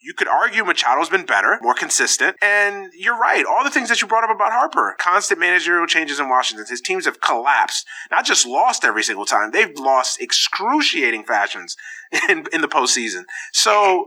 you 0.00 0.14
could 0.14 0.28
argue 0.28 0.62
Machado's 0.62 1.08
been 1.08 1.24
better, 1.24 1.58
more 1.62 1.74
consistent. 1.74 2.36
And 2.42 2.90
you're 2.96 3.18
right. 3.18 3.44
All 3.44 3.64
the 3.64 3.70
things 3.70 3.88
that 3.88 4.00
you 4.02 4.08
brought 4.08 4.24
up 4.24 4.34
about 4.34 4.52
Harper, 4.52 4.94
constant 4.98 5.40
managerial 5.40 5.86
changes 5.86 6.20
in 6.20 6.28
Washington. 6.28 6.66
His 6.68 6.80
teams 6.80 7.06
have 7.06 7.20
collapsed, 7.20 7.86
not 8.10 8.24
just 8.24 8.46
lost 8.46 8.84
every 8.84 9.02
single 9.02 9.24
time. 9.24 9.50
They've 9.50 9.74
lost 9.76 10.20
excruciating 10.20 11.24
fashions 11.24 11.76
in, 12.28 12.44
in 12.52 12.60
the 12.60 12.68
postseason. 12.68 13.24
So, 13.52 14.04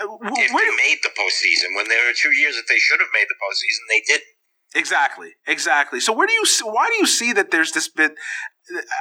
if 0.00 0.08
they 0.08 0.44
uh, 0.44 0.76
made 0.76 0.98
the 1.02 1.10
postseason, 1.10 1.76
when 1.76 1.88
there 1.88 2.06
were 2.06 2.14
two 2.16 2.32
years 2.32 2.56
that 2.56 2.64
they 2.68 2.78
should 2.78 3.00
have 3.00 3.08
made 3.14 3.26
the 3.28 3.36
postseason, 3.36 3.88
they 3.88 4.02
didn't. 4.06 4.26
Exactly, 4.76 5.30
exactly. 5.46 6.00
So 6.00 6.12
where 6.12 6.26
do 6.26 6.32
you 6.32 6.44
why 6.64 6.88
do 6.88 6.94
you 6.94 7.06
see 7.06 7.32
that 7.32 7.52
there's 7.52 7.72
this 7.72 7.88
bit? 7.88 8.14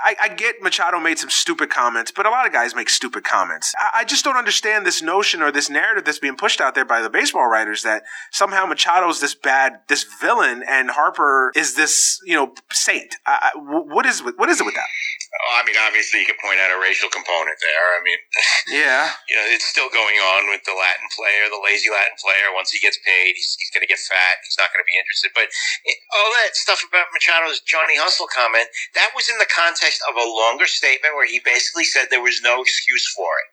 I, 0.04 0.16
I, 0.24 0.30
get 0.30 0.62
Machado 0.62 1.00
made 1.00 1.20
some 1.20 1.30
stupid 1.30 1.70
comments, 1.70 2.12
but 2.12 2.26
a 2.26 2.30
lot 2.30 2.46
of 2.46 2.52
guys 2.52 2.76
make 2.76 2.90
stupid 2.90 3.24
comments. 3.24 3.74
I, 3.80 4.00
I, 4.00 4.04
just 4.04 4.26
don't 4.26 4.36
understand 4.36 4.86
this 4.86 5.02
notion 5.02 5.42
or 5.42 5.52
this 5.52 5.70
narrative 5.70 6.04
that's 6.04 6.20
being 6.20 6.36
pushed 6.36 6.60
out 6.60 6.76
there 6.76 6.84
by 6.84 7.02
the 7.02 7.10
baseball 7.10 7.48
writers 7.48 7.82
that 7.84 8.04
somehow 8.32 8.66
Machado's 8.66 9.22
this 9.22 9.36
bad, 9.36 9.80
this 9.88 10.04
villain, 10.04 10.64
and 10.68 10.92
Harper 10.92 11.54
is 11.56 11.76
this, 11.76 12.20
you 12.26 12.36
know, 12.36 12.54
saint. 12.72 13.16
I, 13.26 13.52
what 13.56 14.06
is 14.06 14.20
what 14.22 14.50
is 14.50 14.60
it 14.60 14.66
with 14.66 14.76
that? 14.76 14.88
Oh, 15.34 15.58
I 15.58 15.66
mean, 15.66 15.74
obviously, 15.82 16.22
you 16.22 16.30
could 16.30 16.38
point 16.38 16.62
out 16.62 16.70
a 16.70 16.78
racial 16.78 17.10
component 17.10 17.58
there. 17.58 17.86
I 17.98 18.02
mean, 18.06 18.22
yeah, 18.86 19.18
you 19.26 19.34
know, 19.34 19.48
it's 19.50 19.66
still 19.66 19.90
going 19.90 20.22
on 20.22 20.46
with 20.54 20.62
the 20.62 20.78
Latin 20.78 21.10
player, 21.10 21.50
the 21.50 21.58
lazy 21.58 21.90
Latin 21.90 22.14
player. 22.22 22.54
Once 22.54 22.70
he 22.70 22.78
gets 22.78 23.02
paid, 23.02 23.34
he's, 23.34 23.58
he's 23.58 23.74
going 23.74 23.82
to 23.82 23.90
get 23.90 23.98
fat. 23.98 24.46
He's 24.46 24.62
not 24.62 24.70
going 24.70 24.86
to 24.86 24.90
be 24.90 24.94
interested. 24.94 25.34
But 25.34 25.50
it, 25.90 25.98
all 26.14 26.30
that 26.38 26.54
stuff 26.54 26.86
about 26.86 27.10
Machado's 27.10 27.66
Johnny 27.66 27.98
Hustle 27.98 28.30
comment, 28.30 28.70
that 28.94 29.18
was 29.18 29.26
in 29.26 29.42
the 29.42 29.50
context 29.50 30.06
of 30.06 30.14
a 30.14 30.30
longer 30.30 30.70
statement 30.70 31.18
where 31.18 31.26
he 31.26 31.42
basically 31.42 31.90
said 31.90 32.14
there 32.14 32.22
was 32.22 32.46
no 32.46 32.62
excuse 32.62 33.10
for 33.18 33.34
it. 33.42 33.50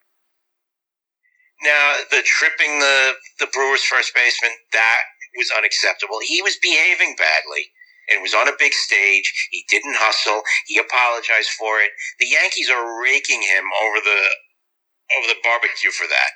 Now, 1.65 2.05
the 2.13 2.21
tripping 2.25 2.81
the, 2.81 3.17
the 3.41 3.49
Brewers 3.49 3.85
first 3.85 4.13
baseman, 4.13 4.53
that 4.77 5.05
was 5.37 5.53
unacceptable. 5.53 6.21
He 6.21 6.45
was 6.45 6.61
behaving 6.61 7.17
badly 7.17 7.73
and 8.11 8.23
was 8.23 8.35
on 8.35 8.49
a 8.49 8.59
big 8.59 8.73
stage. 8.73 9.33
He 9.51 9.65
didn't 9.71 9.97
hustle. 9.97 10.43
He 10.67 10.79
apologized 10.79 11.51
for 11.59 11.81
it. 11.81 11.91
The 12.19 12.27
Yankees 12.27 12.71
are 12.71 13.03
raking 13.03 13.43
him 13.43 13.65
over 13.87 13.99
the 14.05 14.21
over 15.19 15.27
the 15.27 15.41
barbecue 15.43 15.91
for 15.91 16.07
that. 16.07 16.31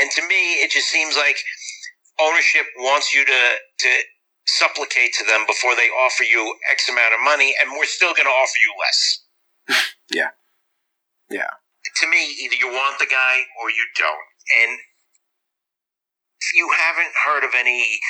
And 0.00 0.10
to 0.12 0.22
me, 0.28 0.60
it 0.64 0.70
just 0.70 0.88
seems 0.88 1.16
like 1.16 1.36
ownership 2.20 2.66
wants 2.78 3.14
you 3.14 3.24
to 3.24 3.42
to 3.80 3.90
supplicate 4.46 5.14
to 5.14 5.24
them 5.24 5.44
before 5.46 5.74
they 5.76 5.88
offer 6.04 6.24
you 6.24 6.56
X 6.70 6.88
amount 6.88 7.14
of 7.14 7.20
money, 7.24 7.54
and 7.60 7.72
we're 7.72 7.88
still 7.88 8.12
going 8.14 8.28
to 8.28 8.36
offer 8.36 8.58
you 8.62 8.72
less. 8.80 9.00
yeah, 10.12 10.32
yeah. 11.30 11.52
To 12.02 12.08
me, 12.08 12.34
either 12.44 12.56
you 12.56 12.68
want 12.68 12.98
the 12.98 13.06
guy 13.06 13.36
or 13.62 13.70
you 13.70 13.84
don't. 13.96 14.28
And 14.62 14.78
you 16.54 16.68
haven't 16.76 17.14
heard 17.24 17.44
of 17.44 17.54
any 17.56 18.00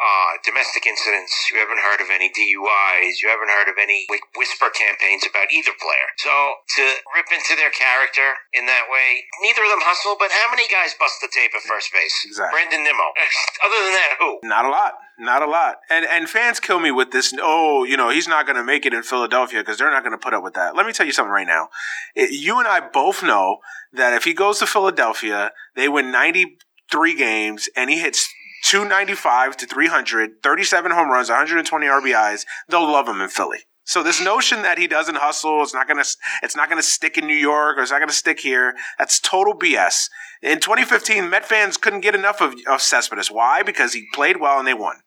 uh, 0.00 0.40
domestic 0.48 0.88
incidents. 0.88 1.52
You 1.52 1.60
haven't 1.60 1.84
heard 1.84 2.00
of 2.00 2.08
any 2.08 2.32
DUIs. 2.32 3.20
You 3.20 3.28
haven't 3.28 3.52
heard 3.52 3.68
of 3.68 3.76
any 3.76 4.08
whisper 4.32 4.72
campaigns 4.72 5.28
about 5.28 5.52
either 5.52 5.76
player. 5.76 6.08
So 6.16 6.32
to 6.80 6.82
rip 7.12 7.28
into 7.28 7.52
their 7.52 7.68
character 7.68 8.40
in 8.56 8.64
that 8.64 8.88
way, 8.88 9.28
neither 9.44 9.60
of 9.60 9.70
them 9.76 9.84
hustle. 9.84 10.16
But 10.16 10.32
how 10.32 10.48
many 10.48 10.64
guys 10.72 10.96
bust 10.96 11.20
the 11.20 11.28
tape 11.28 11.52
at 11.52 11.60
first 11.68 11.92
base? 11.92 12.16
Exactly. 12.24 12.56
Brandon 12.56 12.80
Nimmo. 12.80 13.08
Other 13.64 13.78
than 13.84 13.92
that, 13.92 14.12
who? 14.18 14.40
Not 14.42 14.64
a 14.64 14.72
lot. 14.72 14.96
Not 15.20 15.44
a 15.44 15.46
lot. 15.46 15.84
And 15.92 16.08
and 16.08 16.24
fans 16.28 16.60
kill 16.60 16.80
me 16.80 16.90
with 16.90 17.12
this. 17.12 17.34
Oh, 17.36 17.84
you 17.84 17.96
know, 17.96 18.08
he's 18.08 18.26
not 18.26 18.48
going 18.48 18.56
to 18.56 18.64
make 18.64 18.86
it 18.86 18.94
in 18.94 19.02
Philadelphia 19.02 19.60
because 19.60 19.76
they're 19.76 19.92
not 19.92 20.02
going 20.02 20.16
to 20.16 20.22
put 20.22 20.32
up 20.32 20.42
with 20.42 20.54
that. 20.54 20.74
Let 20.74 20.86
me 20.86 20.92
tell 20.92 21.04
you 21.04 21.12
something 21.12 21.32
right 21.32 21.46
now. 21.46 21.68
It, 22.14 22.32
you 22.32 22.58
and 22.58 22.66
I 22.66 22.80
both 22.80 23.22
know 23.22 23.58
that 23.92 24.14
if 24.14 24.24
he 24.24 24.32
goes 24.32 24.60
to 24.60 24.66
Philadelphia, 24.66 25.52
they 25.76 25.90
win 25.90 26.10
ninety 26.10 26.56
three 26.90 27.14
games 27.14 27.68
and 27.76 27.90
he 27.90 28.00
hits 28.00 28.32
295 28.70 29.56
to 29.56 29.66
300, 29.66 30.44
37 30.44 30.92
home 30.92 31.10
runs, 31.10 31.28
120 31.28 31.86
RBIs. 31.86 32.44
They'll 32.68 32.84
love 32.84 33.08
him 33.08 33.20
in 33.20 33.28
Philly. 33.28 33.58
So 33.82 34.04
this 34.04 34.22
notion 34.22 34.62
that 34.62 34.78
he 34.78 34.86
doesn't 34.86 35.16
hustle, 35.16 35.60
it's 35.64 35.74
not 35.74 35.88
gonna, 35.88 36.04
it's 36.44 36.54
not 36.54 36.68
gonna 36.68 36.80
stick 36.80 37.18
in 37.18 37.26
New 37.26 37.34
York 37.34 37.76
or 37.76 37.82
it's 37.82 37.90
not 37.90 37.98
gonna 37.98 38.12
stick 38.12 38.38
here. 38.38 38.76
That's 38.96 39.18
total 39.18 39.58
BS. 39.58 40.08
In 40.40 40.60
2015, 40.60 41.28
Met 41.28 41.44
fans 41.44 41.76
couldn't 41.76 42.02
get 42.02 42.14
enough 42.14 42.40
of, 42.40 42.54
of 42.68 42.80
Cespedes. 42.80 43.28
Why? 43.28 43.64
Because 43.64 43.92
he 43.92 44.06
played 44.14 44.36
well 44.36 44.60
and 44.60 44.68
they 44.68 44.74
won. 44.74 44.98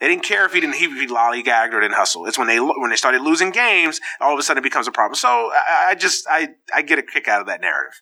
They 0.00 0.08
didn't 0.08 0.24
care 0.24 0.46
if 0.46 0.54
he 0.54 0.60
didn't 0.60 0.76
he, 0.76 0.88
he 0.98 1.06
lollygagged 1.06 1.74
or 1.74 1.80
didn't 1.80 1.96
hustle. 1.96 2.24
It's 2.24 2.38
when 2.38 2.46
they 2.46 2.58
when 2.58 2.88
they 2.88 2.96
started 2.96 3.20
losing 3.20 3.50
games, 3.50 4.00
all 4.18 4.32
of 4.32 4.38
a 4.38 4.42
sudden 4.42 4.62
it 4.62 4.64
becomes 4.64 4.88
a 4.88 4.92
problem. 4.92 5.16
So 5.16 5.28
I, 5.28 5.88
I 5.90 5.94
just 5.94 6.26
I 6.26 6.54
I 6.74 6.80
get 6.80 6.98
a 6.98 7.02
kick 7.02 7.28
out 7.28 7.42
of 7.42 7.48
that 7.48 7.60
narrative. 7.60 8.00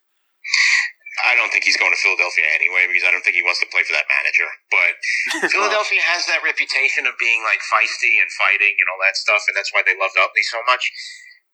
I 1.25 1.33
don't 1.33 1.49
think 1.49 1.65
he's 1.65 1.81
going 1.81 1.93
to 1.93 2.01
Philadelphia 2.01 2.45
anyway 2.53 2.85
because 2.85 3.09
I 3.09 3.11
don't 3.11 3.25
think 3.25 3.41
he 3.41 3.45
wants 3.47 3.65
to 3.65 3.69
play 3.73 3.81
for 3.89 3.97
that 3.97 4.05
manager. 4.05 4.49
But 4.69 4.93
Philadelphia 5.55 6.03
has 6.13 6.29
that 6.29 6.45
reputation 6.45 7.09
of 7.09 7.17
being 7.17 7.41
like 7.49 7.65
feisty 7.65 8.21
and 8.21 8.29
fighting 8.37 8.77
and 8.77 8.87
all 8.93 9.01
that 9.01 9.17
stuff, 9.17 9.49
and 9.49 9.57
that's 9.57 9.73
why 9.73 9.81
they 9.81 9.97
loved 9.97 10.17
Utley 10.21 10.45
so 10.45 10.61
much. 10.69 10.85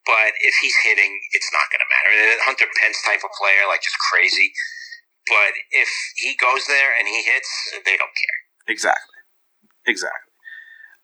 But 0.02 0.34
if 0.42 0.58
he's 0.58 0.74
hitting, 0.82 1.14
it's 1.30 1.50
not 1.54 1.70
going 1.70 1.78
to 1.78 1.86
matter. 1.86 2.10
Hunter 2.42 2.66
Pence 2.74 2.98
type 3.06 3.22
of 3.22 3.30
player, 3.38 3.70
like 3.70 3.86
just 3.86 3.98
crazy. 4.10 4.50
But 5.30 5.54
if 5.70 5.90
he 6.18 6.34
goes 6.34 6.66
there 6.66 6.90
and 6.98 7.06
he 7.06 7.22
hits, 7.22 7.50
they 7.86 7.94
don't 7.94 8.10
care. 8.10 8.38
Exactly. 8.66 9.22
Exactly. 9.86 10.34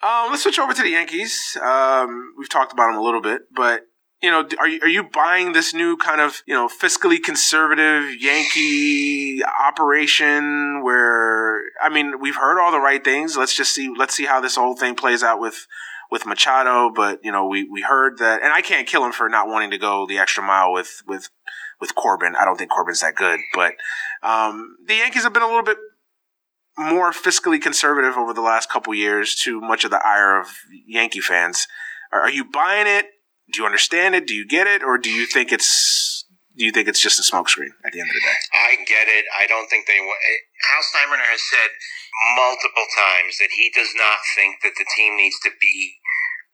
Um, 0.02 0.30
let's 0.30 0.42
switch 0.42 0.58
over 0.58 0.74
to 0.74 0.82
the 0.82 0.90
Yankees. 0.90 1.56
Um, 1.62 2.34
we've 2.38 2.50
talked 2.50 2.72
about 2.72 2.90
them 2.90 2.98
a 2.98 3.02
little 3.02 3.22
bit, 3.22 3.42
but 3.54 3.82
you 4.20 4.30
know, 4.30 4.48
are 4.58 4.68
you, 4.68 4.80
are 4.82 4.88
you 4.88 5.04
buying 5.04 5.52
this 5.52 5.72
new 5.72 5.96
kind 5.96 6.20
of, 6.20 6.42
you 6.46 6.54
know, 6.54 6.68
fiscally 6.68 7.22
conservative 7.22 8.20
Yankee 8.20 9.42
operation 9.44 10.82
where, 10.82 11.62
I 11.80 11.88
mean, 11.88 12.20
we've 12.20 12.36
heard 12.36 12.60
all 12.60 12.72
the 12.72 12.80
right 12.80 13.02
things. 13.02 13.36
Let's 13.36 13.54
just 13.54 13.72
see, 13.72 13.92
let's 13.96 14.14
see 14.14 14.24
how 14.24 14.40
this 14.40 14.56
whole 14.56 14.74
thing 14.74 14.96
plays 14.96 15.22
out 15.22 15.38
with, 15.40 15.66
with 16.10 16.26
Machado. 16.26 16.90
But, 16.94 17.20
you 17.22 17.30
know, 17.30 17.46
we, 17.46 17.68
we 17.70 17.82
heard 17.82 18.18
that, 18.18 18.42
and 18.42 18.52
I 18.52 18.60
can't 18.60 18.88
kill 18.88 19.04
him 19.04 19.12
for 19.12 19.28
not 19.28 19.46
wanting 19.46 19.70
to 19.70 19.78
go 19.78 20.04
the 20.06 20.18
extra 20.18 20.42
mile 20.42 20.72
with, 20.72 21.02
with, 21.06 21.28
with 21.80 21.94
Corbin. 21.94 22.34
I 22.34 22.44
don't 22.44 22.56
think 22.56 22.70
Corbin's 22.70 23.00
that 23.00 23.14
good, 23.14 23.38
but, 23.54 23.74
um, 24.22 24.78
the 24.86 24.94
Yankees 24.96 25.22
have 25.22 25.32
been 25.32 25.44
a 25.44 25.46
little 25.46 25.62
bit 25.62 25.78
more 26.76 27.12
fiscally 27.12 27.60
conservative 27.60 28.16
over 28.16 28.32
the 28.32 28.40
last 28.40 28.68
couple 28.68 28.94
years 28.94 29.36
to 29.44 29.60
much 29.60 29.84
of 29.84 29.92
the 29.92 30.04
ire 30.04 30.40
of 30.40 30.48
Yankee 30.86 31.20
fans. 31.20 31.68
Are, 32.12 32.22
are 32.22 32.30
you 32.30 32.44
buying 32.44 32.86
it? 32.88 33.06
Do 33.52 33.60
you 33.60 33.66
understand 33.66 34.14
it? 34.14 34.26
Do 34.26 34.34
you 34.34 34.46
get 34.46 34.66
it, 34.66 34.82
or 34.82 34.98
do 34.98 35.10
you 35.10 35.26
think 35.26 35.52
it's 35.52 36.24
do 36.58 36.66
you 36.66 36.74
think 36.74 36.90
it's 36.90 36.98
just 36.98 37.22
a 37.22 37.24
smokescreen 37.24 37.70
at 37.86 37.94
the 37.94 38.02
end 38.02 38.10
of 38.10 38.18
the 38.18 38.24
day? 38.26 38.38
I 38.50 38.74
get 38.82 39.06
it. 39.06 39.24
I 39.30 39.46
don't 39.46 39.70
think 39.70 39.86
they. 39.86 39.94
Eh, 39.94 40.40
Hal 40.74 40.82
Steinbrenner 40.82 41.30
has 41.30 41.38
said 41.46 41.70
multiple 42.34 42.82
times 42.90 43.38
that 43.38 43.54
he 43.54 43.70
does 43.70 43.94
not 43.94 44.18
think 44.34 44.58
that 44.66 44.74
the 44.74 44.86
team 44.98 45.14
needs 45.14 45.38
to 45.46 45.54
be 45.54 46.02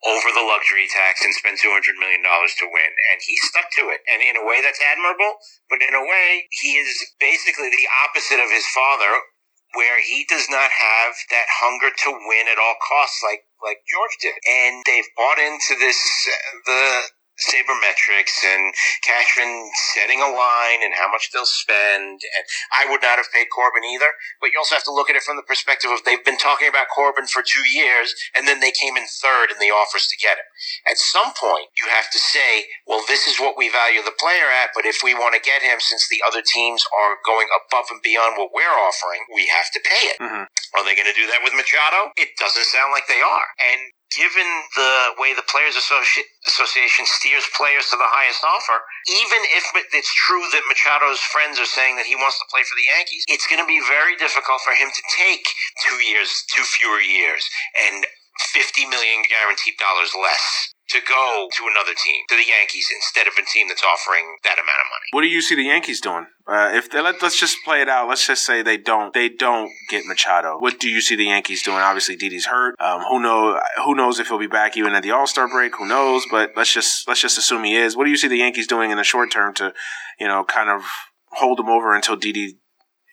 over 0.05 0.29
the 0.29 0.45
luxury 0.45 0.85
tax 0.85 1.25
and 1.25 1.33
spend 1.33 1.57
$200 1.57 1.97
million 1.97 2.21
to 2.21 2.65
win. 2.69 2.91
And 3.09 3.17
he 3.25 3.33
stuck 3.49 3.65
to 3.81 3.89
it. 3.89 4.05
And 4.05 4.21
in 4.21 4.37
a 4.37 4.45
way, 4.45 4.61
that's 4.61 4.77
admirable. 4.77 5.41
But 5.73 5.81
in 5.81 5.97
a 5.97 6.05
way, 6.05 6.45
he 6.53 6.77
is 6.77 6.93
basically 7.17 7.73
the 7.73 7.89
opposite 8.05 8.37
of 8.37 8.53
his 8.53 8.69
father, 8.69 9.25
where 9.73 9.97
he 10.05 10.21
does 10.29 10.45
not 10.53 10.69
have 10.69 11.17
that 11.33 11.49
hunger 11.49 11.89
to 11.89 12.09
win 12.29 12.45
at 12.45 12.61
all 12.61 12.77
costs 12.77 13.25
like 13.25 13.49
like 13.65 13.81
George 13.89 14.15
did. 14.21 14.35
And 14.47 14.83
they've 14.85 15.09
bought 15.17 15.39
into 15.39 15.75
this 15.81 15.99
uh, 16.29 16.57
the 16.65 16.83
sabermetrics 17.39 18.43
and 18.43 18.73
Cashman 19.03 19.69
setting 19.93 20.21
a 20.21 20.31
line 20.31 20.81
and 20.83 20.95
how 20.95 21.11
much 21.11 21.31
they'll 21.31 21.47
spend. 21.47 22.23
And 22.23 22.45
I 22.71 22.87
would 22.89 23.01
not 23.01 23.19
have 23.19 23.31
paid 23.31 23.51
Corbin 23.51 23.83
either, 23.83 24.15
but 24.39 24.51
you 24.51 24.59
also 24.59 24.75
have 24.75 24.87
to 24.87 24.95
look 24.95 25.09
at 25.09 25.15
it 25.15 25.23
from 25.23 25.35
the 25.35 25.47
perspective 25.47 25.91
of 25.91 26.03
they've 26.03 26.23
been 26.23 26.39
talking 26.39 26.67
about 26.67 26.91
Corbin 26.93 27.27
for 27.27 27.43
two 27.43 27.67
years 27.67 28.15
and 28.33 28.47
then 28.47 28.59
they 28.59 28.71
came 28.71 28.95
in 28.95 29.05
third 29.07 29.51
in 29.51 29.59
the 29.59 29.73
offers 29.73 30.07
to 30.07 30.17
get 30.17 30.39
him. 30.39 30.47
At 30.87 30.97
some 30.97 31.35
point, 31.35 31.71
you 31.75 31.91
have 31.91 32.09
to 32.11 32.19
say, 32.19 32.71
well, 32.87 33.03
this 33.07 33.27
is 33.27 33.39
what 33.39 33.59
we 33.59 33.67
value 33.67 34.01
the 34.03 34.15
player 34.15 34.47
at, 34.47 34.71
but 34.73 34.85
if 34.87 35.03
we 35.03 35.13
want 35.13 35.35
to 35.35 35.43
get 35.43 35.61
him, 35.61 35.79
since 35.79 36.07
the 36.07 36.23
other 36.25 36.41
teams 36.41 36.87
are 36.95 37.19
going 37.25 37.47
above 37.51 37.91
and 37.91 38.01
beyond 38.01 38.39
what 38.39 38.55
we're 38.55 38.79
offering, 38.79 39.21
we 39.33 39.47
have 39.51 39.69
to 39.75 39.81
pay 39.83 40.03
it. 40.15 40.17
Mm-hmm. 40.19 40.45
Are 40.75 40.83
they 40.83 40.95
going 40.95 41.09
to 41.09 41.17
do 41.17 41.27
that 41.27 41.43
with 41.43 41.53
Machado? 41.53 42.11
It 42.15 42.35
doesn't 42.39 42.65
sound 42.65 42.91
like 42.91 43.07
they 43.07 43.21
are. 43.21 43.47
And 43.59 43.91
given 44.15 44.47
the 44.75 45.13
way 45.19 45.35
the 45.35 45.45
Players 45.45 45.75
Associ- 45.75 46.27
Association 46.47 47.05
steers 47.05 47.45
players 47.55 47.91
to 47.91 47.97
the 47.99 48.07
highest 48.07 48.43
offer, 48.43 48.81
even 49.07 49.41
if 49.55 49.63
it's 49.93 50.11
true 50.15 50.43
that 50.51 50.65
Machado's 50.71 51.19
friends 51.19 51.59
are 51.59 51.69
saying 51.69 51.95
that 51.99 52.07
he 52.07 52.15
wants 52.15 52.39
to 52.39 52.49
play 52.49 52.63
for 52.63 52.75
the 52.75 52.87
Yankees, 52.95 53.23
it's 53.27 53.47
going 53.47 53.61
to 53.61 53.67
be 53.67 53.83
very 53.83 54.15
difficult 54.15 54.61
for 54.63 54.73
him 54.73 54.89
to 54.89 55.03
take 55.11 55.45
two 55.83 55.99
years, 56.01 56.43
two 56.49 56.63
fewer 56.63 56.99
years, 56.99 57.45
and 57.75 58.05
50 58.55 58.87
million 58.87 59.23
guaranteed 59.29 59.75
dollars 59.77 60.11
less 60.15 60.74
to 60.95 61.01
go 61.03 61.47
to 61.51 61.63
another 61.67 61.91
team, 61.91 62.23
to 62.29 62.35
the 62.35 62.47
Yankees, 62.47 62.87
instead 62.93 63.27
of 63.27 63.33
a 63.35 63.43
team 63.43 63.67
that's 63.67 63.83
offering 63.83 64.39
that 64.43 64.55
amount 64.55 64.79
of 64.79 64.87
money. 64.87 65.07
What 65.11 65.21
do 65.21 65.27
you 65.27 65.41
see 65.41 65.55
the 65.55 65.67
Yankees 65.67 65.99
doing? 65.99 66.27
Uh, 66.47 66.71
if 66.73 66.89
they 66.89 67.01
let, 67.01 67.21
us 67.21 67.35
just 67.37 67.57
play 67.65 67.81
it 67.81 67.89
out. 67.89 68.07
Let's 68.07 68.25
just 68.25 68.45
say 68.45 68.61
they 68.61 68.77
don't 68.77 69.13
they 69.13 69.29
don't 69.29 69.71
get 69.89 70.05
Machado. 70.05 70.57
What 70.59 70.79
do 70.79 70.89
you 70.89 71.01
see 71.01 71.15
the 71.15 71.25
Yankees 71.25 71.63
doing? 71.63 71.77
Obviously, 71.77 72.15
Didi's 72.15 72.45
hurt. 72.45 72.75
Um, 72.79 73.01
who 73.01 73.19
know 73.19 73.59
who 73.83 73.95
knows 73.95 74.19
if 74.19 74.27
he'll 74.27 74.39
be 74.39 74.47
back 74.47 74.77
even 74.77 74.93
at 74.93 75.03
the 75.03 75.11
All 75.11 75.27
Star 75.27 75.47
break? 75.47 75.75
Who 75.75 75.87
knows? 75.87 76.25
But 76.29 76.51
let's 76.55 76.71
just 76.71 77.07
let's 77.07 77.21
just 77.21 77.37
assume 77.37 77.63
he 77.63 77.75
is. 77.75 77.97
What 77.97 78.05
do 78.05 78.11
you 78.11 78.17
see 78.17 78.27
the 78.27 78.37
Yankees 78.37 78.67
doing 78.67 78.91
in 78.91 78.97
the 78.97 79.03
short 79.03 79.31
term 79.31 79.53
to 79.55 79.73
you 80.19 80.27
know 80.27 80.43
kind 80.43 80.69
of 80.69 80.83
hold 81.31 81.59
him 81.59 81.69
over 81.69 81.95
until 81.95 82.15
Didi 82.15 82.59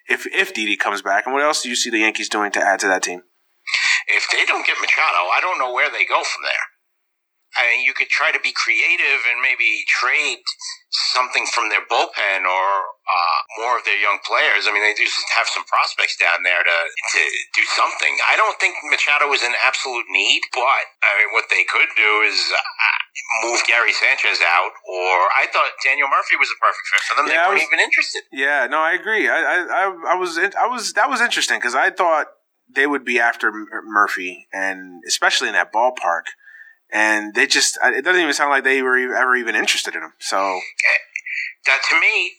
if 0.09 0.27
if 0.27 0.55
Didi 0.55 0.77
comes 0.77 1.03
back? 1.03 1.27
And 1.27 1.35
what 1.35 1.43
else 1.43 1.63
do 1.63 1.69
you 1.69 1.77
see 1.77 1.91
the 1.91 2.01
Yankees 2.01 2.29
doing 2.29 2.53
to 2.53 2.61
add 2.61 2.81
to 2.81 2.89
that 2.89 3.03
team? 3.03 3.23
If 4.09 4.27
they 4.31 4.45
don't 4.45 4.67
get 4.67 4.77
Machado, 4.81 5.31
I 5.33 5.39
don't 5.41 5.59
know 5.59 5.73
where 5.73 5.91
they 5.91 6.05
go 6.05 6.23
from 6.23 6.43
there. 6.43 6.72
I 7.53 7.69
mean, 7.69 7.85
you 7.85 7.93
could 7.93 8.09
try 8.09 8.33
to 8.33 8.41
be 8.41 8.53
creative 8.53 9.21
and 9.29 9.45
maybe 9.45 9.85
trade 9.89 10.41
something 11.13 11.45
from 11.53 11.69
their 11.69 11.85
bullpen 11.85 12.49
or 12.49 12.67
uh, 13.05 13.39
more 13.61 13.77
of 13.77 13.85
their 13.85 13.97
young 13.97 14.21
players. 14.25 14.65
I 14.65 14.73
mean, 14.73 14.85
they 14.85 14.97
do 14.97 15.05
have 15.37 15.49
some 15.49 15.65
prospects 15.69 16.17
down 16.17 16.45
there 16.45 16.65
to, 16.65 16.79
to 17.17 17.21
do 17.53 17.65
something. 17.77 18.13
I 18.29 18.37
don't 18.41 18.57
think 18.57 18.77
Machado 18.89 19.29
is 19.37 19.45
an 19.45 19.53
absolute 19.61 20.09
need, 20.09 20.41
but 20.53 20.85
I 21.05 21.13
mean, 21.21 21.31
what 21.37 21.53
they 21.53 21.65
could 21.69 21.93
do 21.93 22.13
is 22.25 22.41
uh, 22.53 22.97
move 23.45 23.61
Gary 23.69 23.93
Sanchez 23.93 24.41
out, 24.41 24.73
or 24.89 25.13
I 25.37 25.45
thought 25.53 25.77
Daniel 25.85 26.09
Murphy 26.09 26.41
was 26.41 26.49
a 26.49 26.59
perfect 26.61 26.89
fit 26.89 27.03
for 27.05 27.15
them. 27.21 27.29
Yeah, 27.29 27.49
they 27.49 27.57
weren't 27.57 27.69
was, 27.69 27.69
even 27.69 27.81
interested. 27.85 28.23
Yeah, 28.33 28.65
no, 28.69 28.81
I 28.81 28.97
agree. 28.97 29.29
I, 29.29 29.65
I, 29.65 29.85
I 30.13 30.17
was, 30.17 30.41
I 30.41 30.67
was, 30.69 30.93
that 30.97 31.09
was 31.09 31.21
interesting 31.21 31.61
because 31.61 31.77
I 31.77 31.93
thought 31.93 32.33
they 32.65 32.87
would 32.87 33.05
be 33.05 33.21
after 33.21 33.53
Murphy, 33.85 34.49
and 34.53 35.05
especially 35.07 35.49
in 35.49 35.55
that 35.55 35.73
ballpark 35.73 36.33
and 36.93 37.35
they 37.35 37.47
just 37.47 37.79
it 37.83 38.05
doesn't 38.05 38.21
even 38.21 38.35
sound 38.35 38.51
like 38.51 38.65
they 38.65 38.83
were 38.83 38.97
ever 38.97 39.37
even 39.37 39.55
interested 39.55 39.95
in 39.95 40.03
him. 40.03 40.13
So 40.19 40.61
that 41.67 41.81
to 41.91 42.01
me 42.01 42.35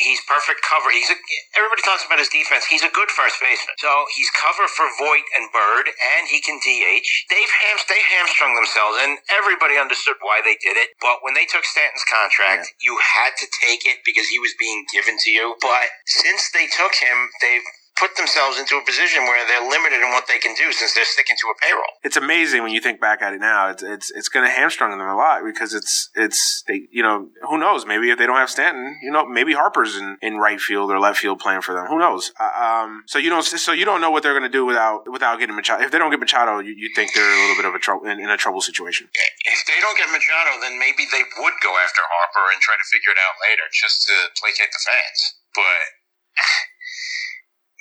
He's 0.00 0.24
perfect 0.24 0.64
cover. 0.64 0.88
He's 0.88 1.12
a, 1.12 1.16
everybody 1.60 1.84
talks 1.84 2.08
about 2.08 2.16
his 2.16 2.32
defense. 2.32 2.64
He's 2.64 2.80
a 2.80 2.88
good 2.88 3.12
first 3.12 3.36
baseman. 3.36 3.76
So 3.76 4.08
he's 4.16 4.32
cover 4.32 4.64
for 4.64 4.88
Voit 4.96 5.28
and 5.36 5.52
Bird, 5.52 5.92
and 5.92 6.24
he 6.24 6.40
can 6.40 6.56
DH. 6.56 7.04
They've 7.28 7.52
they 7.84 8.00
hamstrung 8.08 8.56
themselves, 8.56 8.96
and 8.96 9.20
everybody 9.28 9.76
understood 9.76 10.16
why 10.24 10.40
they 10.40 10.56
did 10.56 10.80
it. 10.80 10.96
But 11.04 11.20
when 11.20 11.36
they 11.36 11.44
took 11.44 11.68
Stanton's 11.68 12.08
contract, 12.08 12.72
yeah. 12.80 12.80
you 12.80 12.96
had 12.96 13.36
to 13.44 13.46
take 13.60 13.84
it 13.84 14.00
because 14.00 14.32
he 14.32 14.40
was 14.40 14.56
being 14.56 14.88
given 14.88 15.20
to 15.20 15.28
you. 15.28 15.60
But 15.60 15.92
since 16.08 16.48
they 16.48 16.64
took 16.64 16.96
him, 16.96 17.28
they've 17.44 17.68
put 18.00 18.16
themselves 18.16 18.58
into 18.58 18.80
a 18.80 18.84
position 18.84 19.28
where 19.28 19.44
they're 19.46 19.68
limited 19.68 20.00
in 20.00 20.08
what 20.08 20.24
they 20.26 20.40
can 20.40 20.56
do 20.56 20.72
since 20.72 20.94
they're 20.96 21.04
sticking 21.04 21.36
to 21.36 21.46
a 21.52 21.56
payroll. 21.60 21.92
It's 22.02 22.16
amazing 22.16 22.64
when 22.64 22.72
you 22.72 22.80
think 22.80 22.98
back 22.98 23.20
at 23.20 23.34
it 23.36 23.40
now. 23.40 23.68
It's 23.68 23.82
it's 23.84 24.10
it's 24.10 24.28
going 24.32 24.48
to 24.48 24.50
hamstring 24.50 24.96
them 24.96 25.04
a 25.04 25.14
lot 25.14 25.44
because 25.44 25.74
it's 25.76 26.08
it's 26.16 26.64
they 26.66 26.88
you 26.90 27.02
know 27.02 27.28
who 27.44 27.58
knows 27.60 27.84
maybe 27.84 28.08
if 28.08 28.16
they 28.16 28.24
don't 28.24 28.40
have 28.40 28.48
Stanton 28.48 28.96
you 29.04 29.12
know 29.12 29.28
maybe 29.28 29.52
Harper's 29.52 29.96
in, 30.00 30.16
in 30.22 30.40
right 30.40 30.58
field 30.58 30.90
or 30.90 30.98
left 30.98 31.20
field 31.20 31.38
playing 31.38 31.60
for 31.60 31.74
them 31.76 31.86
who 31.86 31.98
knows 31.98 32.32
uh, 32.40 32.48
um 32.56 33.04
so 33.06 33.18
you 33.18 33.28
don't 33.28 33.44
so 33.44 33.72
you 33.72 33.84
don't 33.84 34.00
know 34.00 34.10
what 34.10 34.22
they're 34.22 34.32
going 34.32 34.48
to 34.48 34.52
do 34.52 34.64
without 34.64 35.04
without 35.12 35.38
getting 35.38 35.54
Machado 35.54 35.84
if 35.84 35.92
they 35.92 35.98
don't 35.98 36.10
get 36.10 36.18
Machado 36.18 36.58
you, 36.60 36.72
you 36.72 36.88
think 36.96 37.12
they're 37.12 37.22
a 37.22 37.40
little 37.44 37.56
bit 37.56 37.68
of 37.68 37.74
a 37.74 37.78
trouble 37.78 38.08
in, 38.08 38.18
in 38.18 38.30
a 38.30 38.36
trouble 38.40 38.64
situation. 38.64 39.08
If 39.44 39.60
they 39.68 39.76
don't 39.84 39.98
get 40.00 40.08
Machado 40.08 40.56
then 40.64 40.80
maybe 40.80 41.04
they 41.12 41.22
would 41.36 41.56
go 41.60 41.76
after 41.84 42.00
Harper 42.00 42.48
and 42.56 42.64
try 42.64 42.80
to 42.80 42.86
figure 42.88 43.12
it 43.12 43.20
out 43.20 43.36
later 43.44 43.68
just 43.68 44.08
to 44.08 44.14
placate 44.40 44.72
the 44.72 44.80
fans 44.80 45.20
but 45.52 46.00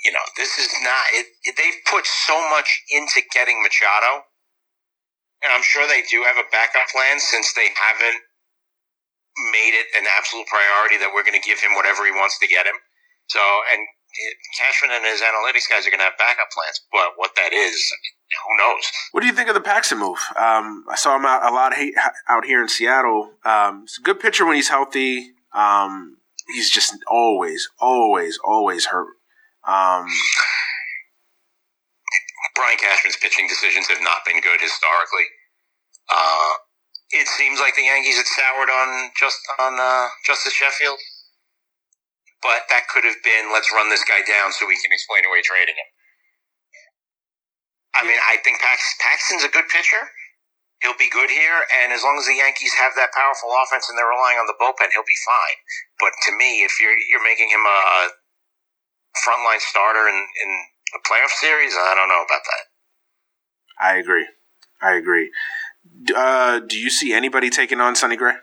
you 0.03 0.11
know, 0.11 0.23
this 0.37 0.57
is 0.57 0.71
not. 0.83 1.03
It, 1.13 1.27
it, 1.43 1.55
they've 1.57 1.81
put 1.89 2.07
so 2.07 2.37
much 2.49 2.83
into 2.91 3.21
getting 3.33 3.61
Machado, 3.61 4.23
and 5.43 5.51
I'm 5.51 5.63
sure 5.63 5.87
they 5.87 6.03
do 6.07 6.23
have 6.23 6.37
a 6.39 6.47
backup 6.51 6.87
plan 6.91 7.19
since 7.19 7.53
they 7.53 7.67
haven't 7.75 8.21
made 9.51 9.75
it 9.75 9.87
an 9.95 10.07
absolute 10.17 10.47
priority 10.47 10.97
that 10.99 11.11
we're 11.13 11.23
going 11.23 11.39
to 11.39 11.45
give 11.45 11.59
him 11.59 11.75
whatever 11.75 12.03
he 12.03 12.11
wants 12.11 12.39
to 12.39 12.47
get 12.47 12.65
him. 12.65 12.75
So, 13.27 13.39
and 13.71 13.81
Cashman 14.57 14.91
and 14.91 15.05
his 15.05 15.21
analytics 15.21 15.69
guys 15.69 15.85
are 15.85 15.91
going 15.91 16.01
to 16.01 16.09
have 16.09 16.17
backup 16.17 16.49
plans, 16.51 16.81
but 16.91 17.13
what 17.15 17.31
that 17.35 17.53
is, 17.53 17.77
who 17.77 18.57
knows? 18.57 18.83
What 19.11 19.21
do 19.21 19.27
you 19.27 19.33
think 19.33 19.49
of 19.49 19.55
the 19.55 19.61
Paxton 19.61 19.99
move? 19.99 20.17
Um, 20.35 20.83
I 20.89 20.95
saw 20.95 21.15
him 21.15 21.25
out 21.25 21.45
a 21.45 21.53
lot 21.53 21.73
out 22.27 22.45
here 22.45 22.61
in 22.61 22.67
Seattle. 22.67 23.31
Um, 23.45 23.83
it's 23.83 23.99
a 23.99 24.01
good 24.01 24.19
pitcher 24.19 24.45
when 24.45 24.55
he's 24.55 24.69
healthy. 24.69 25.31
Um, 25.53 26.17
he's 26.47 26.69
just 26.69 26.95
always, 27.07 27.69
always, 27.79 28.39
always 28.43 28.87
hurt. 28.87 29.13
Um, 29.69 30.09
Brian 32.55 32.77
Cashman's 32.81 33.17
pitching 33.21 33.45
decisions 33.47 33.87
have 33.87 34.01
not 34.01 34.25
been 34.25 34.41
good 34.41 34.57
historically. 34.61 35.29
Uh, 36.09 36.53
it 37.13 37.27
seems 37.27 37.59
like 37.61 37.75
the 37.75 37.85
Yankees 37.85 38.17
had 38.17 38.25
soured 38.25 38.69
on 38.69 39.11
just 39.17 39.37
on 39.61 39.77
uh, 39.77 40.09
Justus 40.25 40.53
Sheffield, 40.53 40.97
but 42.41 42.65
that 42.69 42.89
could 42.89 43.05
have 43.05 43.21
been 43.23 43.53
let's 43.53 43.69
run 43.73 43.89
this 43.89 44.03
guy 44.05 44.25
down 44.25 44.51
so 44.53 44.65
we 44.65 44.77
can 44.81 44.91
explain 44.91 45.25
away 45.25 45.41
trading 45.45 45.77
him. 45.77 45.89
I 47.97 48.01
mean, 48.05 48.17
I 48.25 48.37
think 48.41 48.61
Pax- 48.61 48.97
Paxton's 49.01 49.45
a 49.45 49.51
good 49.53 49.69
pitcher. 49.69 50.09
He'll 50.81 50.97
be 50.97 51.11
good 51.11 51.29
here, 51.29 51.67
and 51.83 51.91
as 51.91 52.03
long 52.07 52.15
as 52.17 52.25
the 52.25 52.39
Yankees 52.39 52.71
have 52.79 52.95
that 52.95 53.11
powerful 53.11 53.51
offense 53.51 53.89
and 53.91 53.99
they're 53.99 54.07
relying 54.09 54.39
on 54.39 54.47
the 54.47 54.55
bullpen, 54.55 54.93
he'll 54.95 55.03
be 55.07 55.21
fine. 55.27 55.57
But 55.99 56.15
to 56.29 56.31
me, 56.37 56.63
if 56.63 56.79
you're 56.79 56.95
you're 57.11 57.23
making 57.23 57.49
him 57.51 57.65
a 57.67 57.79
frontline 59.17 59.61
starter 59.61 60.07
in, 60.07 60.15
in 60.15 60.51
a 60.95 60.99
playoff 61.05 61.33
series, 61.37 61.73
I 61.73 61.93
don't 61.95 62.09
know 62.09 62.23
about 62.23 62.43
that. 62.45 62.63
I 63.79 63.95
agree. 63.97 64.27
I 64.81 64.95
agree. 64.95 65.31
Uh, 66.15 66.59
do 66.59 66.77
you 66.77 66.89
see 66.89 67.13
anybody 67.13 67.49
taking 67.49 67.79
on 67.79 67.95
Sonny 67.95 68.15
Gray? 68.15 68.35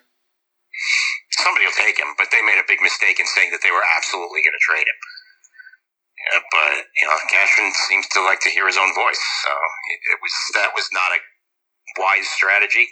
Somebody 1.36 1.64
will 1.64 1.78
take 1.78 1.98
him, 1.98 2.16
but 2.16 2.28
they 2.32 2.40
made 2.42 2.58
a 2.58 2.66
big 2.66 2.80
mistake 2.80 3.20
in 3.20 3.26
saying 3.28 3.52
that 3.52 3.60
they 3.60 3.70
were 3.70 3.84
absolutely 3.96 4.40
going 4.40 4.56
to 4.56 4.64
trade 4.64 4.88
him. 4.88 4.98
Yeah, 6.16 6.40
but 6.50 6.90
you 6.96 7.06
know, 7.06 7.16
Cashman 7.28 7.70
seems 7.86 8.08
to 8.16 8.24
like 8.24 8.40
to 8.42 8.50
hear 8.50 8.66
his 8.66 8.80
own 8.80 8.90
voice, 8.96 9.20
so 9.46 9.52
it 10.10 10.18
was 10.18 10.34
that 10.58 10.74
was 10.74 10.88
not 10.90 11.12
a 11.12 11.20
wise 12.00 12.26
strategy. 12.34 12.88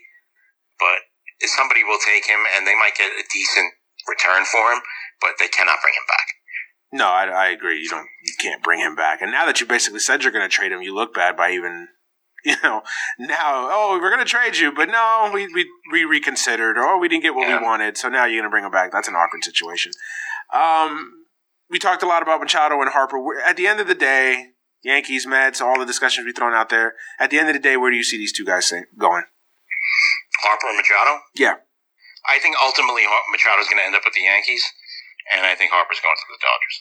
But 0.78 1.08
somebody 1.48 1.82
will 1.82 1.98
take 2.04 2.28
him, 2.28 2.38
and 2.54 2.68
they 2.68 2.76
might 2.76 2.94
get 2.94 3.10
a 3.10 3.24
decent 3.32 3.74
return 4.06 4.44
for 4.44 4.72
him, 4.72 4.80
but 5.20 5.40
they 5.40 5.48
cannot 5.48 5.80
bring 5.80 5.96
him 5.96 6.06
back. 6.06 6.28
No, 6.93 7.07
I, 7.07 7.24
I 7.24 7.49
agree. 7.49 7.82
You 7.82 7.89
don't, 7.89 8.07
you 8.24 8.35
can't 8.41 8.62
bring 8.62 8.80
him 8.80 8.95
back. 8.95 9.20
And 9.20 9.32
now 9.32 9.47
that 9.47 9.61
you 9.61 9.66
basically 9.66 10.01
said 10.01 10.22
you're 10.22 10.32
going 10.32 10.49
to 10.49 10.55
trade 10.55 10.72
him, 10.72 10.82
you 10.82 10.95
look 10.95 11.12
bad 11.12 11.37
by 11.37 11.51
even, 11.51 11.89
you 12.45 12.55
know, 12.62 12.82
now. 13.18 13.68
Oh, 13.70 13.99
we're 14.01 14.11
going 14.11 14.24
to 14.24 14.30
trade 14.30 14.57
you, 14.57 14.72
but 14.72 14.89
no, 14.89 15.30
we 15.32 15.53
we, 15.53 15.68
we 15.93 16.05
reconsidered. 16.05 16.78
Or, 16.78 16.85
oh, 16.85 16.99
we 16.99 17.09
didn't 17.09 17.22
get 17.22 17.35
what 17.35 17.49
yeah. 17.49 17.59
we 17.59 17.64
wanted, 17.64 17.97
so 17.97 18.09
now 18.09 18.24
you're 18.24 18.41
going 18.41 18.51
to 18.51 18.51
bring 18.51 18.64
him 18.64 18.70
back. 18.70 18.93
That's 18.93 19.09
an 19.09 19.14
awkward 19.14 19.45
situation. 19.45 19.93
Um, 20.53 21.24
we 21.70 21.78
talked 21.78 22.03
a 22.03 22.07
lot 22.07 22.22
about 22.22 22.41
Machado 22.41 22.80
and 22.80 22.91
Harper. 22.91 23.18
At 23.45 23.57
the 23.57 23.66
end 23.66 23.80
of 23.80 23.89
the 23.89 23.95
day, 23.95 24.51
Yankees, 24.85 25.26
Mets, 25.26 25.61
all 25.61 25.78
the 25.78 25.87
discussions 25.87 26.26
we 26.26 26.32
thrown 26.32 26.53
out 26.53 26.68
there. 26.68 26.95
At 27.18 27.30
the 27.30 27.39
end 27.39 27.49
of 27.49 27.55
the 27.55 27.61
day, 27.61 27.76
where 27.76 27.91
do 27.91 27.97
you 27.97 28.05
see 28.05 28.18
these 28.18 28.32
two 28.32 28.45
guys 28.45 28.72
going? 28.99 29.24
Harper 30.43 30.68
and 30.68 30.76
Machado. 30.76 31.20
Yeah, 31.35 31.57
I 32.28 32.39
think 32.39 32.57
ultimately 32.62 33.03
Machado's 33.32 33.68
going 33.68 33.78
to 33.78 33.87
end 33.87 33.97
up 33.97 34.03
with 34.05 34.14
the 34.14 34.24
Yankees 34.24 34.64
and 35.32 35.46
I 35.46 35.54
think 35.54 35.72
Harper's 35.72 36.00
going 36.00 36.16
to 36.16 36.28
the 36.28 36.38
Dodgers. 36.40 36.76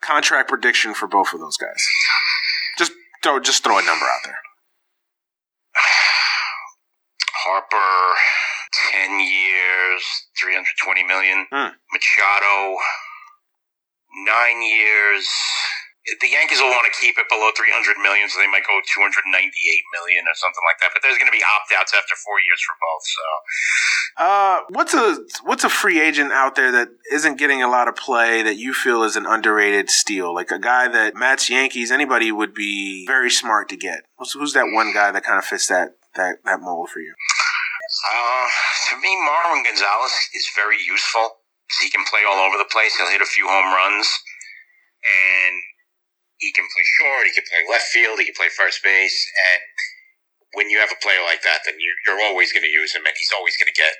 Contract 0.00 0.48
prediction 0.48 0.94
for 0.94 1.06
both 1.06 1.32
of 1.34 1.40
those 1.40 1.56
guys. 1.56 1.82
Just 2.78 2.92
throw 3.22 3.40
just 3.40 3.64
throw 3.64 3.78
a 3.78 3.82
number 3.82 4.04
out 4.04 4.22
there. 4.24 4.38
Harper, 7.44 8.16
ten 8.92 9.20
years, 9.20 10.02
three 10.40 10.54
hundred 10.54 10.74
twenty 10.82 11.02
million. 11.02 11.46
Hmm. 11.50 11.74
Machado, 11.92 12.76
nine 14.24 14.62
years, 14.62 15.28
the 16.20 16.30
Yankees 16.30 16.60
will 16.60 16.72
want 16.72 16.88
to 16.88 16.94
keep 16.96 17.20
it 17.20 17.28
below 17.28 17.52
300 17.52 18.00
million, 18.00 18.28
so 18.28 18.40
they 18.40 18.48
might 18.48 18.64
go 18.64 18.80
298 18.80 19.28
million 19.92 20.24
or 20.24 20.36
something 20.36 20.64
like 20.64 20.80
that. 20.80 20.96
But 20.96 21.04
there's 21.04 21.20
going 21.20 21.28
to 21.28 21.36
be 21.36 21.44
opt 21.44 21.68
outs 21.76 21.92
after 21.92 22.16
four 22.16 22.40
years 22.40 22.60
for 22.64 22.74
both. 22.80 23.04
So, 23.04 23.24
uh, 24.16 24.56
what's 24.72 24.94
a 24.94 25.06
what's 25.44 25.64
a 25.64 25.72
free 25.72 26.00
agent 26.00 26.32
out 26.32 26.56
there 26.56 26.72
that 26.72 26.88
isn't 27.12 27.38
getting 27.38 27.62
a 27.62 27.68
lot 27.68 27.88
of 27.88 27.96
play 27.96 28.42
that 28.42 28.56
you 28.56 28.72
feel 28.72 29.02
is 29.04 29.16
an 29.16 29.26
underrated 29.26 29.90
steal, 29.90 30.32
like 30.32 30.50
a 30.50 30.58
guy 30.58 30.88
that 30.88 31.14
Mets, 31.14 31.50
Yankees, 31.50 31.92
anybody 31.92 32.32
would 32.32 32.54
be 32.54 33.04
very 33.06 33.30
smart 33.30 33.68
to 33.68 33.76
get? 33.76 34.08
Who's, 34.18 34.32
who's 34.32 34.52
that 34.54 34.72
one 34.72 34.92
guy 34.92 35.12
that 35.12 35.24
kind 35.24 35.38
of 35.38 35.44
fits 35.44 35.68
that 35.68 36.00
that 36.16 36.40
that 36.44 36.60
mold 36.60 36.88
for 36.88 37.00
you? 37.00 37.12
Uh, 38.08 38.46
to 38.90 39.00
me, 39.00 39.12
Marwin 39.16 39.64
Gonzalez 39.64 40.12
is 40.34 40.48
very 40.54 40.76
useful. 40.80 41.44
He 41.80 41.90
can 41.90 42.04
play 42.08 42.20
all 42.28 42.40
over 42.40 42.56
the 42.56 42.68
place. 42.70 42.96
He'll 42.96 43.10
hit 43.10 43.20
a 43.20 43.28
few 43.28 43.46
home 43.46 43.72
runs, 43.72 44.08
and 45.04 45.56
he 46.38 46.50
can 46.54 46.66
play 46.66 46.86
short, 46.98 47.26
he 47.26 47.32
can 47.34 47.44
play 47.46 47.62
left 47.66 47.90
field, 47.90 48.18
he 48.18 48.26
can 48.26 48.34
play 48.38 48.48
first 48.50 48.82
base, 48.82 49.18
and 49.52 49.60
when 50.56 50.70
you 50.70 50.78
have 50.80 50.88
a 50.90 50.98
player 51.02 51.20
like 51.26 51.42
that, 51.44 51.66
then 51.68 51.76
you're, 51.76 51.98
you're 52.06 52.22
always 52.24 52.52
going 52.54 52.64
to 52.64 52.72
use 52.72 52.94
him, 52.94 53.04
and 53.04 53.12
he's 53.18 53.30
always 53.36 53.58
going 53.60 53.68
to 53.68 53.76
get 53.76 53.92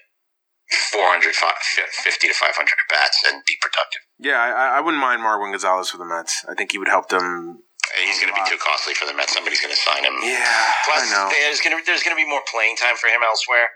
450 0.92 2.28
to 2.28 2.34
500 2.34 2.56
at 2.56 2.88
bats 2.88 3.18
and 3.28 3.42
be 3.44 3.56
productive. 3.60 4.02
Yeah, 4.20 4.40
I, 4.40 4.78
I 4.78 4.80
wouldn't 4.80 5.00
mind 5.00 5.20
Marwin 5.20 5.52
Gonzalez 5.52 5.90
for 5.90 5.98
the 5.98 6.08
Mets. 6.08 6.44
I 6.48 6.54
think 6.54 6.72
he 6.72 6.78
would 6.78 6.88
help 6.88 7.08
them. 7.08 7.64
He's 8.04 8.20
going 8.20 8.32
to 8.32 8.36
be 8.36 8.44
too 8.48 8.60
costly 8.60 8.92
for 8.92 9.08
the 9.08 9.16
Mets. 9.16 9.32
Somebody's 9.32 9.60
going 9.64 9.72
to 9.72 9.80
sign 9.80 10.04
him. 10.04 10.12
Yeah, 10.20 10.44
Plus, 10.84 11.08
I 11.08 11.12
know. 11.12 11.32
there's 11.32 11.60
going 11.64 11.72
to 11.72 11.80
there's 11.88 12.04
going 12.04 12.12
to 12.16 12.20
be 12.20 12.28
more 12.28 12.44
playing 12.52 12.76
time 12.76 12.96
for 13.00 13.08
him 13.08 13.24
elsewhere. 13.24 13.72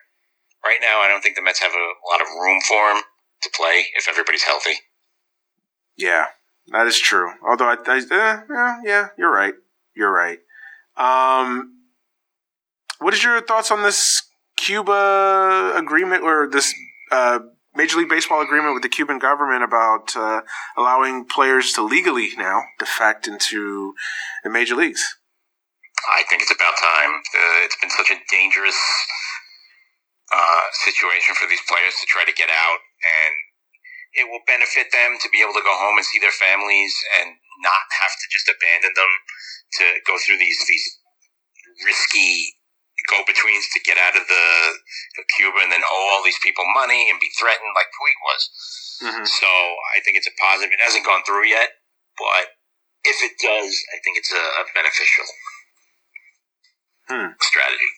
Right 0.65 0.79
now, 0.85 1.01
I 1.01 1.09
don't 1.09 1.25
think 1.25 1.35
the 1.35 1.43
Mets 1.43 1.59
have 1.65 1.73
a 1.73 1.87
lot 2.13 2.21
of 2.21 2.29
room 2.37 2.61
for 2.69 2.93
him 2.93 3.03
to 3.43 3.49
play 3.57 3.89
if 3.97 4.07
everybody's 4.09 4.45
healthy. 4.45 4.85
Yeah, 5.97 6.27
that 6.69 6.87
is 6.87 6.99
true. 6.99 7.31
Although 7.49 7.69
I, 7.69 7.77
I 7.87 7.99
eh, 7.99 8.41
yeah, 8.51 8.77
yeah, 8.85 9.09
you're 9.19 9.33
right. 9.33 9.55
You're 9.95 10.13
right. 10.13 10.39
Um, 10.97 11.79
what 12.99 13.15
is 13.15 13.25
your 13.25 13.41
thoughts 13.41 13.71
on 13.71 13.83
this 13.83 14.23
Cuba 14.57 15.73
agreement 15.77 16.23
or 16.23 16.49
this 16.49 16.73
uh, 17.11 17.41
Major 17.75 17.99
League 17.99 18.09
Baseball 18.09 18.43
agreement 18.43 18.75
with 18.75 18.83
the 18.83 18.89
Cuban 18.89 19.19
government 19.19 19.65
about 19.65 20.15
uh, 20.15 20.43
allowing 20.77 21.25
players 21.25 21.73
to 21.73 21.83
legally 21.83 22.31
now 22.37 22.63
defect 22.79 23.27
into 23.27 23.95
the 24.45 24.51
major 24.51 24.77
leagues? 24.77 25.03
I 26.15 26.23
think 26.29 26.43
it's 26.43 26.53
about 26.55 26.75
time. 26.79 27.23
Uh, 27.35 27.65
it's 27.65 27.77
been 27.81 27.91
such 27.91 28.11
a 28.11 28.19
dangerous 28.31 28.79
uh, 30.33 30.65
situation 30.85 31.35
for 31.35 31.49
these 31.49 31.63
players 31.69 31.95
to 32.01 32.07
try 32.07 32.25
to 32.25 32.33
get 32.33 32.49
out, 32.51 32.79
and 33.03 33.35
it 34.13 34.29
will 34.29 34.45
benefit 34.45 34.93
them 34.93 35.17
to 35.21 35.29
be 35.33 35.41
able 35.41 35.57
to 35.57 35.65
go 35.65 35.73
home 35.73 35.97
and 35.97 36.05
see 36.05 36.21
their 36.21 36.35
families 36.35 36.93
and 37.21 37.33
not 37.65 37.85
have 38.03 38.15
to 38.17 38.27
just 38.29 38.49
abandon 38.49 38.93
them 38.93 39.13
to 39.81 39.85
go 40.05 40.19
through 40.21 40.37
these 40.37 40.61
these 40.69 40.87
risky 41.85 42.57
go 43.11 43.25
betweens 43.27 43.67
to 43.75 43.81
get 43.83 43.99
out 43.99 44.15
of 44.15 44.23
the, 44.29 44.45
Cuba 45.39 45.59
and 45.63 45.73
then 45.73 45.83
owe 45.83 46.07
all 46.13 46.23
these 46.25 46.39
people 46.43 46.65
money 46.75 47.09
and 47.09 47.19
be 47.19 47.31
threatened 47.39 47.73
like 47.75 47.89
Puig 47.95 48.19
was. 48.27 48.43
Mm-hmm. 49.03 49.25
So 49.25 49.49
I 49.97 50.01
think 50.05 50.19
it's 50.19 50.29
a 50.29 50.37
positive. 50.37 50.73
It 50.73 50.83
hasn't 50.83 51.07
gone 51.07 51.23
through 51.25 51.47
yet, 51.49 51.71
but 52.19 52.59
if 53.05 53.19
it 53.23 53.39
does, 53.41 53.73
I 53.95 53.99
think 54.05 54.19
it's 54.19 54.33
a, 54.33 54.45
a 54.61 54.65
beneficial 54.75 55.27
hmm. 57.09 57.31
strategy. 57.41 57.93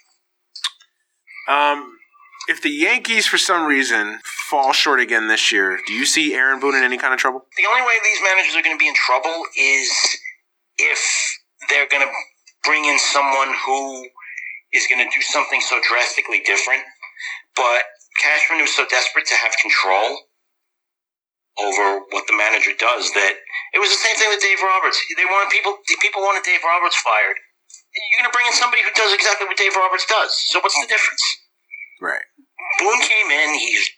Um, 1.48 1.98
if 2.48 2.62
the 2.62 2.70
Yankees, 2.70 3.26
for 3.26 3.38
some 3.38 3.66
reason, 3.66 4.20
fall 4.48 4.72
short 4.72 5.00
again 5.00 5.28
this 5.28 5.50
year, 5.50 5.80
do 5.86 5.92
you 5.92 6.04
see 6.04 6.34
Aaron 6.34 6.60
Boone 6.60 6.74
in 6.74 6.82
any 6.82 6.98
kind 6.98 7.14
of 7.14 7.20
trouble? 7.20 7.46
The 7.56 7.66
only 7.68 7.82
way 7.82 7.94
these 8.02 8.20
managers 8.22 8.54
are 8.54 8.62
going 8.62 8.76
to 8.76 8.80
be 8.80 8.88
in 8.88 8.94
trouble 8.94 9.44
is 9.56 9.90
if 10.78 11.00
they're 11.68 11.88
going 11.88 12.06
to 12.06 12.12
bring 12.64 12.84
in 12.84 12.98
someone 12.98 13.54
who 13.64 14.08
is 14.72 14.86
going 14.90 15.00
to 15.00 15.10
do 15.14 15.22
something 15.22 15.60
so 15.60 15.78
drastically 15.86 16.42
different. 16.44 16.82
But 17.54 17.86
Cashman 18.18 18.60
was 18.60 18.74
so 18.74 18.84
desperate 18.90 19.26
to 19.30 19.36
have 19.38 19.54
control 19.62 20.26
over 21.54 22.02
what 22.10 22.26
the 22.26 22.34
manager 22.34 22.74
does 22.74 23.14
that 23.14 23.34
it 23.74 23.78
was 23.78 23.86
the 23.94 24.02
same 24.02 24.18
thing 24.18 24.26
with 24.26 24.42
Dave 24.42 24.58
Roberts. 24.58 24.98
They 25.14 25.22
wanted 25.22 25.54
people 25.54 25.78
people 26.02 26.22
wanted 26.26 26.42
Dave 26.42 26.66
Roberts 26.66 26.98
fired. 26.98 27.38
You're 27.94 28.26
going 28.26 28.30
to 28.30 28.34
bring 28.34 28.50
in 28.50 28.54
somebody 28.58 28.82
who 28.82 28.90
does 28.98 29.14
exactly 29.14 29.46
what 29.46 29.54
Dave 29.54 29.70
Roberts 29.78 30.02
does. 30.10 30.34
So 30.50 30.58
what's 30.58 30.74
the 30.74 30.90
difference? 30.90 31.22
Right. 32.02 32.26
Boone 32.78 33.00
came 33.00 33.30
in. 33.30 33.58
He's 33.58 33.90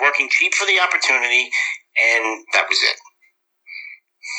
working 0.00 0.28
cheap 0.30 0.54
for 0.54 0.66
the 0.66 0.80
opportunity, 0.80 1.50
and 1.96 2.44
that 2.54 2.66
was 2.68 2.78
it. 2.82 2.96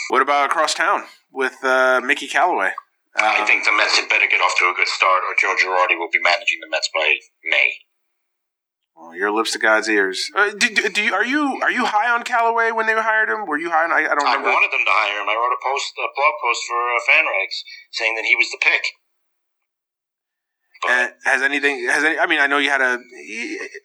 What 0.09 0.21
about 0.21 0.45
across 0.47 0.73
town 0.73 1.03
with 1.31 1.55
uh, 1.63 2.01
Mickey 2.03 2.27
Callaway? 2.27 2.71
Um, 3.13 3.29
I 3.29 3.45
think 3.45 3.63
the 3.63 3.71
Mets 3.71 3.97
had 3.97 4.09
better 4.09 4.25
get 4.25 4.41
off 4.41 4.57
to 4.57 4.65
a 4.65 4.73
good 4.73 4.87
start, 4.87 5.21
or 5.29 5.37
Joe 5.37 5.53
Girardi 5.53 5.97
will 5.97 6.09
be 6.09 6.19
managing 6.19 6.59
the 6.61 6.69
Mets 6.69 6.89
by 6.93 7.21
May. 7.45 7.69
Well, 8.95 9.15
your 9.15 9.31
lips 9.31 9.53
to 9.53 9.59
God's 9.59 9.89
ears. 9.89 10.29
Uh, 10.35 10.53
do, 10.53 10.69
do, 10.69 10.89
do, 10.89 11.01
you, 11.01 11.13
are 11.13 11.25
you 11.25 11.59
are 11.61 11.71
you 11.71 11.85
high 11.85 12.09
on 12.13 12.21
Callaway 12.23 12.71
when 12.71 12.85
they 12.85 12.93
hired 12.93 13.29
him? 13.29 13.45
Were 13.45 13.57
you 13.57 13.69
high 13.69 13.85
on? 13.85 13.91
I, 13.91 14.05
I 14.05 14.13
don't 14.13 14.21
remember. 14.21 14.49
I 14.49 14.53
wanted 14.53 14.69
them 14.69 14.85
to 14.85 14.93
hire 14.93 15.17
him. 15.21 15.29
I 15.29 15.33
wrote 15.33 15.53
a 15.53 15.61
post, 15.65 15.93
a 15.97 16.09
blog 16.13 16.33
post 16.41 16.61
for 16.69 16.77
uh, 16.77 17.01
FanRags 17.09 17.57
saying 17.89 18.13
that 18.15 18.25
he 18.25 18.35
was 18.37 18.49
the 18.53 18.61
pick. 18.61 18.85
But, 20.85 21.17
has 21.23 21.41
anything? 21.41 21.87
Has 21.89 22.03
any? 22.03 22.19
I 22.19 22.25
mean, 22.25 22.39
I 22.39 22.47
know 22.47 22.57
you 22.57 22.69
had 22.69 22.81
a. 22.81 22.99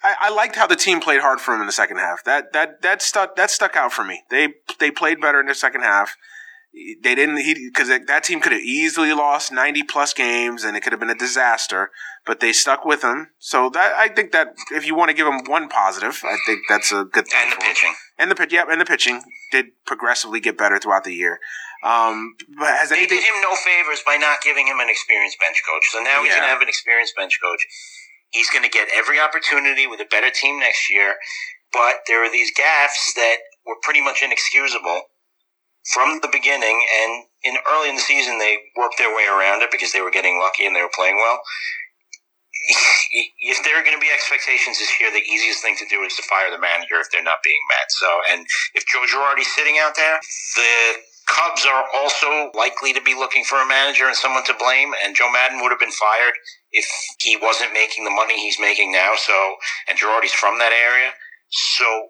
I, 0.03 0.14
I 0.22 0.30
liked 0.30 0.57
how 0.57 0.66
the 0.66 0.76
team 0.76 1.01
played 1.01 1.20
hard 1.20 1.40
for 1.40 1.55
him 1.55 1.61
in 1.61 1.66
the 1.66 1.72
second 1.72 1.99
half. 1.99 2.24
That 2.24 2.53
that 2.53 2.82
that 2.82 3.03
stuck 3.03 3.36
that 3.36 3.51
stuck 3.51 3.76
out 3.76 3.92
for 3.92 4.05
me. 4.05 4.22
They 4.30 4.55
they 4.80 4.90
played 4.90 5.20
better 5.20 5.40
in 5.40 5.46
the 5.46 5.55
second 5.55 5.82
half 5.82 6.16
they 7.03 7.14
didn't 7.14 7.39
he 7.39 7.55
because 7.73 7.89
that 7.89 8.25
team 8.25 8.41
could 8.41 8.53
have 8.53 8.61
easily 8.61 9.12
lost 9.12 9.53
90 9.53 9.83
plus 9.85 10.12
games 10.12 10.64
and 10.64 10.77
it 10.77 10.83
could 10.83 10.93
have 10.93 11.01
been 11.01 11.11
a 11.11 11.14
disaster 11.14 11.91
but 12.27 12.41
they 12.41 12.53
stuck 12.53 12.85
with 12.85 13.03
him. 13.03 13.29
So 13.39 13.71
that 13.71 13.95
i 13.97 14.09
think 14.09 14.33
that 14.33 14.55
if 14.71 14.87
you 14.87 14.95
want 14.95 15.11
to 15.11 15.14
give 15.14 15.27
them 15.27 15.41
one 15.47 15.69
positive 15.69 16.21
i 16.25 16.37
think 16.47 16.61
that's 16.69 16.93
a 16.93 17.05
good 17.05 17.27
thing 17.27 17.41
and 17.43 17.53
the 17.53 17.64
pitching. 17.64 17.95
And 18.19 18.31
the 18.31 18.35
pitch 18.35 18.53
yeah 18.53 18.64
and 18.69 18.81
the 18.81 18.85
pitching 18.85 19.23
did 19.51 19.66
progressively 19.87 20.41
get 20.41 20.59
better 20.59 20.79
throughout 20.79 21.05
the 21.05 21.14
year. 21.14 21.39
Um, 21.85 22.35
but 22.59 22.75
has 22.75 22.91
they 22.91 22.99
anything 22.99 23.19
did 23.19 23.25
him 23.25 23.41
no 23.41 23.55
favors 23.55 24.03
by 24.05 24.16
not 24.16 24.43
giving 24.43 24.66
him 24.66 24.81
an 24.81 24.91
experienced 24.91 25.39
bench 25.39 25.62
coach. 25.62 25.87
So 25.93 26.03
now 26.03 26.23
he's 26.23 26.31
yeah. 26.31 26.43
going 26.43 26.49
to 26.51 26.53
have 26.59 26.61
an 26.61 26.69
experienced 26.69 27.14
bench 27.14 27.39
coach. 27.41 27.62
He's 28.31 28.51
going 28.51 28.64
to 28.64 28.69
get 28.69 28.89
every 28.93 29.21
opportunity 29.21 29.87
with 29.87 30.01
a 30.01 30.09
better 30.11 30.29
team 30.29 30.59
next 30.59 30.91
year 30.91 31.14
but 31.73 32.07
there 32.07 32.25
are 32.25 32.33
these 32.33 32.53
gaffes 32.53 33.14
that 33.16 33.37
were 33.66 33.77
pretty 33.83 34.01
much 34.01 34.23
inexcusable 34.23 35.03
from 35.93 36.20
the 36.20 36.28
beginning, 36.30 36.84
and 37.03 37.24
in 37.45 37.57
early 37.70 37.89
in 37.89 37.97
the 37.97 38.05
season 38.05 38.39
they 38.39 38.59
worked 38.76 38.99
their 38.99 39.14
way 39.14 39.26
around 39.26 39.62
it 39.62 39.70
because 39.70 39.93
they 39.93 40.01
were 40.01 40.11
getting 40.11 40.39
lucky 40.39 40.66
and 40.66 40.74
they 40.74 40.82
were 40.82 40.93
playing 40.95 41.16
well. 41.16 41.41
If 43.41 43.64
there 43.64 43.80
are 43.80 43.84
going 43.84 43.97
to 43.97 44.03
be 44.03 44.12
expectations 44.12 44.78
this 44.78 44.93
year, 45.01 45.09
the 45.11 45.24
easiest 45.24 45.62
thing 45.62 45.76
to 45.78 45.89
do 45.89 46.05
is 46.05 46.14
to 46.16 46.22
fire 46.28 46.51
the 46.53 46.61
manager 46.61 47.01
if 47.01 47.09
they're 47.11 47.24
not 47.24 47.41
being 47.43 47.62
met. 47.72 47.89
So, 47.89 48.09
and 48.30 48.45
if 48.74 48.84
Joe 48.84 49.07
Girardi's 49.09 49.49
sitting 49.55 49.80
out 49.80 49.97
there, 49.97 50.20
the 50.57 51.01
Cubs 51.28 51.64
are 51.64 51.84
also 51.95 52.51
likely 52.53 52.93
to 52.93 53.01
be 53.01 53.14
looking 53.14 53.45
for 53.45 53.57
a 53.57 53.66
manager 53.66 54.05
and 54.05 54.16
someone 54.16 54.45
to 54.45 54.55
blame. 54.59 54.93
And 55.05 55.16
Joe 55.16 55.30
Maddon 55.32 55.61
would 55.62 55.70
have 55.70 55.80
been 55.80 55.93
fired 55.93 56.34
if 56.72 56.84
he 57.20 57.36
wasn't 57.36 57.72
making 57.72 58.05
the 58.05 58.11
money 58.11 58.36
he's 58.36 58.61
making 58.61 58.93
now. 58.93 59.14
So, 59.16 59.57
and 59.89 59.99
Girardi's 59.99 60.32
from 60.32 60.59
that 60.59 60.72
area. 60.72 61.12
So 61.49 62.09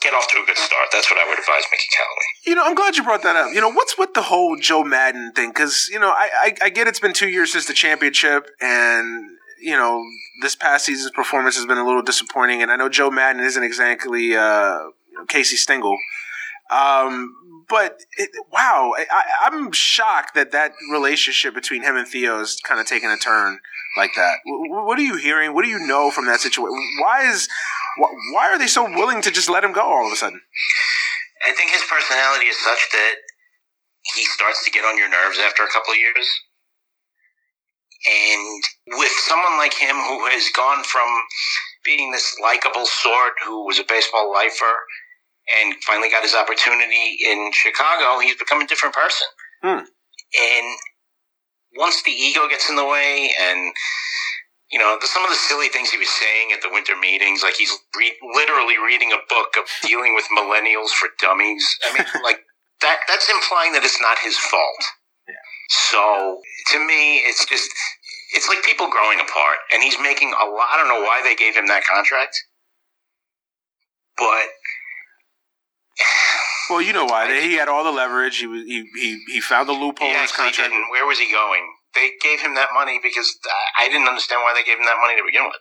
get 0.00 0.14
off 0.14 0.28
to 0.28 0.38
a 0.42 0.46
good 0.46 0.56
start. 0.56 0.88
That's 0.92 1.10
what 1.10 1.18
I 1.18 1.28
would 1.28 1.38
advise 1.38 1.62
Mickey 1.70 1.88
Callaway. 1.96 2.28
You 2.46 2.54
know, 2.54 2.64
I'm 2.64 2.74
glad 2.74 2.96
you 2.96 3.04
brought 3.04 3.22
that 3.22 3.36
up. 3.36 3.54
You 3.54 3.60
know, 3.60 3.70
what's 3.70 3.98
with 3.98 4.14
the 4.14 4.22
whole 4.22 4.56
Joe 4.56 4.84
Maddon 4.84 5.32
thing? 5.34 5.50
Because 5.50 5.88
you 5.90 5.98
know, 5.98 6.10
I, 6.10 6.28
I, 6.42 6.54
I 6.62 6.68
get 6.70 6.88
it's 6.88 7.00
been 7.00 7.12
two 7.12 7.28
years 7.28 7.52
since 7.52 7.66
the 7.66 7.74
championship, 7.74 8.48
and 8.60 9.30
you 9.60 9.76
know, 9.76 10.02
this 10.42 10.56
past 10.56 10.86
season's 10.86 11.10
performance 11.10 11.56
has 11.56 11.66
been 11.66 11.78
a 11.78 11.86
little 11.86 12.02
disappointing. 12.02 12.62
And 12.62 12.70
I 12.70 12.76
know 12.76 12.88
Joe 12.88 13.10
Maddon 13.10 13.42
isn't 13.42 13.62
exactly 13.62 14.34
uh, 14.36 14.78
you 15.10 15.18
know, 15.18 15.26
Casey 15.26 15.56
Stengel. 15.56 15.98
Um, 16.70 17.34
but 17.68 18.00
it, 18.16 18.30
wow, 18.52 18.92
I, 18.98 19.48
am 19.52 19.72
shocked 19.72 20.34
that 20.34 20.52
that 20.52 20.72
relationship 20.90 21.54
between 21.54 21.82
him 21.82 21.96
and 21.96 22.06
Theo 22.06 22.40
is 22.40 22.60
kind 22.62 22.80
of 22.80 22.86
taking 22.86 23.10
a 23.10 23.16
turn 23.16 23.60
like 23.96 24.10
that. 24.16 24.38
What 24.44 24.98
are 24.98 25.02
you 25.02 25.16
hearing? 25.16 25.54
What 25.54 25.64
do 25.64 25.68
you 25.68 25.84
know 25.86 26.10
from 26.10 26.26
that 26.26 26.40
situation? 26.40 26.76
Why 27.00 27.28
is 27.30 27.48
why 28.32 28.48
are 28.48 28.58
they 28.58 28.66
so 28.66 28.84
willing 28.84 29.22
to 29.22 29.30
just 29.30 29.50
let 29.50 29.64
him 29.64 29.72
go 29.72 29.82
all 29.82 30.06
of 30.06 30.12
a 30.12 30.16
sudden? 30.16 30.40
I 31.46 31.52
think 31.52 31.70
his 31.70 31.84
personality 31.88 32.46
is 32.46 32.58
such 32.58 32.88
that 32.92 33.14
he 34.14 34.24
starts 34.24 34.64
to 34.64 34.70
get 34.70 34.84
on 34.84 34.96
your 34.96 35.08
nerves 35.08 35.38
after 35.38 35.62
a 35.62 35.68
couple 35.68 35.92
of 35.92 35.98
years. 35.98 36.28
And 38.08 38.62
with 38.98 39.12
someone 39.28 39.58
like 39.58 39.74
him 39.74 39.96
who 39.96 40.24
has 40.26 40.48
gone 40.56 40.84
from 40.84 41.08
being 41.84 42.10
this 42.12 42.36
likable 42.42 42.86
sort 42.86 43.32
who 43.44 43.66
was 43.66 43.78
a 43.78 43.84
baseball 43.84 44.32
lifer 44.32 44.74
and 45.60 45.74
finally 45.84 46.08
got 46.08 46.22
his 46.22 46.34
opportunity 46.34 47.18
in 47.26 47.50
Chicago, 47.52 48.20
he's 48.20 48.36
become 48.36 48.60
a 48.60 48.66
different 48.66 48.94
person. 48.94 49.26
Hmm. 49.62 49.84
And 50.40 50.78
once 51.76 52.02
the 52.02 52.10
ego 52.10 52.48
gets 52.48 52.70
in 52.70 52.76
the 52.76 52.86
way 52.86 53.32
and 53.38 53.72
you 54.72 54.78
know, 54.78 54.96
the, 55.00 55.06
some 55.06 55.24
of 55.24 55.30
the 55.30 55.36
silly 55.36 55.68
things 55.68 55.90
he 55.90 55.98
was 55.98 56.08
saying 56.08 56.52
at 56.54 56.62
the 56.62 56.70
winter 56.70 56.94
meetings, 56.96 57.42
like 57.42 57.54
he's 57.54 57.74
re- 57.96 58.16
literally 58.34 58.78
reading 58.78 59.10
a 59.12 59.18
book 59.28 59.54
of 59.58 59.66
dealing 59.82 60.14
with 60.14 60.24
millennials 60.30 60.90
for 60.90 61.08
dummies. 61.18 61.66
I 61.82 61.98
mean, 61.98 62.06
like 62.24 62.40
that, 62.80 62.98
that's 63.08 63.28
implying 63.28 63.72
that 63.74 63.82
it's 63.82 64.00
not 64.00 64.18
his 64.22 64.38
fault. 64.38 64.82
Yeah. 65.28 65.34
So 65.90 66.40
to 66.72 66.78
me, 66.86 67.18
it's 67.26 67.44
just, 67.46 67.68
it's 68.32 68.48
like 68.48 68.62
people 68.62 68.88
growing 68.88 69.18
apart 69.18 69.58
and 69.74 69.82
he's 69.82 69.98
making 70.00 70.30
a 70.30 70.46
lot. 70.46 70.70
I 70.72 70.78
don't 70.78 70.88
know 70.88 71.02
why 71.02 71.20
they 71.22 71.34
gave 71.34 71.56
him 71.56 71.66
that 71.66 71.82
contract, 71.84 72.38
but. 74.16 74.46
Well, 76.70 76.80
you 76.80 76.92
know 76.92 77.06
why. 77.06 77.26
He 77.42 77.54
had 77.54 77.66
all 77.66 77.82
the 77.82 77.90
leverage. 77.90 78.38
He 78.38 78.46
was 78.46 78.62
he 78.62 78.86
he, 78.94 79.20
he 79.26 79.40
found 79.40 79.68
the 79.68 79.72
loophole 79.72 80.06
in 80.08 80.14
his 80.22 80.30
contract. 80.30 80.72
Where 80.92 81.04
was 81.06 81.18
he 81.18 81.30
going? 81.30 81.66
They 81.94 82.12
gave 82.22 82.40
him 82.40 82.54
that 82.54 82.70
money 82.74 83.00
because 83.02 83.38
I 83.78 83.88
didn't 83.88 84.08
understand 84.08 84.42
why 84.42 84.54
they 84.54 84.64
gave 84.64 84.78
him 84.78 84.86
that 84.86 85.00
money 85.00 85.16
to 85.16 85.26
begin 85.26 85.44
with. 85.44 85.60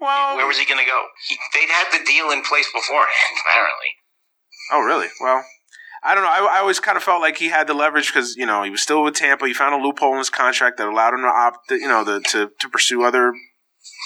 Well, 0.00 0.36
where 0.36 0.46
was 0.46 0.58
he 0.58 0.66
going 0.66 0.82
to 0.82 0.90
go? 0.90 1.06
He, 1.28 1.36
they'd 1.54 1.70
had 1.70 1.92
the 1.92 2.04
deal 2.04 2.30
in 2.30 2.42
place 2.42 2.66
beforehand, 2.74 3.38
apparently. 3.46 3.90
Oh, 4.72 4.80
really? 4.80 5.08
Well, 5.20 5.44
I 6.02 6.14
don't 6.14 6.24
know. 6.24 6.30
I, 6.30 6.56
I 6.56 6.58
always 6.58 6.80
kind 6.80 6.96
of 6.96 7.04
felt 7.04 7.20
like 7.20 7.36
he 7.36 7.48
had 7.48 7.68
the 7.68 7.74
leverage 7.74 8.08
because 8.08 8.36
you 8.36 8.46
know 8.46 8.62
he 8.64 8.70
was 8.70 8.82
still 8.82 9.04
with 9.04 9.14
Tampa. 9.14 9.46
He 9.46 9.54
found 9.54 9.74
a 9.74 9.84
loophole 9.84 10.12
in 10.12 10.18
his 10.18 10.30
contract 10.30 10.78
that 10.78 10.88
allowed 10.88 11.14
him 11.14 11.20
to 11.20 11.28
opt, 11.28 11.70
you 11.70 11.86
know, 11.86 12.02
the, 12.02 12.20
to 12.30 12.50
to 12.58 12.68
pursue 12.68 13.04
other 13.04 13.32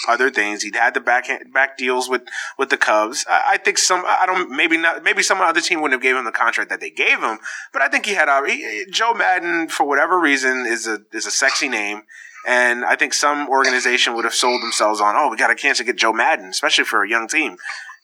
other 0.08 0.30
things. 0.30 0.62
He'd 0.62 0.76
had 0.76 0.94
the 0.94 1.00
back 1.00 1.26
back 1.52 1.76
deals 1.76 2.08
with 2.08 2.22
with 2.58 2.70
the 2.70 2.76
Cubs. 2.76 3.24
I, 3.28 3.52
I, 3.52 3.56
think 3.58 3.78
some 3.78 4.04
I 4.06 4.24
don't 4.26 4.50
maybe 4.50 4.76
not 4.76 5.02
maybe 5.02 5.22
some 5.22 5.40
other 5.40 5.60
team 5.60 5.80
wouldn't 5.80 6.00
have 6.00 6.02
gave 6.02 6.16
him 6.16 6.24
the 6.24 6.32
contract 6.32 6.70
that 6.70 6.80
they 6.80 6.90
gave 6.90 7.20
him, 7.20 7.38
but 7.72 7.82
I 7.82 7.88
think 7.88 8.06
he 8.06 8.14
had 8.14 8.28
uh, 8.28 8.42
a 8.44 8.48
he, 8.48 8.86
Joe 8.90 9.14
Maddon 9.14 9.68
for 9.68 9.84
whatever 9.84 10.18
reason 10.18 10.66
is 10.66 10.86
a 10.86 11.00
is 11.12 11.26
a 11.26 11.30
sexy 11.30 11.68
name. 11.68 12.02
And 12.46 12.84
I 12.84 12.94
think 12.94 13.12
some 13.12 13.48
organization 13.48 14.14
would 14.14 14.24
have 14.24 14.34
sold 14.34 14.62
themselves 14.62 15.00
on, 15.00 15.16
oh, 15.16 15.28
we 15.28 15.36
got 15.36 15.50
a 15.50 15.56
chance 15.56 15.78
to 15.78 15.84
get 15.84 15.96
Joe 15.96 16.12
Maddon, 16.12 16.46
especially 16.46 16.84
for 16.84 17.02
a 17.02 17.08
young 17.08 17.26
team. 17.26 17.56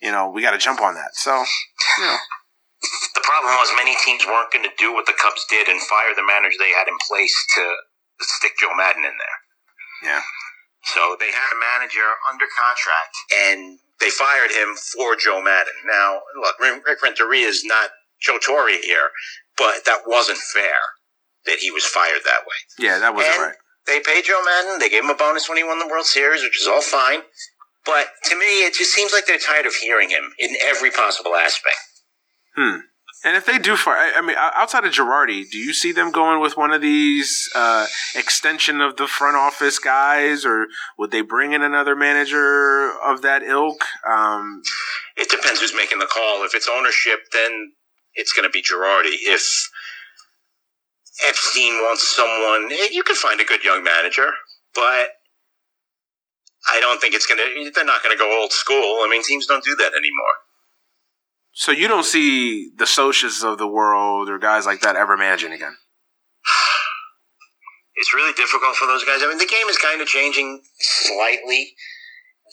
You 0.03 0.11
know, 0.11 0.29
we 0.35 0.43
got 0.43 0.51
to 0.51 0.59
jump 0.59 0.83
on 0.83 0.95
that. 0.95 1.15
So, 1.15 1.31
you 1.31 2.05
know. 2.05 2.17
The 3.15 3.23
problem 3.23 3.55
was 3.55 3.71
many 3.79 3.95
teams 4.03 4.27
weren't 4.27 4.51
going 4.51 4.67
to 4.67 4.75
do 4.77 4.93
what 4.93 5.07
the 5.07 5.15
Cubs 5.15 5.47
did 5.49 5.69
and 5.69 5.79
fire 5.79 6.11
the 6.19 6.27
manager 6.27 6.59
they 6.59 6.75
had 6.75 6.91
in 6.91 6.99
place 7.07 7.31
to 7.55 7.63
stick 8.19 8.59
Joe 8.59 8.75
Maddon 8.75 9.07
in 9.07 9.15
there. 9.15 9.39
Yeah. 10.11 10.23
So 10.85 11.17
they 11.21 11.31
had 11.31 11.51
a 11.55 11.59
manager 11.79 12.09
under 12.31 12.47
contract 12.51 13.15
and 13.47 13.79
they 14.01 14.11
fired 14.11 14.51
him 14.51 14.75
for 14.75 15.15
Joe 15.17 15.41
Maddon. 15.43 15.75
Now, 15.87 16.21
look, 16.41 16.59
Rick 16.59 17.03
Renteria 17.03 17.47
is 17.47 17.65
not 17.65 17.91
Joe 18.21 18.39
Torre 18.39 18.71
here, 18.71 19.11
but 19.57 19.85
that 19.87 20.03
wasn't 20.07 20.39
fair 20.39 20.99
that 21.47 21.59
he 21.59 21.71
was 21.71 21.85
fired 21.85 22.23
that 22.25 22.43
way. 22.47 22.59
Yeah, 22.79 22.99
that 22.99 23.15
wasn't 23.15 23.35
and 23.35 23.43
right. 23.43 23.57
They 23.87 24.01
paid 24.01 24.25
Joe 24.25 24.43
Maddon. 24.45 24.79
They 24.79 24.89
gave 24.89 25.05
him 25.05 25.11
a 25.11 25.15
bonus 25.15 25.49
when 25.49 25.59
he 25.59 25.65
won 25.65 25.79
the 25.79 25.89
World 25.89 26.07
Series, 26.07 26.43
which 26.43 26.61
is 26.61 26.69
all 26.69 26.83
fine. 26.83 27.21
But 27.85 28.07
to 28.25 28.37
me, 28.37 28.65
it 28.65 28.75
just 28.75 28.93
seems 28.93 29.13
like 29.13 29.27
they're 29.27 29.39
tired 29.39 29.67
of 29.67 29.75
hearing 29.75 30.11
him 30.11 30.33
in 30.39 30.55
every 30.63 30.91
possible 30.91 31.35
aspect. 31.35 31.77
Hmm. 32.57 32.77
And 33.25 33.37
if 33.37 33.47
they 33.47 33.59
do 33.59 33.77
fire, 33.77 34.13
I 34.17 34.21
mean, 34.21 34.37
outside 34.37 34.85
of 34.85 34.93
Girardi, 34.93 35.49
do 35.49 35.57
you 35.57 35.73
see 35.73 35.93
them 35.93 36.11
going 36.11 36.41
with 36.41 36.57
one 36.57 36.73
of 36.73 36.81
these 36.81 37.49
uh, 37.55 37.87
extension 38.17 38.81
of 38.81 38.97
the 38.97 39.07
front 39.07 39.37
office 39.37 39.79
guys, 39.79 40.45
or 40.45 40.67
would 40.99 41.13
they 41.13 41.21
bring 41.21 41.53
in 41.53 41.63
another 41.63 41.95
manager 41.95 42.91
of 43.01 43.23
that 43.23 43.45
ilk? 43.45 43.85
Um, 44.09 44.63
it 45.17 45.31
depends 45.31 45.61
who's 45.61 45.75
making 45.75 46.01
the 46.01 46.07
call. 46.07 46.45
If 46.45 46.55
it's 46.55 46.69
ownership, 46.69 47.21
then 47.33 47.73
it's 48.15 48.33
going 48.33 48.45
to 48.45 48.51
be 48.51 48.61
Girardi. 48.61 49.15
If 49.23 49.71
Epstein 51.29 51.75
wants 51.75 52.17
someone, 52.17 52.73
eh, 52.73 52.89
you 52.91 53.05
can 53.05 53.15
find 53.15 53.41
a 53.41 53.45
good 53.45 53.63
young 53.63 53.85
manager, 53.85 54.31
but 54.75 55.11
I 56.71 56.81
don't 56.81 57.01
think 57.01 57.15
it's 57.15 57.27
going 57.27 57.39
to, 57.39 57.71
they're 57.73 57.85
not 57.85 58.03
going 58.03 58.17
to 58.17 58.19
go 58.19 58.41
old 58.41 58.53
school. 58.53 58.99
I 59.05 59.09
mean, 59.09 59.23
teams 59.23 59.47
don't 59.47 59.65
do 59.65 59.77
that 59.77 59.93
anymore. 59.95 60.35
So 61.53 61.71
you 61.71 61.87
don't 61.87 62.05
see 62.05 62.71
the 62.77 62.87
Scioscias 62.87 63.45
of 63.45 63.59
the 63.59 63.69
world 63.69 64.29
or 64.29 64.39
guys 64.39 64.65
like 64.65 64.81
that 64.81 64.97
ever 64.97 65.17
managing 65.17 65.53
again? 65.53 65.77
It's 67.95 68.15
really 68.15 68.33
difficult 68.33 68.75
for 68.75 68.87
those 68.87 69.05
guys. 69.05 69.21
I 69.23 69.29
mean, 69.29 69.39
the 69.39 69.47
game 69.47 69.69
is 69.69 69.77
kind 69.77 70.01
of 70.01 70.09
changing 70.09 70.63
slightly. 70.81 71.75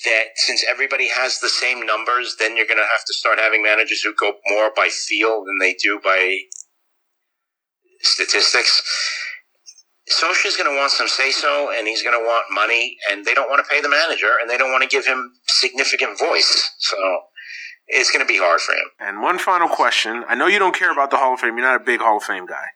That 0.05 0.25
since 0.35 0.63
everybody 0.69 1.07
has 1.09 1.39
the 1.39 1.49
same 1.49 1.85
numbers, 1.85 2.35
then 2.37 2.55
you're 2.55 2.67
going 2.67 2.77
to 2.77 2.83
have 2.83 3.03
to 3.07 3.13
start 3.13 3.39
having 3.39 3.63
managers 3.63 4.01
who 4.01 4.13
go 4.13 4.33
more 4.47 4.71
by 4.75 4.89
feel 4.89 5.43
than 5.45 5.57
they 5.59 5.75
do 5.81 5.99
by 6.03 6.39
statistics. 8.01 8.83
is 10.07 10.57
going 10.57 10.69
to 10.69 10.77
want 10.77 10.91
some 10.91 11.07
say 11.07 11.31
so, 11.31 11.71
and 11.73 11.87
he's 11.87 12.03
going 12.03 12.19
to 12.19 12.23
want 12.23 12.45
money, 12.51 12.97
and 13.09 13.25
they 13.25 13.33
don't 13.33 13.49
want 13.49 13.65
to 13.65 13.69
pay 13.69 13.81
the 13.81 13.89
manager, 13.89 14.37
and 14.39 14.49
they 14.49 14.57
don't 14.57 14.71
want 14.71 14.83
to 14.83 14.89
give 14.89 15.07
him 15.07 15.31
significant 15.47 16.19
voice. 16.19 16.69
So 16.79 16.97
it's 17.89 18.11
going 18.11 18.25
to 18.25 18.31
be 18.31 18.37
hard 18.37 18.61
for 18.61 18.73
him. 18.73 18.89
And 18.99 19.21
one 19.21 19.39
final 19.39 19.67
question: 19.67 20.23
I 20.27 20.35
know 20.35 20.47
you 20.47 20.59
don't 20.59 20.75
care 20.75 20.91
about 20.91 21.11
the 21.11 21.17
Hall 21.17 21.33
of 21.33 21.39
Fame. 21.39 21.57
You're 21.57 21.67
not 21.67 21.81
a 21.81 21.83
big 21.83 21.99
Hall 21.99 22.17
of 22.17 22.23
Fame 22.23 22.45
guy, 22.45 22.67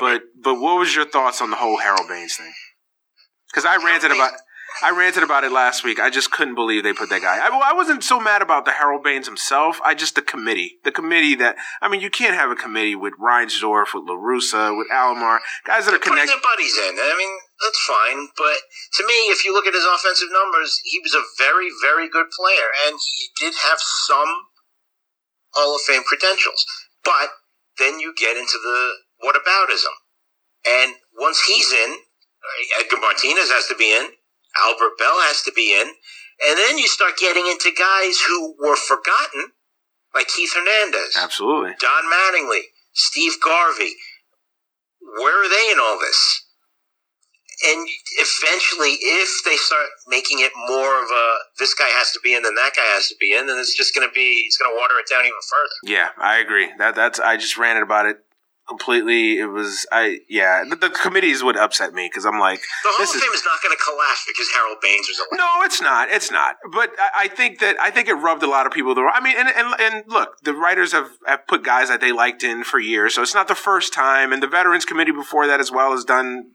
but 0.00 0.22
but 0.40 0.54
what 0.54 0.78
was 0.78 0.94
your 0.94 1.04
thoughts 1.04 1.42
on 1.42 1.50
the 1.50 1.56
whole 1.56 1.78
Harold 1.78 2.08
Baines 2.08 2.36
thing? 2.36 2.52
Because 3.50 3.64
I 3.64 3.76
ranted 3.76 4.10
about 4.10 4.32
I 4.82 4.90
ranted 4.90 5.22
about 5.22 5.44
it 5.44 5.52
last 5.52 5.84
week. 5.84 6.00
I 6.00 6.10
just 6.10 6.30
couldn't 6.30 6.56
believe 6.56 6.82
they 6.82 6.92
put 6.92 7.08
that 7.10 7.22
guy. 7.22 7.38
I, 7.38 7.48
I, 7.48 7.72
wasn't 7.72 8.02
so 8.02 8.18
mad 8.18 8.42
about 8.42 8.64
the 8.64 8.72
Harold 8.72 9.04
Baines 9.04 9.26
himself. 9.26 9.78
I 9.84 9.94
just 9.94 10.14
the 10.14 10.22
committee, 10.22 10.78
the 10.82 10.90
committee 10.90 11.34
that 11.36 11.56
I 11.80 11.88
mean, 11.88 12.00
you 12.00 12.10
can't 12.10 12.34
have 12.34 12.50
a 12.50 12.56
committee 12.56 12.96
with 12.96 13.14
Reinsdorf, 13.20 13.94
with 13.94 14.04
La 14.08 14.18
Russa, 14.18 14.76
with 14.76 14.88
Alomar, 14.90 15.38
guys 15.64 15.86
that 15.86 15.94
are 15.94 16.02
connected. 16.02 16.34
their 16.34 16.42
buddies 16.42 16.76
in. 16.76 16.98
I 16.98 17.14
mean, 17.16 17.38
that's 17.62 17.78
fine. 17.86 18.28
But 18.36 18.58
to 18.98 19.06
me, 19.06 19.30
if 19.30 19.44
you 19.44 19.52
look 19.52 19.66
at 19.66 19.74
his 19.74 19.86
offensive 19.86 20.28
numbers, 20.32 20.80
he 20.82 20.98
was 20.98 21.14
a 21.14 21.22
very, 21.38 21.70
very 21.82 22.08
good 22.08 22.26
player, 22.34 22.68
and 22.86 22.98
he 22.98 23.30
did 23.38 23.54
have 23.62 23.78
some 23.78 24.50
Hall 25.52 25.76
of 25.76 25.82
Fame 25.82 26.02
credentials. 26.02 26.66
But 27.04 27.30
then 27.78 28.00
you 28.00 28.12
get 28.16 28.36
into 28.36 28.58
the 28.58 28.94
whataboutism, 29.22 29.94
and 30.66 30.94
once 31.16 31.42
he's 31.46 31.70
in, 31.70 31.90
uh, 31.94 32.80
Edgar 32.80 32.98
Martinez 33.00 33.50
has 33.50 33.68
to 33.68 33.76
be 33.76 33.94
in. 33.94 34.08
Albert 34.58 34.98
Belle 34.98 35.20
has 35.28 35.42
to 35.42 35.52
be 35.52 35.72
in. 35.72 35.88
And 36.48 36.58
then 36.58 36.78
you 36.78 36.88
start 36.88 37.16
getting 37.16 37.46
into 37.46 37.70
guys 37.76 38.18
who 38.26 38.54
were 38.58 38.76
forgotten, 38.76 39.52
like 40.14 40.28
Keith 40.28 40.52
Hernandez. 40.54 41.16
Absolutely. 41.16 41.72
Don 41.80 42.04
Mattingly, 42.10 42.74
Steve 42.92 43.40
Garvey. 43.42 43.94
Where 45.00 45.44
are 45.44 45.48
they 45.48 45.70
in 45.72 45.78
all 45.78 45.98
this? 45.98 46.44
And 47.66 47.86
eventually, 48.18 48.98
if 49.00 49.44
they 49.44 49.54
start 49.56 49.86
making 50.08 50.40
it 50.40 50.50
more 50.66 51.02
of 51.02 51.08
a 51.08 51.26
this 51.58 51.72
guy 51.72 51.86
has 51.88 52.10
to 52.12 52.20
be 52.22 52.34
in, 52.34 52.42
then 52.42 52.56
that 52.56 52.72
guy 52.74 52.82
has 52.94 53.08
to 53.08 53.14
be 53.20 53.32
in, 53.32 53.46
then 53.46 53.58
it's 53.58 53.76
just 53.76 53.94
going 53.94 54.06
to 54.06 54.12
be 54.12 54.42
it's 54.46 54.58
going 54.58 54.72
to 54.72 54.76
water 54.76 54.94
it 54.98 55.06
down 55.08 55.24
even 55.24 55.38
further. 55.38 55.94
Yeah, 55.94 56.08
I 56.18 56.38
agree. 56.38 56.68
That 56.78 56.96
that's 56.96 57.20
I 57.20 57.36
just 57.36 57.56
ran 57.56 57.76
it 57.76 57.84
about 57.84 58.06
it 58.06 58.18
completely. 58.68 59.38
It 59.38 59.46
was 59.46 59.86
I 59.92 60.20
yeah. 60.28 60.64
The, 60.68 60.76
the 60.76 60.90
committees 60.90 61.42
would 61.42 61.56
upset 61.56 61.92
me 61.92 62.08
because 62.08 62.24
I'm 62.24 62.38
like 62.38 62.60
the 62.60 62.90
Hall 62.90 63.02
of 63.02 63.08
Fame 63.08 63.30
is, 63.32 63.40
is 63.40 63.44
not 63.44 63.62
going 63.62 63.76
to 63.76 63.82
collapse 63.82 64.24
because 64.26 64.48
Harold 64.54 64.78
Baines 64.82 65.08
was 65.08 65.18
elected. 65.18 65.38
No, 65.38 65.62
it's 65.64 65.80
not. 65.80 66.08
It's 66.10 66.30
not. 66.30 66.56
But 66.72 66.90
I, 66.98 67.24
I, 67.24 67.28
think 67.28 67.60
that 67.60 67.78
I 67.80 67.90
think 67.90 68.08
it 68.08 68.14
rubbed 68.14 68.42
a 68.42 68.48
lot 68.48 68.66
of 68.66 68.72
people 68.72 68.94
the 68.94 69.02
wrong. 69.02 69.14
I 69.14 69.22
mean, 69.22 69.36
and, 69.36 69.48
and 69.48 69.80
and 69.80 70.04
look, 70.08 70.40
the 70.42 70.54
writers 70.54 70.92
have 70.92 71.10
have 71.26 71.46
put 71.46 71.64
guys 71.64 71.88
that 71.88 72.00
they 72.00 72.12
liked 72.12 72.42
in 72.42 72.64
for 72.64 72.78
years, 72.78 73.14
so 73.14 73.22
it's 73.22 73.34
not 73.34 73.48
the 73.48 73.54
first 73.54 73.92
time. 73.92 74.32
And 74.32 74.42
the 74.42 74.48
Veterans 74.48 74.84
Committee 74.84 75.12
before 75.12 75.46
that 75.46 75.60
as 75.60 75.70
well 75.70 75.92
has 75.92 76.04
done 76.04 76.50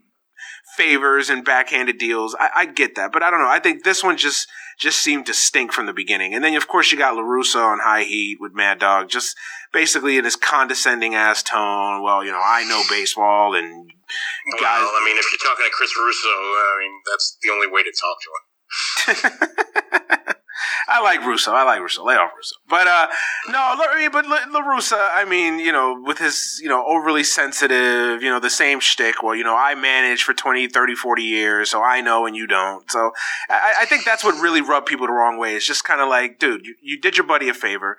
favors 0.77 1.29
and 1.29 1.43
backhanded 1.43 1.97
deals. 1.97 2.35
I, 2.39 2.49
I, 2.55 2.65
get 2.65 2.95
that, 2.95 3.11
but 3.11 3.23
I 3.23 3.29
don't 3.29 3.39
know. 3.39 3.49
I 3.49 3.59
think 3.59 3.83
this 3.83 4.03
one 4.03 4.17
just 4.17 4.47
just 4.79 4.99
seemed 4.99 5.25
to 5.25 5.33
stink 5.33 5.73
from 5.73 5.85
the 5.85 5.93
beginning. 5.93 6.33
And 6.33 6.43
then 6.43 6.55
of 6.55 6.67
course 6.67 6.91
you 6.91 6.97
got 6.97 7.15
La 7.15 7.21
Russa 7.21 7.63
on 7.63 7.79
High 7.79 8.03
Heat 8.03 8.37
with 8.39 8.53
Mad 8.53 8.79
Dog, 8.79 9.09
just 9.09 9.35
basically 9.73 10.17
in 10.17 10.25
his 10.25 10.35
condescending 10.35 11.15
ass 11.15 11.43
tone. 11.43 12.01
Well, 12.03 12.23
you 12.23 12.31
know, 12.31 12.41
I 12.43 12.63
know 12.65 12.83
baseball 12.89 13.55
and 13.55 13.89
guys. 14.59 14.81
Well, 14.81 14.91
I 14.95 15.03
mean, 15.05 15.17
if 15.17 15.25
you're 15.31 15.49
talking 15.49 15.65
to 15.65 15.71
Chris 15.71 15.91
Russo, 15.97 16.29
I 16.29 16.77
mean, 16.79 17.01
that's 17.11 17.37
the 17.41 17.49
only 17.49 17.67
way 17.67 17.83
to 17.83 17.93
talk 17.99 18.17
to 18.21 18.29
him. 18.31 20.15
I 20.89 21.01
like 21.01 21.25
Russo. 21.25 21.51
I 21.51 21.63
like 21.63 21.79
Russo. 21.79 22.03
Lay 22.03 22.15
off 22.15 22.31
Russo. 22.35 22.55
But 22.67 22.87
uh, 22.87 23.07
no, 23.49 23.75
but 24.11 24.25
La 24.27 24.61
Russa. 24.61 25.09
I 25.13 25.25
mean, 25.25 25.59
you 25.59 25.71
know, 25.71 26.01
with 26.03 26.17
his 26.17 26.59
you 26.61 26.69
know 26.69 26.85
overly 26.85 27.23
sensitive, 27.23 28.23
you 28.23 28.29
know, 28.29 28.39
the 28.39 28.49
same 28.49 28.79
shtick. 28.79 29.21
Well, 29.21 29.35
you 29.35 29.43
know, 29.43 29.55
I 29.55 29.75
managed 29.75 30.23
for 30.23 30.33
20, 30.33 30.67
30, 30.67 30.95
40 30.95 31.23
years, 31.23 31.69
so 31.69 31.83
I 31.83 32.01
know 32.01 32.25
and 32.25 32.35
you 32.35 32.47
don't. 32.47 32.89
So 32.89 33.11
I, 33.49 33.75
I 33.81 33.85
think 33.85 34.05
that's 34.05 34.23
what 34.23 34.39
really 34.41 34.61
rubbed 34.61 34.87
people 34.87 35.07
the 35.07 35.13
wrong 35.13 35.37
way. 35.37 35.55
It's 35.55 35.67
just 35.67 35.83
kind 35.83 36.01
of 36.01 36.09
like, 36.09 36.39
dude, 36.39 36.65
you, 36.65 36.75
you 36.81 36.99
did 36.99 37.17
your 37.17 37.25
buddy 37.25 37.49
a 37.49 37.53
favor. 37.53 37.97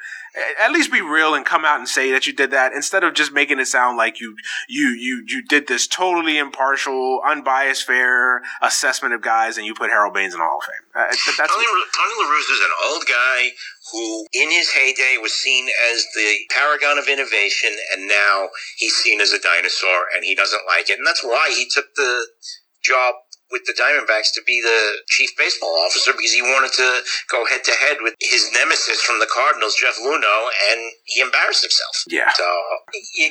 At 0.60 0.70
least 0.70 0.92
be 0.92 1.00
real 1.00 1.34
and 1.34 1.44
come 1.44 1.64
out 1.64 1.78
and 1.78 1.88
say 1.88 2.12
that 2.12 2.26
you 2.26 2.32
did 2.32 2.50
that 2.52 2.72
instead 2.72 3.02
of 3.02 3.14
just 3.14 3.32
making 3.32 3.58
it 3.58 3.66
sound 3.66 3.96
like 3.96 4.20
you 4.20 4.36
you 4.68 4.88
you 4.90 5.24
you 5.26 5.42
did 5.42 5.66
this 5.66 5.86
totally 5.86 6.38
impartial, 6.38 7.20
unbiased, 7.26 7.84
fair 7.84 8.42
assessment 8.62 9.14
of 9.14 9.22
guys, 9.22 9.58
and 9.58 9.66
you 9.66 9.74
put 9.74 9.90
Harold 9.90 10.14
Baines 10.14 10.34
in 10.34 10.38
the 10.38 10.46
Hall 10.46 10.58
of 10.58 10.64
Fame. 10.64 10.86
Uh, 10.94 11.06
that's 11.08 11.36
Tony, 11.36 11.66
what, 11.66 11.88
Tony 11.96 12.20
is 12.38 12.60
an 12.60 12.74
old 12.90 13.04
guy 13.06 13.50
who, 13.92 14.26
in 14.32 14.50
his 14.50 14.70
heyday, 14.70 15.16
was 15.20 15.32
seen 15.32 15.68
as 15.92 16.06
the 16.14 16.36
paragon 16.50 16.98
of 16.98 17.08
innovation, 17.08 17.70
and 17.92 18.06
now 18.08 18.48
he's 18.76 18.94
seen 18.96 19.20
as 19.20 19.32
a 19.32 19.40
dinosaur, 19.40 20.06
and 20.14 20.24
he 20.24 20.34
doesn't 20.34 20.62
like 20.66 20.90
it. 20.90 20.98
And 20.98 21.06
that's 21.06 21.24
why 21.24 21.52
he 21.56 21.68
took 21.68 21.94
the 21.96 22.26
job 22.82 23.14
with 23.50 23.62
the 23.66 23.74
Diamondbacks 23.74 24.32
to 24.34 24.42
be 24.46 24.60
the 24.62 25.02
chief 25.08 25.30
baseball 25.36 25.74
officer 25.86 26.12
because 26.12 26.32
he 26.32 26.42
wanted 26.42 26.72
to 26.78 27.02
go 27.30 27.44
head 27.46 27.64
to 27.64 27.72
head 27.72 27.98
with 28.00 28.14
his 28.20 28.50
nemesis 28.54 29.00
from 29.02 29.18
the 29.18 29.28
Cardinals, 29.30 29.76
Jeff 29.76 29.98
Luhnow, 29.98 30.40
and 30.70 30.80
he 31.04 31.20
embarrassed 31.20 31.62
himself. 31.62 32.04
Yeah. 32.08 32.30
So 32.34 32.46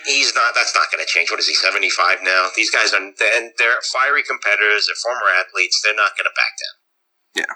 he's 0.06 0.36
not. 0.36 0.56
That's 0.56 0.76
not 0.76 0.92
going 0.92 1.04
to 1.04 1.10
change. 1.10 1.32
What 1.32 1.40
is 1.40 1.48
he? 1.48 1.56
Seventy 1.56 1.90
five 1.90 2.20
now. 2.24 2.50
These 2.56 2.72
guys 2.72 2.94
are 2.94 3.00
and 3.02 3.16
they're 3.58 3.82
fiery 3.92 4.24
competitors. 4.24 4.88
They're 4.88 5.00
former 5.04 5.30
athletes. 5.40 5.82
They're 5.84 5.96
not 5.96 6.16
going 6.18 6.28
to 6.28 6.36
back 6.36 6.54
down. 6.60 6.76
Yeah. 7.36 7.54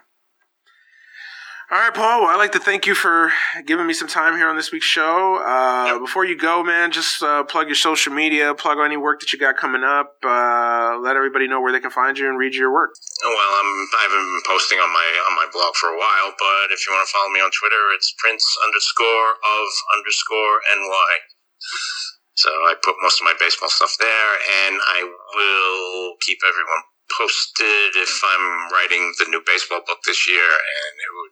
All 1.71 1.79
right, 1.79 1.95
Paul. 1.95 2.21
Well, 2.21 2.29
I'd 2.29 2.43
like 2.43 2.51
to 2.51 2.59
thank 2.59 2.85
you 2.85 2.93
for 2.93 3.31
giving 3.65 3.87
me 3.87 3.95
some 3.95 4.11
time 4.11 4.35
here 4.35 4.51
on 4.51 4.59
this 4.59 4.75
week's 4.75 4.85
show. 4.85 5.39
Uh, 5.39 5.95
yep. 5.95 6.03
Before 6.03 6.27
you 6.27 6.35
go, 6.35 6.59
man, 6.59 6.91
just 6.91 7.23
uh, 7.23 7.47
plug 7.47 7.71
your 7.71 7.79
social 7.79 8.11
media, 8.11 8.53
plug 8.53 8.83
any 8.83 8.99
work 8.99 9.21
that 9.23 9.31
you 9.31 9.39
got 9.39 9.55
coming 9.55 9.81
up. 9.81 10.19
Uh, 10.21 10.99
let 10.99 11.15
everybody 11.15 11.47
know 11.47 11.63
where 11.63 11.71
they 11.71 11.79
can 11.79 11.89
find 11.89 12.19
you 12.19 12.27
and 12.27 12.37
read 12.37 12.53
your 12.53 12.67
work. 12.67 12.91
Oh, 13.23 13.31
well, 13.31 13.53
I'm, 13.63 13.71
I 13.95 14.01
haven't 14.11 14.27
been 14.27 14.43
posting 14.45 14.77
on 14.83 14.91
my 14.91 15.07
on 15.31 15.33
my 15.39 15.47
blog 15.55 15.73
for 15.79 15.87
a 15.87 15.97
while, 15.97 16.35
but 16.35 16.75
if 16.75 16.83
you 16.83 16.91
want 16.91 17.07
to 17.07 17.11
follow 17.15 17.31
me 17.31 17.39
on 17.39 17.49
Twitter, 17.55 17.95
it's 17.95 18.11
Prince 18.19 18.43
underscore 18.67 19.39
of 19.39 19.67
underscore 19.95 20.59
ny. 20.67 21.11
So 22.35 22.49
I 22.67 22.75
put 22.75 22.99
most 22.99 23.21
of 23.21 23.25
my 23.25 23.39
baseball 23.39 23.69
stuff 23.69 23.95
there, 23.97 24.31
and 24.67 24.83
I 24.83 25.07
will 25.07 26.19
keep 26.19 26.43
everyone 26.43 26.83
posted 27.17 27.95
if 27.95 28.21
I'm 28.23 28.71
writing 28.71 29.13
the 29.19 29.25
new 29.29 29.41
baseball 29.45 29.81
book 29.85 29.99
this 30.05 30.27
year, 30.27 30.43
and 30.43 30.93
it 30.99 31.11
would, 31.13 31.31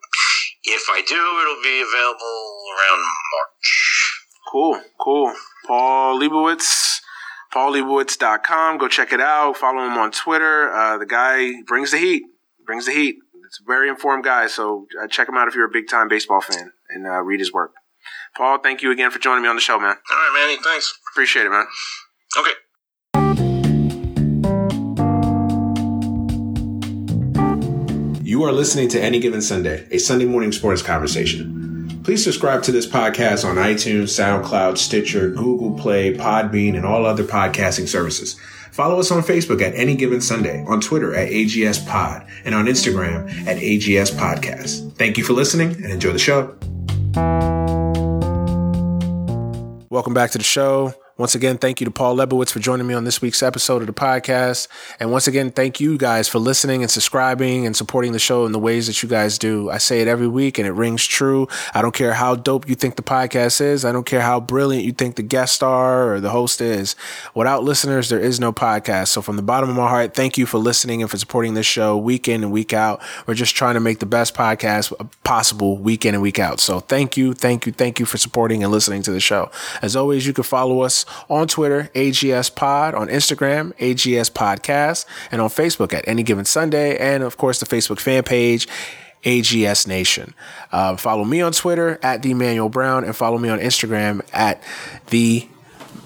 if 0.76 0.86
I 0.90 1.02
do, 1.02 1.14
it'll 1.14 1.62
be 1.62 1.80
available 1.82 2.64
around 2.74 3.00
March. 3.00 4.22
Cool, 4.50 4.80
cool. 5.00 5.34
Paul 5.66 6.20
Lebowitz, 6.20 6.98
paullebowitz.com. 7.52 8.78
Go 8.78 8.88
check 8.88 9.12
it 9.12 9.20
out. 9.20 9.56
Follow 9.56 9.86
him 9.86 9.96
on 9.98 10.10
Twitter. 10.10 10.70
Uh, 10.72 10.98
the 10.98 11.06
guy 11.06 11.62
brings 11.66 11.90
the 11.90 11.98
heat. 11.98 12.22
Brings 12.66 12.86
the 12.86 12.92
heat. 12.92 13.16
It's 13.46 13.60
a 13.60 13.64
very 13.66 13.88
informed 13.88 14.24
guy, 14.24 14.46
so 14.46 14.86
uh, 15.02 15.06
check 15.08 15.28
him 15.28 15.36
out 15.36 15.48
if 15.48 15.54
you're 15.54 15.66
a 15.66 15.72
big 15.72 15.88
time 15.88 16.08
baseball 16.08 16.40
fan 16.40 16.72
and 16.88 17.06
uh, 17.06 17.20
read 17.20 17.40
his 17.40 17.52
work. 17.52 17.72
Paul, 18.34 18.58
thank 18.58 18.82
you 18.82 18.90
again 18.90 19.10
for 19.10 19.18
joining 19.18 19.42
me 19.42 19.48
on 19.48 19.56
the 19.56 19.60
show, 19.60 19.78
man. 19.78 19.90
All 19.90 20.16
right, 20.16 20.32
Manny. 20.34 20.62
Thanks. 20.62 20.98
Appreciate 21.12 21.44
it, 21.44 21.50
man. 21.50 21.66
Okay. 22.38 22.52
You 28.32 28.44
are 28.44 28.52
listening 28.52 28.88
to 28.88 28.98
Any 28.98 29.18
Given 29.18 29.42
Sunday, 29.42 29.86
a 29.90 29.98
Sunday 29.98 30.24
morning 30.24 30.52
sports 30.52 30.80
conversation. 30.80 32.00
Please 32.02 32.24
subscribe 32.24 32.62
to 32.62 32.72
this 32.72 32.86
podcast 32.86 33.46
on 33.46 33.56
iTunes, 33.56 34.04
SoundCloud, 34.18 34.78
Stitcher, 34.78 35.28
Google 35.28 35.78
Play, 35.78 36.14
Podbean, 36.14 36.74
and 36.74 36.86
all 36.86 37.04
other 37.04 37.24
podcasting 37.24 37.86
services. 37.86 38.40
Follow 38.70 38.98
us 38.98 39.10
on 39.10 39.20
Facebook 39.20 39.60
at 39.60 39.74
Any 39.74 39.94
Given 39.94 40.22
Sunday, 40.22 40.64
on 40.66 40.80
Twitter 40.80 41.14
at 41.14 41.28
AGS 41.28 41.86
Pod, 41.86 42.26
and 42.46 42.54
on 42.54 42.64
Instagram 42.64 43.28
at 43.46 43.58
AGS 43.58 44.12
Podcast. 44.12 44.96
Thank 44.96 45.18
you 45.18 45.24
for 45.24 45.34
listening 45.34 45.74
and 45.84 45.92
enjoy 45.92 46.12
the 46.12 46.18
show. 46.18 46.56
Welcome 49.90 50.14
back 50.14 50.30
to 50.30 50.38
the 50.38 50.44
show. 50.44 50.94
Once 51.22 51.36
again, 51.36 51.56
thank 51.56 51.80
you 51.80 51.84
to 51.84 51.90
Paul 51.92 52.16
Lebowitz 52.16 52.50
for 52.50 52.58
joining 52.58 52.84
me 52.84 52.94
on 52.94 53.04
this 53.04 53.22
week's 53.22 53.44
episode 53.44 53.80
of 53.80 53.86
the 53.86 53.92
podcast. 53.92 54.66
And 54.98 55.12
once 55.12 55.28
again, 55.28 55.52
thank 55.52 55.78
you 55.78 55.96
guys 55.96 56.26
for 56.26 56.40
listening 56.40 56.82
and 56.82 56.90
subscribing 56.90 57.64
and 57.64 57.76
supporting 57.76 58.10
the 58.10 58.18
show 58.18 58.44
in 58.44 58.50
the 58.50 58.58
ways 58.58 58.88
that 58.88 59.04
you 59.04 59.08
guys 59.08 59.38
do. 59.38 59.70
I 59.70 59.78
say 59.78 60.00
it 60.00 60.08
every 60.08 60.26
week 60.26 60.58
and 60.58 60.66
it 60.66 60.72
rings 60.72 61.06
true. 61.06 61.46
I 61.74 61.80
don't 61.80 61.94
care 61.94 62.14
how 62.14 62.34
dope 62.34 62.68
you 62.68 62.74
think 62.74 62.96
the 62.96 63.04
podcast 63.04 63.60
is. 63.60 63.84
I 63.84 63.92
don't 63.92 64.04
care 64.04 64.22
how 64.22 64.40
brilliant 64.40 64.84
you 64.84 64.90
think 64.90 65.14
the 65.14 65.22
guest 65.22 65.54
star 65.54 66.12
or 66.12 66.18
the 66.18 66.30
host 66.30 66.60
is. 66.60 66.96
Without 67.36 67.62
listeners, 67.62 68.08
there 68.08 68.18
is 68.18 68.40
no 68.40 68.52
podcast. 68.52 69.06
So 69.10 69.22
from 69.22 69.36
the 69.36 69.42
bottom 69.42 69.70
of 69.70 69.76
my 69.76 69.88
heart, 69.88 70.14
thank 70.14 70.36
you 70.36 70.44
for 70.44 70.58
listening 70.58 71.02
and 71.02 71.10
for 71.10 71.18
supporting 71.18 71.54
this 71.54 71.66
show 71.66 71.96
week 71.96 72.26
in 72.26 72.42
and 72.42 72.50
week 72.50 72.72
out. 72.72 73.00
We're 73.28 73.34
just 73.34 73.54
trying 73.54 73.74
to 73.74 73.80
make 73.80 74.00
the 74.00 74.06
best 74.06 74.34
podcast 74.34 74.92
possible 75.22 75.78
week 75.78 76.04
in 76.04 76.14
and 76.14 76.22
week 76.22 76.40
out. 76.40 76.58
So 76.58 76.80
thank 76.80 77.16
you, 77.16 77.32
thank 77.32 77.64
you, 77.64 77.70
thank 77.70 78.00
you 78.00 78.06
for 78.06 78.18
supporting 78.18 78.64
and 78.64 78.72
listening 78.72 79.02
to 79.02 79.12
the 79.12 79.20
show. 79.20 79.52
As 79.82 79.94
always, 79.94 80.26
you 80.26 80.32
can 80.32 80.42
follow 80.42 80.80
us 80.80 81.06
on 81.28 81.48
Twitter, 81.48 81.90
AGS 81.94 82.54
Pod, 82.54 82.94
on 82.94 83.08
Instagram, 83.08 83.72
AGS 83.78 84.30
Podcast, 84.30 85.06
and 85.30 85.40
on 85.40 85.48
Facebook 85.48 85.92
at 85.92 86.06
Any 86.06 86.22
Given 86.22 86.44
Sunday, 86.44 86.96
and 86.98 87.22
of 87.22 87.36
course 87.36 87.60
the 87.60 87.66
Facebook 87.66 88.00
fan 88.00 88.22
page. 88.22 88.68
AGS 89.24 89.86
Nation. 89.86 90.34
Uh, 90.72 90.96
follow 90.96 91.24
me 91.24 91.40
on 91.40 91.52
Twitter 91.52 91.96
at 92.02 92.22
the 92.22 92.34
Manuel 92.34 92.68
Brown 92.68 93.04
and 93.04 93.14
follow 93.14 93.38
me 93.38 93.48
on 93.48 93.60
Instagram 93.60 94.20
at 94.32 94.60
the 95.10 95.48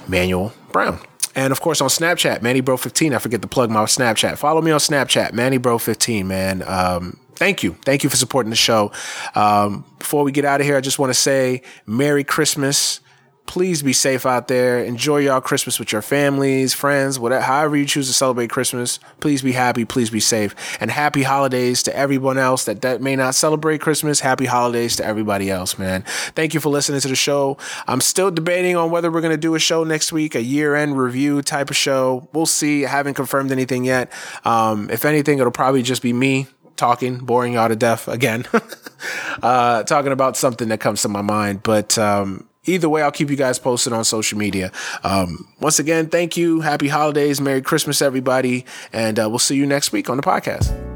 Manuel 0.07 0.53
Brown. 0.71 0.99
And 1.35 1.53
of 1.53 1.61
course 1.61 1.81
on 1.81 1.89
Snapchat, 1.89 2.41
MannyBro15. 2.41 3.15
I 3.15 3.19
forget 3.19 3.43
to 3.43 3.49
plug 3.49 3.71
my 3.71 3.85
Snapchat. 3.85 4.39
Follow 4.39 4.63
me 4.63 4.71
on 4.71 4.81
Snapchat, 4.81 5.33
MannyBro15, 5.33 6.25
man. 6.25 6.63
Um, 6.67 7.19
thank 7.35 7.63
you. 7.63 7.77
Thank 7.85 8.03
you 8.03 8.11
for 8.11 8.17
supporting 8.17 8.51
the 8.51 8.57
show. 8.57 8.91
Um, 9.35 9.85
before 9.99 10.25
we 10.25 10.33
get 10.33 10.45
out 10.45 10.61
of 10.61 10.67
here, 10.67 10.77
I 10.77 10.81
just 10.81 10.99
want 10.99 11.11
to 11.11 11.19
say 11.19 11.63
Merry 11.85 12.25
Christmas 12.25 13.01
please 13.47 13.83
be 13.83 13.93
safe 13.93 14.27
out 14.27 14.49
there. 14.49 14.83
Enjoy 14.85 15.19
y'all 15.19 15.41
Christmas 15.41 15.79
with 15.79 15.93
your 15.93 16.03
families, 16.03 16.75
friends, 16.75 17.19
whatever, 17.19 17.43
however 17.43 17.77
you 17.77 17.87
choose 17.87 18.09
to 18.09 18.13
celebrate 18.13 18.51
Christmas. 18.51 18.99
Please 19.21 19.43
be 19.43 19.53
happy. 19.53 19.85
Please 19.85 20.11
be 20.11 20.21
safe. 20.21 20.55
And 20.81 20.91
happy 20.91 21.23
holidays 21.23 21.83
to 21.85 21.97
everyone 21.97 22.39
else 22.39 22.65
that, 22.65 22.83
that 22.83 23.01
may 23.01 23.17
not 23.17 23.35
celebrate 23.35 23.81
Christmas. 23.81 24.21
Happy 24.21 24.47
holidays 24.47 24.97
to 24.97 25.07
everybody 25.07 25.51
else, 25.51 25.79
man. 25.79 26.03
Thank 26.35 26.55
you 26.55 26.61
for 26.61 26.69
listening 26.69 27.01
to 27.01 27.09
the 27.09 27.17
show. 27.17 27.57
I'm 27.87 28.01
still 28.01 28.31
debating 28.31 28.77
on 28.77 28.91
whether 28.91 29.11
we're 29.11 29.21
going 29.21 29.33
to 29.33 29.37
do 29.37 29.55
a 29.55 29.59
show 29.59 29.85
next 29.85 30.13
week, 30.13 30.35
a 30.35 30.43
year 30.43 30.75
end 30.75 30.99
review 30.99 31.43
type 31.43 31.71
of 31.71 31.77
show. 31.77 32.29
We'll 32.33 32.47
see. 32.47 32.85
I 32.85 32.91
haven't 32.91 33.15
confirmed 33.15 33.53
anything 33.53 33.85
yet. 33.85 34.13
Um, 34.45 34.91
if 34.91 35.05
anything, 35.05 35.39
it'll 35.39 35.53
probably 35.53 35.83
just 35.83 36.03
be 36.03 36.13
me 36.13 36.49
talking, 36.77 37.19
boring 37.19 37.55
y'all 37.55 37.69
to 37.69 37.77
death 37.77 38.07
again, 38.07 38.47
uh, 39.43 39.83
talking 39.85 40.13
about 40.13 40.37
something 40.37 40.69
that 40.69 40.81
comes 40.81 41.03
to 41.03 41.09
my 41.09 41.23
mind. 41.23 41.63
But, 41.63 41.97
um, 41.99 42.47
either 42.69 42.89
way, 42.89 43.03
I'll 43.03 43.13
keep 43.13 43.31
you 43.31 43.37
guys 43.37 43.59
posted 43.59 43.93
on 43.93 44.05
social 44.05 44.39
media. 44.39 44.73
Um, 45.05 45.49
once 45.61 45.79
again, 45.79 46.09
thank 46.09 46.37
you. 46.37 46.61
Happy 46.61 46.89
holidays. 46.89 47.41
Merry 47.41 47.63
Christmas, 47.63 48.03
everybody. 48.03 48.65
And 48.93 49.19
uh, 49.19 49.29
we'll 49.29 49.39
see 49.39 49.57
you 49.57 49.67
next 49.67 49.93
week 49.93 50.09
on 50.09 50.17
the 50.17 50.23
podcast. 50.23 50.96